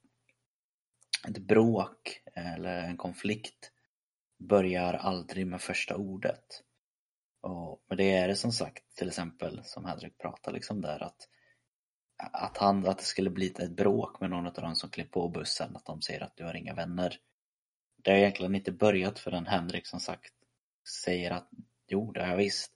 ett 1.27 1.37
bråk 1.37 2.21
eh, 2.35 2.53
eller 2.53 2.83
en 2.83 2.97
konflikt 2.97 3.71
börjar 4.47 4.93
aldrig 4.93 5.47
med 5.47 5.61
första 5.61 5.95
ordet. 5.95 6.61
Och, 7.41 7.83
men 7.89 7.97
det 7.97 8.11
är 8.11 8.27
det 8.27 8.35
som 8.35 8.51
sagt 8.51 8.95
till 8.95 9.07
exempel 9.07 9.61
som 9.63 9.85
Henrik 9.85 10.17
pratar 10.17 10.51
liksom 10.51 10.81
där 10.81 11.03
att 11.03 11.27
att, 12.17 12.57
han, 12.57 12.87
att 12.87 12.97
det 12.97 13.03
skulle 13.03 13.29
bli 13.29 13.47
ett 13.47 13.71
bråk 13.71 14.21
med 14.21 14.29
någon 14.29 14.47
av 14.47 14.53
dem 14.53 14.75
som 14.75 14.89
klev 14.89 15.05
på 15.05 15.29
bussen, 15.29 15.75
att 15.75 15.85
de 15.85 16.01
säger 16.01 16.21
att 16.21 16.37
du 16.37 16.43
har 16.43 16.53
inga 16.53 16.73
vänner. 16.73 17.17
Det 18.03 18.11
har 18.11 18.17
egentligen 18.17 18.55
inte 18.55 18.71
börjat 18.71 19.19
förrän 19.19 19.45
Henrik 19.45 19.87
som 19.87 19.99
sagt 19.99 20.33
säger 21.03 21.31
att 21.31 21.49
jo, 21.87 22.11
det 22.11 22.21
har 22.21 22.29
jag 22.29 22.37
visst. 22.37 22.71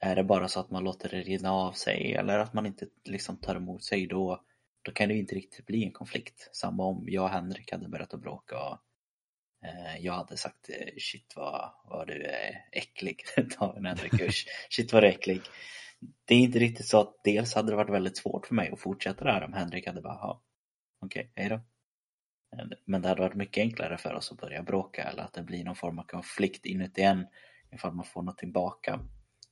Är 0.00 0.16
det 0.16 0.24
bara 0.24 0.48
så 0.48 0.60
att 0.60 0.70
man 0.70 0.84
låter 0.84 1.08
det 1.08 1.22
rinna 1.22 1.52
av 1.52 1.72
sig 1.72 2.14
eller 2.14 2.38
att 2.38 2.54
man 2.54 2.66
inte 2.66 2.86
liksom 3.04 3.36
tar 3.36 3.56
emot 3.56 3.84
sig 3.84 4.06
då, 4.06 4.44
då 4.82 4.92
kan 4.92 5.08
det 5.08 5.14
ju 5.14 5.20
inte 5.20 5.34
riktigt 5.34 5.66
bli 5.66 5.84
en 5.84 5.92
konflikt. 5.92 6.48
Samma 6.52 6.84
om 6.84 7.04
jag 7.08 7.24
och 7.24 7.30
Henrik 7.30 7.72
hade 7.72 7.88
börjat 7.88 8.14
att 8.14 8.20
bråka 8.20 8.58
och 8.58 8.78
Eh, 9.64 9.96
jag 10.00 10.12
hade 10.12 10.36
sagt 10.36 10.68
eh, 10.68 10.94
shit 10.98 11.32
vad, 11.36 11.70
vad 11.84 12.06
du 12.06 12.24
är 12.24 12.64
äcklig. 12.72 13.24
Ta 13.58 13.76
en 13.76 13.86
Henrik 13.86 14.18
kurs. 14.18 14.46
Shit 14.70 14.92
vad 14.92 15.02
du 15.02 15.06
är 15.06 15.12
äcklig 15.12 15.40
det 16.24 16.34
är 16.34 16.38
inte 16.38 16.58
riktigt 16.58 16.86
så 16.86 17.00
att 17.00 17.24
dels 17.24 17.54
hade 17.54 17.72
det 17.72 17.76
varit 17.76 17.90
väldigt 17.94 18.16
svårt 18.16 18.46
för 18.46 18.54
mig 18.54 18.70
att 18.72 18.80
fortsätta 18.80 19.24
det 19.24 19.32
här 19.32 19.44
om 19.44 19.52
Henrik 19.52 19.86
hade 19.86 20.00
bara, 20.00 20.30
okej, 21.00 21.30
okay, 21.30 21.42
hejdå. 21.42 21.54
Eh, 21.54 22.66
men 22.84 23.02
det 23.02 23.08
hade 23.08 23.20
varit 23.20 23.34
mycket 23.34 23.62
enklare 23.62 23.98
för 23.98 24.14
oss 24.14 24.32
att 24.32 24.40
börja 24.40 24.62
bråka 24.62 25.02
eller 25.02 25.22
att 25.22 25.32
det 25.32 25.42
blir 25.42 25.64
någon 25.64 25.76
form 25.76 25.98
av 25.98 26.04
konflikt 26.04 26.66
inuti 26.66 27.02
en 27.02 27.26
ifall 27.72 27.94
man 27.94 28.04
får 28.04 28.22
något 28.22 28.38
tillbaka. 28.38 29.00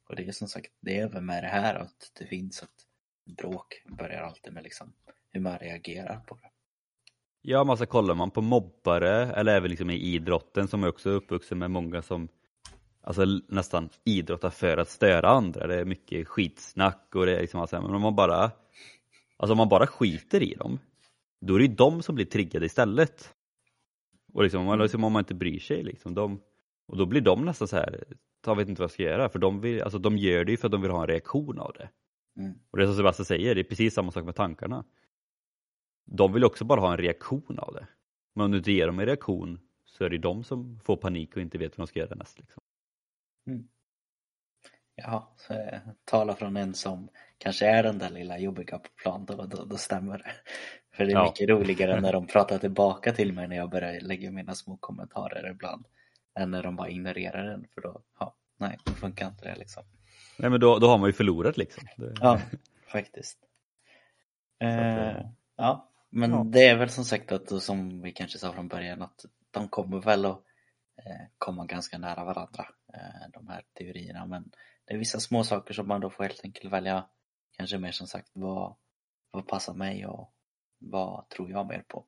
Och 0.08 0.16
det 0.16 0.28
är 0.28 0.32
som 0.32 0.48
sagt, 0.48 0.72
det 0.80 0.98
är 0.98 1.08
väl 1.08 1.22
med 1.22 1.44
det 1.44 1.48
här 1.48 1.74
att 1.74 2.12
det 2.18 2.26
finns 2.26 2.62
ett 2.62 2.86
bråk 3.36 3.82
börjar 3.98 4.22
alltid 4.22 4.52
med 4.52 4.62
liksom 4.62 4.92
hur 5.30 5.40
man 5.40 5.58
reagerar 5.58 6.20
på 6.20 6.34
det. 6.34 6.50
Ja, 7.42 7.64
man 7.64 7.76
så 7.76 7.86
kollar 7.86 8.14
man 8.14 8.30
på 8.30 8.40
mobbare 8.40 9.32
eller 9.32 9.56
även 9.56 9.70
liksom 9.70 9.90
i 9.90 9.96
idrotten 9.96 10.68
som 10.68 10.84
är 10.84 10.88
också 10.88 11.10
uppvuxen 11.10 11.58
med 11.58 11.70
många 11.70 12.02
som 12.02 12.28
alltså 13.00 13.24
nästan 13.48 13.88
idrotta 14.04 14.50
för 14.50 14.76
att 14.76 14.88
störa 14.88 15.28
andra. 15.28 15.66
Det 15.66 15.80
är 15.80 15.84
mycket 15.84 16.28
skitsnack 16.28 17.08
och 17.14 17.26
det 17.26 17.36
är 17.36 17.40
liksom 17.40 17.60
alltså, 17.60 17.82
men 17.82 17.94
om 17.94 18.02
man 18.02 18.16
bara 18.16 18.50
alltså 19.36 19.52
om 19.52 19.58
man 19.58 19.68
bara 19.68 19.86
skiter 19.86 20.42
i 20.42 20.54
dem 20.54 20.78
då 21.42 21.54
är 21.54 21.58
det 21.58 21.64
ju 21.64 21.74
de 21.74 22.02
som 22.02 22.14
blir 22.14 22.24
triggade 22.24 22.66
istället. 22.66 23.34
Och 24.32 24.42
liksom, 24.42 24.78
liksom, 24.78 25.04
om 25.04 25.12
man 25.12 25.20
inte 25.20 25.34
bryr 25.34 25.58
sig 25.58 25.82
liksom, 25.82 26.14
de, 26.14 26.40
och 26.88 26.96
då 26.96 27.06
blir 27.06 27.20
de 27.20 27.44
nästan 27.44 27.68
så 27.68 27.76
här, 27.76 28.04
jag 28.46 28.56
vet 28.56 28.68
inte 28.68 28.80
vad 28.80 28.84
jag 28.84 28.90
ska 28.90 29.02
göra 29.02 29.28
för 29.28 29.38
de, 29.38 29.60
vill, 29.60 29.82
alltså, 29.82 29.98
de 29.98 30.18
gör 30.18 30.44
det 30.44 30.50
ju 30.50 30.56
för 30.56 30.68
att 30.68 30.72
de 30.72 30.82
vill 30.82 30.90
ha 30.90 31.00
en 31.00 31.06
reaktion 31.06 31.58
av 31.58 31.72
det. 31.72 31.88
Mm. 32.40 32.54
Och 32.70 32.78
det 32.78 32.84
är 32.84 32.86
som 32.86 32.96
Sebastian 32.96 33.26
säger, 33.26 33.54
det 33.54 33.60
är 33.60 33.64
precis 33.64 33.94
samma 33.94 34.10
sak 34.10 34.24
med 34.24 34.34
tankarna. 34.34 34.84
De 36.04 36.32
vill 36.32 36.44
också 36.44 36.64
bara 36.64 36.80
ha 36.80 36.92
en 36.92 36.98
reaktion 36.98 37.58
av 37.58 37.74
det. 37.74 37.86
Men 38.34 38.44
om 38.44 38.50
du 38.50 38.58
inte 38.58 38.72
ger 38.72 38.86
dem 38.86 38.98
en 38.98 39.06
reaktion 39.06 39.60
så 39.84 40.04
är 40.04 40.10
det 40.10 40.18
de 40.18 40.44
som 40.44 40.80
får 40.84 40.96
panik 40.96 41.36
och 41.36 41.42
inte 41.42 41.58
vet 41.58 41.78
vad 41.78 41.86
de 41.86 41.90
ska 41.90 42.00
göra 42.00 42.14
näst. 42.14 42.38
Liksom. 42.38 42.62
Mm. 43.46 43.68
Ja, 44.94 45.34
tala 46.04 46.34
från 46.34 46.56
en 46.56 46.74
som 46.74 47.08
kanske 47.38 47.66
är 47.66 47.82
den 47.82 47.98
där 47.98 48.10
lilla 48.10 48.38
jobbiga 48.38 48.78
på 48.78 48.88
plan, 49.02 49.24
då, 49.24 49.46
då, 49.46 49.64
då 49.64 49.76
stämmer 49.76 50.18
det. 50.18 50.32
För 50.96 51.04
det 51.04 51.10
är 51.10 51.14
ja. 51.14 51.24
mycket 51.24 51.48
roligare 51.48 52.00
när 52.00 52.12
de 52.12 52.26
pratar 52.26 52.58
tillbaka 52.58 53.12
till 53.12 53.32
mig 53.32 53.48
när 53.48 53.56
jag 53.56 53.70
börjar 53.70 54.00
lägga 54.00 54.30
mina 54.30 54.54
små 54.54 54.76
kommentarer 54.76 55.50
ibland. 55.50 55.86
Än 56.38 56.50
när 56.50 56.62
de 56.62 56.76
bara 56.76 56.88
ignorerar 56.88 57.44
den, 57.44 57.66
för 57.74 57.80
då, 57.80 58.02
ja, 58.18 58.34
nej, 58.56 58.78
då 58.84 58.92
funkar 58.92 59.28
inte 59.28 59.44
det 59.44 59.56
liksom. 59.56 59.82
Nej 60.36 60.50
men 60.50 60.60
då, 60.60 60.78
då 60.78 60.88
har 60.88 60.98
man 60.98 61.08
ju 61.08 61.12
förlorat 61.12 61.56
liksom. 61.56 61.84
Det... 61.96 62.14
Ja, 62.20 62.40
faktiskt. 62.86 63.38
Eh, 64.58 65.26
ja, 65.56 65.91
men 66.12 66.30
ja. 66.30 66.44
det 66.44 66.66
är 66.66 66.78
väl 66.78 66.90
som 66.90 67.04
sagt 67.04 67.32
att, 67.32 67.62
som 67.62 68.02
vi 68.02 68.12
kanske 68.12 68.38
sa 68.38 68.52
från 68.52 68.68
början, 68.68 69.02
att 69.02 69.24
de 69.50 69.68
kommer 69.68 70.00
väl 70.00 70.24
att 70.24 70.44
Eh, 70.96 71.26
komma 71.38 71.66
ganska 71.66 71.98
nära 71.98 72.24
varandra, 72.24 72.68
eh, 72.94 73.30
de 73.32 73.48
här 73.48 73.64
teorierna. 73.72 74.26
Men 74.26 74.50
det 74.84 74.94
är 74.94 74.98
vissa 74.98 75.20
små 75.20 75.44
saker 75.44 75.74
som 75.74 75.88
man 75.88 76.00
då 76.00 76.10
får 76.10 76.24
helt 76.24 76.44
enkelt 76.44 76.72
välja 76.72 77.08
kanske 77.56 77.78
mer 77.78 77.92
som 77.92 78.06
sagt 78.06 78.30
vad, 78.32 78.76
vad 79.30 79.46
passar 79.46 79.74
mig 79.74 80.06
och 80.06 80.32
vad 80.78 81.28
tror 81.28 81.50
jag 81.50 81.66
mer 81.66 81.84
på. 81.88 82.06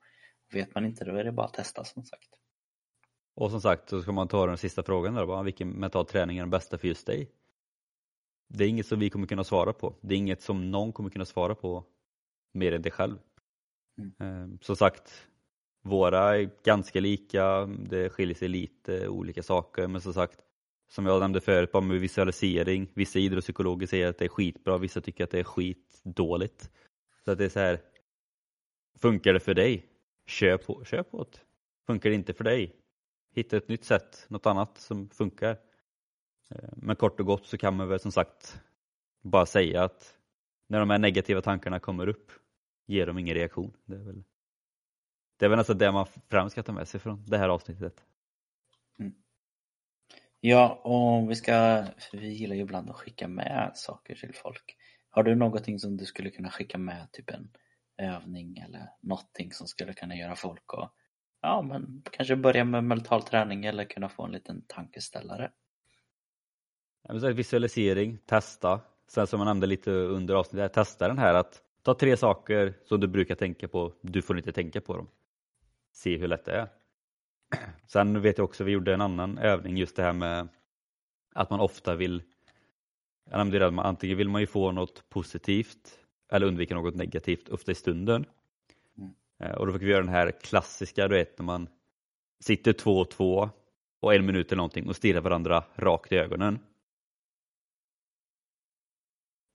Vet 0.53 0.75
man 0.75 0.85
inte 0.85 1.05
då 1.05 1.17
är 1.17 1.25
det 1.25 1.33
bara 1.33 1.47
att 1.47 1.55
testa 1.55 1.85
som 1.85 2.05
sagt. 2.05 2.29
Och 3.35 3.51
som 3.51 3.61
sagt 3.61 3.89
så 3.89 4.03
ska 4.03 4.13
man 4.13 4.29
ta 4.29 4.47
den 4.47 4.59
sista 4.59 4.83
frågan 4.83 5.15
där 5.15 5.27
bara, 5.27 5.43
vilken 5.43 5.69
mental 5.71 6.07
träning 6.07 6.39
är 6.39 6.43
den 6.43 6.51
bästa 6.51 6.79
för 6.79 6.89
just 6.89 7.07
dig? 7.07 7.31
Det 8.49 8.65
är 8.65 8.69
inget 8.69 8.87
som 8.87 8.99
vi 8.99 9.11
kommer 9.11 9.27
kunna 9.27 9.45
svara 9.45 9.73
på. 9.73 9.95
Det 10.01 10.15
är 10.15 10.19
inget 10.19 10.43
som 10.43 10.71
någon 10.71 10.93
kommer 10.93 11.11
kunna 11.11 11.25
svara 11.25 11.55
på 11.55 11.85
mer 12.53 12.73
än 12.73 12.83
dig 12.83 12.93
själv. 12.93 13.19
Mm. 13.99 14.13
Ehm, 14.19 14.59
som 14.61 14.77
sagt, 14.77 15.29
våra 15.83 16.37
är 16.37 16.51
ganska 16.65 17.01
lika, 17.01 17.67
det 17.67 18.11
skiljer 18.11 18.35
sig 18.35 18.49
lite 18.49 19.09
olika 19.09 19.43
saker 19.43 19.87
men 19.87 20.01
som 20.01 20.15
sagt 20.15 20.41
som 20.89 21.07
jag 21.07 21.21
nämnde 21.21 21.41
förut, 21.41 21.73
bara 21.73 21.83
med 21.83 22.01
visualisering. 22.01 22.91
Vissa 22.95 23.19
idrottspsykologer 23.19 23.87
säger 23.87 24.09
att 24.09 24.19
det 24.19 24.25
är 24.25 24.29
skitbra, 24.29 24.79
vissa 24.79 25.01
tycker 25.01 25.25
att 25.25 25.31
det 25.31 25.41
är 25.41 25.45
skitdåligt. 25.45 26.71
Så 27.25 27.31
att 27.31 27.39
det 27.39 27.45
är 27.45 27.49
så 27.49 27.61
här, 27.61 27.81
funkar 28.99 29.33
det 29.33 29.41
för 29.41 29.55
dig? 29.55 29.87
Kör 30.27 30.57
på, 30.57 30.85
kör 30.85 31.03
på 31.03 31.25
det. 31.25 31.39
Funkar 31.87 32.11
det 32.11 32.17
inte 32.17 32.35
för 32.35 32.45
dig? 32.45 32.77
Hitta 33.35 33.57
ett 33.57 33.69
nytt 33.69 33.85
sätt, 33.85 34.27
något 34.29 34.47
annat 34.47 34.79
som 34.79 35.11
funkar. 35.11 35.57
Ehm, 36.51 36.71
men 36.77 36.97
kort 36.97 37.21
och 37.21 37.27
gott 37.27 37.47
så 37.47 37.59
kan 37.59 37.77
man 37.77 37.89
väl 37.89 38.01
som 38.01 38.13
sagt 38.13 38.61
bara 39.23 39.47
säga 39.47 39.85
att 39.85 40.19
när 40.69 40.81
de 40.81 40.91
här 40.91 40.99
negativa 40.99 41.43
tankarna 41.43 41.79
kommer 41.79 42.09
upp, 42.09 42.33
ger 42.87 43.07
dem 43.07 43.19
ingen 43.19 43.35
reaktion. 43.35 43.77
Det 43.85 43.95
är 43.95 44.01
väl, 44.01 44.25
det 45.39 45.45
är 45.45 45.49
väl 45.49 45.59
alltså 45.59 45.75
det 45.75 45.93
man 45.93 46.07
främst 46.29 46.53
ska 46.53 46.63
ta 46.63 46.73
med 46.73 46.89
sig 46.89 47.01
från 47.01 47.25
det 47.27 47.39
här 47.39 47.49
avsnittet. 47.49 48.05
Mm. 48.99 49.15
Ja, 50.41 50.81
och 50.85 51.31
vi 51.31 51.35
ska, 51.35 51.87
vi 52.13 52.29
gillar 52.29 52.57
ju 52.57 52.63
ibland 52.63 52.91
att 52.91 52.97
skicka 52.97 53.29
med 53.29 53.73
saker 53.75 54.15
till 54.15 54.35
folk. 54.35 54.77
Har 55.11 55.23
du 55.23 55.35
någonting 55.35 55.79
som 55.79 55.97
du 55.97 56.05
skulle 56.05 56.31
kunna 56.31 56.51
skicka 56.51 56.79
med, 56.79 57.13
typ 57.13 57.31
en 57.31 57.51
övning 57.99 58.59
eller 58.59 58.89
någonting 59.01 59.53
som 59.53 59.67
skulle 59.67 59.93
kunna 59.93 60.17
göra 60.17 60.37
folk 60.37 60.73
och 60.73 60.95
ja, 61.41 61.63
men 61.63 62.03
kanske 62.13 62.37
börja 62.37 62.65
med 62.65 62.85
mental 62.85 63.23
träning 63.23 63.65
eller 63.65 63.85
kunna 63.85 64.09
få 64.09 64.25
en 64.25 64.33
liten 64.33 64.65
tankeställare? 64.69 65.51
Visualisering, 67.35 68.19
testa. 68.27 68.81
Sen 69.09 69.27
som 69.27 69.41
jag 69.41 69.47
nämnde 69.47 69.67
lite 69.67 69.91
under 69.91 70.35
avsnittet, 70.35 70.73
testa 70.73 71.09
den 71.09 71.19
här 71.19 71.35
att 71.35 71.63
ta 71.85 71.95
tre 71.95 72.17
saker 72.17 72.75
som 72.85 73.01
du 73.01 73.07
brukar 73.07 73.35
tänka 73.35 73.69
på, 73.69 73.93
du 74.01 74.23
får 74.23 74.39
inte 74.39 74.53
tänka 74.53 74.81
på 74.81 74.97
dem. 74.97 75.09
Se 75.93 76.17
hur 76.17 76.29
lätt 76.29 76.45
det 76.45 76.53
är. 76.53 76.69
Sen 77.87 78.21
vet 78.21 78.39
jag 78.39 78.45
också, 78.45 78.65
vi 78.65 78.73
gjorde 78.73 78.95
en 78.95 79.01
annan 79.01 79.39
övning 79.39 79.77
just 79.77 79.97
det 79.97 80.03
här 80.03 80.13
med 80.13 80.49
att 81.35 81.51
man 81.51 81.61
ofta 81.61 81.97
vill, 81.97 82.23
jag 83.31 83.39
nämnde 83.39 83.59
det, 83.59 83.67
antingen 83.67 84.17
vill 84.17 84.29
man 84.29 84.41
ju 84.41 84.47
få 84.47 84.73
något 84.73 85.09
positivt 85.09 85.99
eller 86.33 86.47
undvika 86.47 86.75
något 86.75 86.95
negativt 86.95 87.49
ofta 87.49 87.73
i 87.73 87.75
stunden. 87.75 88.25
Mm. 88.99 89.15
Eh, 89.41 89.57
och 89.57 89.67
då 89.67 89.73
fick 89.73 89.83
vi 89.83 89.91
göra 89.91 90.03
den 90.03 90.15
här 90.15 90.31
klassiska, 90.31 91.09
du 91.09 91.15
vet 91.15 91.39
när 91.39 91.45
man 91.45 91.69
sitter 92.41 92.73
två 92.73 92.99
och 92.99 93.11
två 93.11 93.51
och 94.01 94.15
en 94.15 94.27
minut 94.27 94.47
eller 94.47 94.57
någonting 94.57 94.89
och 94.89 94.97
stirrar 94.97 95.21
varandra 95.21 95.65
rakt 95.75 96.13
i 96.13 96.17
ögonen. 96.17 96.59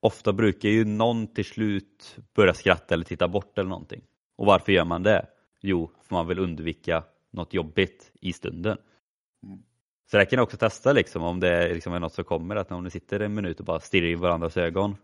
Ofta 0.00 0.32
brukar 0.32 0.68
ju 0.68 0.84
någon 0.84 1.26
till 1.26 1.44
slut 1.44 2.16
börja 2.34 2.54
skratta 2.54 2.94
eller 2.94 3.04
titta 3.04 3.28
bort 3.28 3.58
eller 3.58 3.68
någonting. 3.68 4.02
Och 4.36 4.46
varför 4.46 4.72
gör 4.72 4.84
man 4.84 5.02
det? 5.02 5.26
Jo, 5.60 5.90
för 6.02 6.14
man 6.14 6.26
vill 6.26 6.38
undvika 6.38 7.04
något 7.30 7.54
jobbigt 7.54 8.12
i 8.20 8.32
stunden. 8.32 8.78
Mm. 9.42 9.62
Så 10.10 10.16
det 10.16 10.26
kan 10.26 10.36
jag 10.36 10.42
också 10.44 10.56
testa 10.56 10.92
liksom 10.92 11.22
om 11.22 11.40
det 11.40 11.48
är, 11.48 11.74
liksom 11.74 11.92
är 11.92 12.00
något 12.00 12.14
som 12.14 12.24
kommer, 12.24 12.56
att 12.56 12.72
om 12.72 12.84
ni 12.84 12.90
sitter 12.90 13.20
en 13.20 13.34
minut 13.34 13.60
och 13.60 13.66
bara 13.66 13.80
stirrar 13.80 14.06
i 14.06 14.14
varandras 14.14 14.56
ögon. 14.56 14.96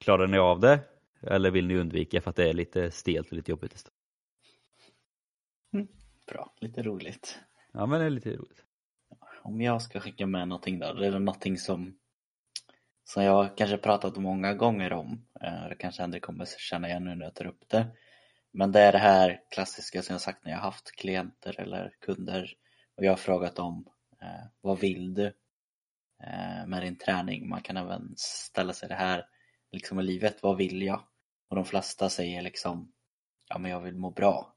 Klarar 0.00 0.26
ni 0.26 0.38
av 0.38 0.60
det? 0.60 0.80
Eller 1.20 1.50
vill 1.50 1.66
ni 1.66 1.76
undvika 1.76 2.20
för 2.20 2.30
att 2.30 2.36
det 2.36 2.48
är 2.48 2.52
lite 2.52 2.90
stelt 2.90 3.30
och 3.30 3.36
lite 3.36 3.50
jobbigt? 3.50 3.90
Mm. 5.72 5.88
Bra, 6.26 6.52
lite 6.60 6.82
roligt. 6.82 7.38
Ja 7.72 7.86
men 7.86 8.00
det 8.00 8.06
är 8.06 8.10
lite 8.10 8.30
roligt. 8.30 8.64
Om 9.42 9.60
jag 9.60 9.82
ska 9.82 10.00
skicka 10.00 10.26
med 10.26 10.48
någonting 10.48 10.78
då, 10.78 10.86
är 10.86 10.94
det 10.94 11.18
någonting 11.18 11.58
som 11.58 11.94
som 13.04 13.22
jag 13.22 13.56
kanske 13.56 13.76
pratat 13.76 14.16
många 14.16 14.54
gånger 14.54 14.92
om. 14.92 15.26
Eh, 15.40 15.68
det 15.68 15.74
kanske 15.74 16.02
Henrik 16.02 16.22
kommer 16.22 16.46
känna 16.58 16.88
igen 16.88 17.04
nu 17.04 17.14
när 17.14 17.24
jag 17.24 17.34
tar 17.34 17.46
upp 17.46 17.68
det. 17.68 17.86
Men 18.52 18.72
det 18.72 18.80
är 18.80 18.92
det 18.92 18.98
här 18.98 19.40
klassiska 19.50 20.02
som 20.02 20.14
jag 20.14 20.20
sagt 20.20 20.44
när 20.44 20.52
jag 20.52 20.58
haft 20.58 20.92
klienter 20.96 21.60
eller 21.60 21.94
kunder 22.00 22.52
och 22.96 23.04
jag 23.04 23.12
har 23.12 23.16
frågat 23.16 23.56
dem 23.56 23.86
eh, 24.22 24.46
vad 24.60 24.80
vill 24.80 25.14
du 25.14 25.26
eh, 26.22 26.66
med 26.66 26.82
din 26.82 26.98
träning? 26.98 27.48
Man 27.48 27.62
kan 27.62 27.76
även 27.76 28.14
ställa 28.16 28.72
sig 28.72 28.88
det 28.88 28.94
här 28.94 29.26
liksom 29.72 30.00
i 30.00 30.02
livet, 30.02 30.42
vad 30.42 30.56
vill 30.56 30.82
jag? 30.82 31.02
Och 31.48 31.56
de 31.56 31.64
flesta 31.64 32.08
säger 32.08 32.42
liksom 32.42 32.92
ja 33.48 33.58
men 33.58 33.70
jag 33.70 33.80
vill 33.80 33.96
må 33.96 34.10
bra. 34.10 34.48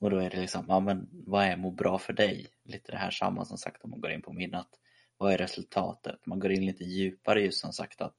Och 0.00 0.10
då 0.10 0.18
är 0.18 0.30
det 0.30 0.40
liksom, 0.40 0.64
ja 0.68 0.80
men 0.80 1.08
vad 1.12 1.44
är 1.44 1.56
må 1.56 1.70
bra 1.70 1.98
för 1.98 2.12
dig? 2.12 2.46
Lite 2.64 2.92
det 2.92 2.98
här 2.98 3.10
samma 3.10 3.44
som 3.44 3.58
sagt 3.58 3.84
om 3.84 3.90
man 3.90 4.00
går 4.00 4.10
in 4.10 4.22
på 4.22 4.32
min 4.32 4.54
att 4.54 4.79
vad 5.20 5.32
är 5.32 5.38
resultatet? 5.38 6.26
Man 6.26 6.38
går 6.38 6.52
in 6.52 6.66
lite 6.66 6.84
djupare 6.84 7.42
just 7.42 7.60
som 7.60 7.72
sagt 7.72 8.00
att 8.00 8.16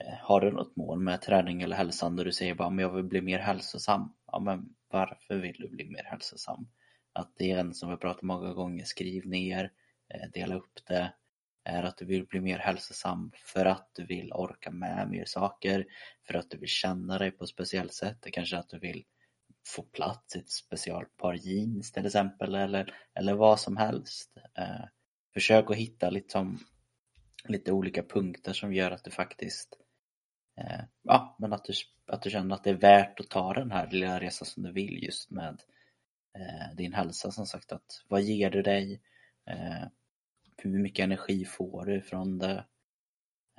eh, 0.00 0.14
har 0.20 0.40
du 0.40 0.50
något 0.50 0.76
mål 0.76 1.00
med 1.00 1.22
träning 1.22 1.62
eller 1.62 1.76
hälsan 1.76 2.16
där 2.16 2.24
du 2.24 2.32
säger 2.32 2.54
bara, 2.54 2.70
men 2.70 2.82
jag 2.82 2.92
vill 2.92 3.04
bli 3.04 3.20
mer 3.20 3.38
hälsosam. 3.38 4.14
Ja, 4.26 4.40
men 4.40 4.74
varför 4.88 5.36
vill 5.36 5.56
du 5.58 5.68
bli 5.68 5.90
mer 5.90 6.04
hälsosam? 6.04 6.68
Att 7.12 7.32
det 7.36 7.50
är 7.50 7.58
en 7.58 7.74
som 7.74 7.90
vi 7.90 7.96
pratat 7.96 8.22
många 8.22 8.52
gånger, 8.52 8.84
skriv 8.84 9.26
ner, 9.26 9.72
eh, 10.08 10.30
dela 10.32 10.54
upp 10.54 10.86
det. 10.86 11.12
Är 11.64 11.82
att 11.82 11.98
du 11.98 12.04
vill 12.04 12.26
bli 12.26 12.40
mer 12.40 12.58
hälsosam 12.58 13.32
för 13.34 13.66
att 13.66 13.90
du 13.94 14.06
vill 14.06 14.32
orka 14.32 14.70
med 14.70 15.10
mer 15.10 15.24
saker, 15.24 15.86
för 16.26 16.34
att 16.34 16.50
du 16.50 16.58
vill 16.58 16.68
känna 16.68 17.18
dig 17.18 17.30
på 17.30 17.44
ett 17.44 17.50
speciellt 17.50 17.92
sätt. 17.92 18.18
Det 18.20 18.30
kanske 18.30 18.56
är 18.56 18.60
att 18.60 18.68
du 18.68 18.78
vill 18.78 19.04
få 19.66 19.82
plats 19.82 20.36
i 20.36 20.38
ett 20.38 20.50
specialpar 20.50 21.34
jeans 21.34 21.92
till 21.92 22.06
exempel 22.06 22.54
eller, 22.54 22.94
eller 23.14 23.34
vad 23.34 23.60
som 23.60 23.76
helst. 23.76 24.38
Eh, 24.58 24.84
Försök 25.36 25.70
att 25.70 25.76
hitta 25.76 26.10
liksom, 26.10 26.58
lite 27.44 27.72
olika 27.72 28.02
punkter 28.02 28.52
som 28.52 28.74
gör 28.74 28.90
att 28.90 29.04
du 29.04 29.10
faktiskt 29.10 29.78
Eh, 30.56 30.80
ja, 31.02 31.36
men 31.38 31.52
att 31.52 31.64
du, 31.64 31.72
att 32.06 32.22
du 32.22 32.30
känner 32.30 32.54
att 32.54 32.64
det 32.64 32.70
är 32.70 32.74
värt 32.74 33.20
att 33.20 33.28
ta 33.30 33.52
den 33.54 33.70
här 33.70 33.90
lilla 33.90 34.20
resan 34.20 34.46
som 34.46 34.62
du 34.62 34.72
vill 34.72 35.02
just 35.02 35.30
med 35.30 35.62
eh, 36.38 36.76
din 36.76 36.92
hälsa 36.92 37.30
som 37.30 37.46
sagt 37.46 37.72
att 37.72 38.04
vad 38.08 38.22
ger 38.22 38.50
du 38.50 38.62
dig? 38.62 39.00
Eh, 39.46 39.84
hur 40.56 40.78
mycket 40.78 41.04
energi 41.04 41.44
får 41.44 41.86
du 41.86 42.00
från 42.00 42.38
det? 42.38 42.64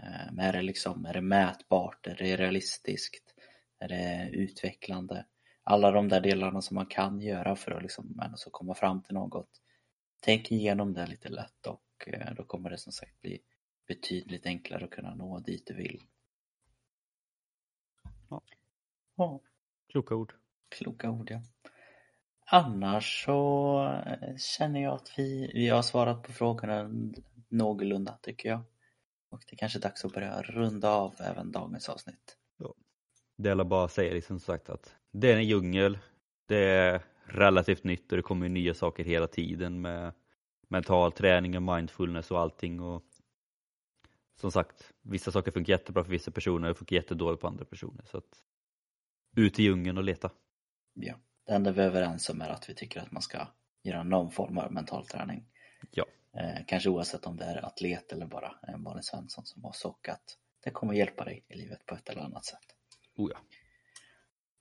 Eh, 0.03 0.45
är 0.45 0.53
det 0.53 0.61
liksom, 0.61 1.05
är 1.05 1.13
det 1.13 1.21
mätbart? 1.21 2.07
Är 2.07 2.15
det 2.15 2.37
realistiskt? 2.37 3.33
Är 3.79 3.87
det 3.87 4.29
utvecklande? 4.33 5.25
Alla 5.63 5.91
de 5.91 6.09
där 6.09 6.21
delarna 6.21 6.61
som 6.61 6.75
man 6.75 6.85
kan 6.85 7.21
göra 7.21 7.55
för 7.55 7.71
att 7.71 7.81
liksom 7.81 8.19
ändå 8.23 8.37
komma 8.51 8.73
fram 8.73 9.01
till 9.01 9.13
något. 9.13 9.49
Tänk 10.27 10.51
igenom 10.51 10.93
det 10.93 11.07
lite 11.07 11.29
lätt 11.29 11.67
och 11.67 12.07
eh, 12.07 12.33
då 12.35 12.43
kommer 12.43 12.69
det 12.69 12.77
som 12.77 12.91
sagt 12.91 13.21
bli 13.21 13.39
betydligt 13.87 14.45
enklare 14.45 14.85
att 14.85 14.91
kunna 14.91 15.15
nå 15.15 15.39
dit 15.39 15.67
du 15.67 15.73
vill. 15.73 16.03
Ja. 18.29 18.41
ja. 19.15 19.41
Kloka 19.91 20.15
ord. 20.15 20.33
Kloka 20.69 21.09
ord, 21.09 21.31
ja. 21.31 21.41
Annars 22.45 23.25
så 23.25 23.83
eh, 24.05 24.37
känner 24.37 24.83
jag 24.83 24.93
att 24.93 25.13
vi, 25.17 25.51
vi 25.53 25.69
har 25.69 25.81
svarat 25.81 26.23
på 26.23 26.31
frågorna 26.31 26.89
någorlunda 27.49 28.19
tycker 28.21 28.49
jag. 28.49 28.61
Och 29.29 29.43
det 29.47 29.55
är 29.55 29.57
kanske 29.57 29.79
är 29.79 29.81
dags 29.81 30.05
att 30.05 30.13
börja 30.13 30.41
runda 30.41 30.89
av 30.89 31.15
även 31.19 31.51
dagens 31.51 31.89
avsnitt. 31.89 32.37
Ja. 32.57 32.73
Det 33.35 33.49
är 33.49 33.63
bara 33.63 33.87
säga 33.87 34.13
liksom 34.13 34.39
sagt 34.39 34.69
att 34.69 34.95
det 35.11 35.31
är 35.31 35.35
en 35.35 35.47
djungel. 35.47 35.99
Det 36.45 36.69
är 36.69 37.03
relativt 37.27 37.83
nytt 37.83 38.11
och 38.11 38.17
det 38.17 38.21
kommer 38.21 38.49
nya 38.49 38.73
saker 38.73 39.03
hela 39.03 39.27
tiden 39.27 39.81
med 39.81 40.13
mental 40.67 41.11
träning 41.11 41.55
och 41.55 41.63
mindfulness 41.63 42.31
och 42.31 42.39
allting. 42.39 42.81
Och 42.81 43.03
som 44.35 44.51
sagt, 44.51 44.93
vissa 45.01 45.31
saker 45.31 45.51
funkar 45.51 45.73
jättebra 45.73 46.03
för 46.03 46.11
vissa 46.11 46.31
personer 46.31 46.69
och 46.69 46.77
funkar 46.77 46.95
jättedåligt 46.95 47.41
på 47.41 47.47
andra 47.47 47.65
personer. 47.65 48.05
Så 48.05 48.17
att, 48.17 48.43
ut 49.35 49.59
i 49.59 49.63
djungeln 49.63 49.97
och 49.97 50.03
leta. 50.03 50.31
Ja, 50.93 51.15
det 51.45 51.53
enda 51.53 51.71
vi 51.71 51.81
är 51.81 51.85
överens 51.85 52.29
om 52.29 52.41
är 52.41 52.49
att 52.49 52.69
vi 52.69 52.73
tycker 52.73 53.01
att 53.01 53.11
man 53.11 53.21
ska 53.21 53.47
göra 53.83 54.03
någon 54.03 54.31
form 54.31 54.57
av 54.57 54.71
mental 54.73 55.07
träning. 55.07 55.45
Ja. 55.91 56.05
Eh, 56.37 56.65
kanske 56.67 56.89
oavsett 56.89 57.25
om 57.25 57.37
det 57.37 57.45
är 57.45 57.65
atlet 57.65 58.11
eller 58.11 58.25
bara 58.25 58.55
en 58.61 58.83
vanlig 58.83 59.05
Svensson 59.05 59.45
som 59.45 59.63
har 59.63 59.71
sockat. 59.71 60.37
Det 60.63 60.71
kommer 60.71 60.93
hjälpa 60.93 61.25
dig 61.25 61.45
i 61.47 61.57
livet 61.57 61.85
på 61.85 61.95
ett 61.95 62.09
eller 62.09 62.21
annat 62.21 62.45
sätt. 62.45 62.75
Oh 63.15 63.31
ja. 63.33 63.39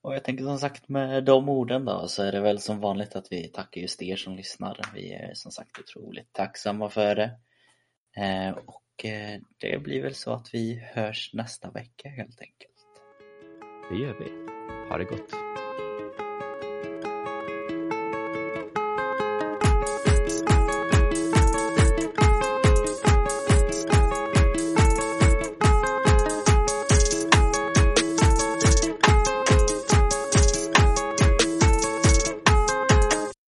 Och 0.06 0.14
jag 0.14 0.24
tänker 0.24 0.44
som 0.44 0.58
sagt 0.58 0.88
med 0.88 1.24
de 1.24 1.48
orden 1.48 1.84
då 1.84 2.08
så 2.08 2.22
är 2.22 2.32
det 2.32 2.40
väl 2.40 2.58
som 2.58 2.80
vanligt 2.80 3.16
att 3.16 3.32
vi 3.32 3.48
tackar 3.48 3.80
just 3.80 4.02
er 4.02 4.16
som 4.16 4.36
lyssnar. 4.36 4.80
Vi 4.94 5.12
är 5.12 5.34
som 5.34 5.52
sagt 5.52 5.78
otroligt 5.78 6.32
tacksamma 6.32 6.88
för 6.88 7.14
det. 7.14 7.30
Eh, 8.16 8.50
och 8.50 9.04
eh, 9.04 9.40
det 9.60 9.82
blir 9.82 10.02
väl 10.02 10.14
så 10.14 10.32
att 10.32 10.54
vi 10.54 10.82
hörs 10.94 11.30
nästa 11.34 11.70
vecka 11.70 12.08
helt 12.08 12.40
enkelt. 12.40 12.86
Det 13.90 13.96
gör 13.96 14.16
vi. 14.18 14.30
Ha 14.90 14.98
det 14.98 15.04
gott. 15.04 15.65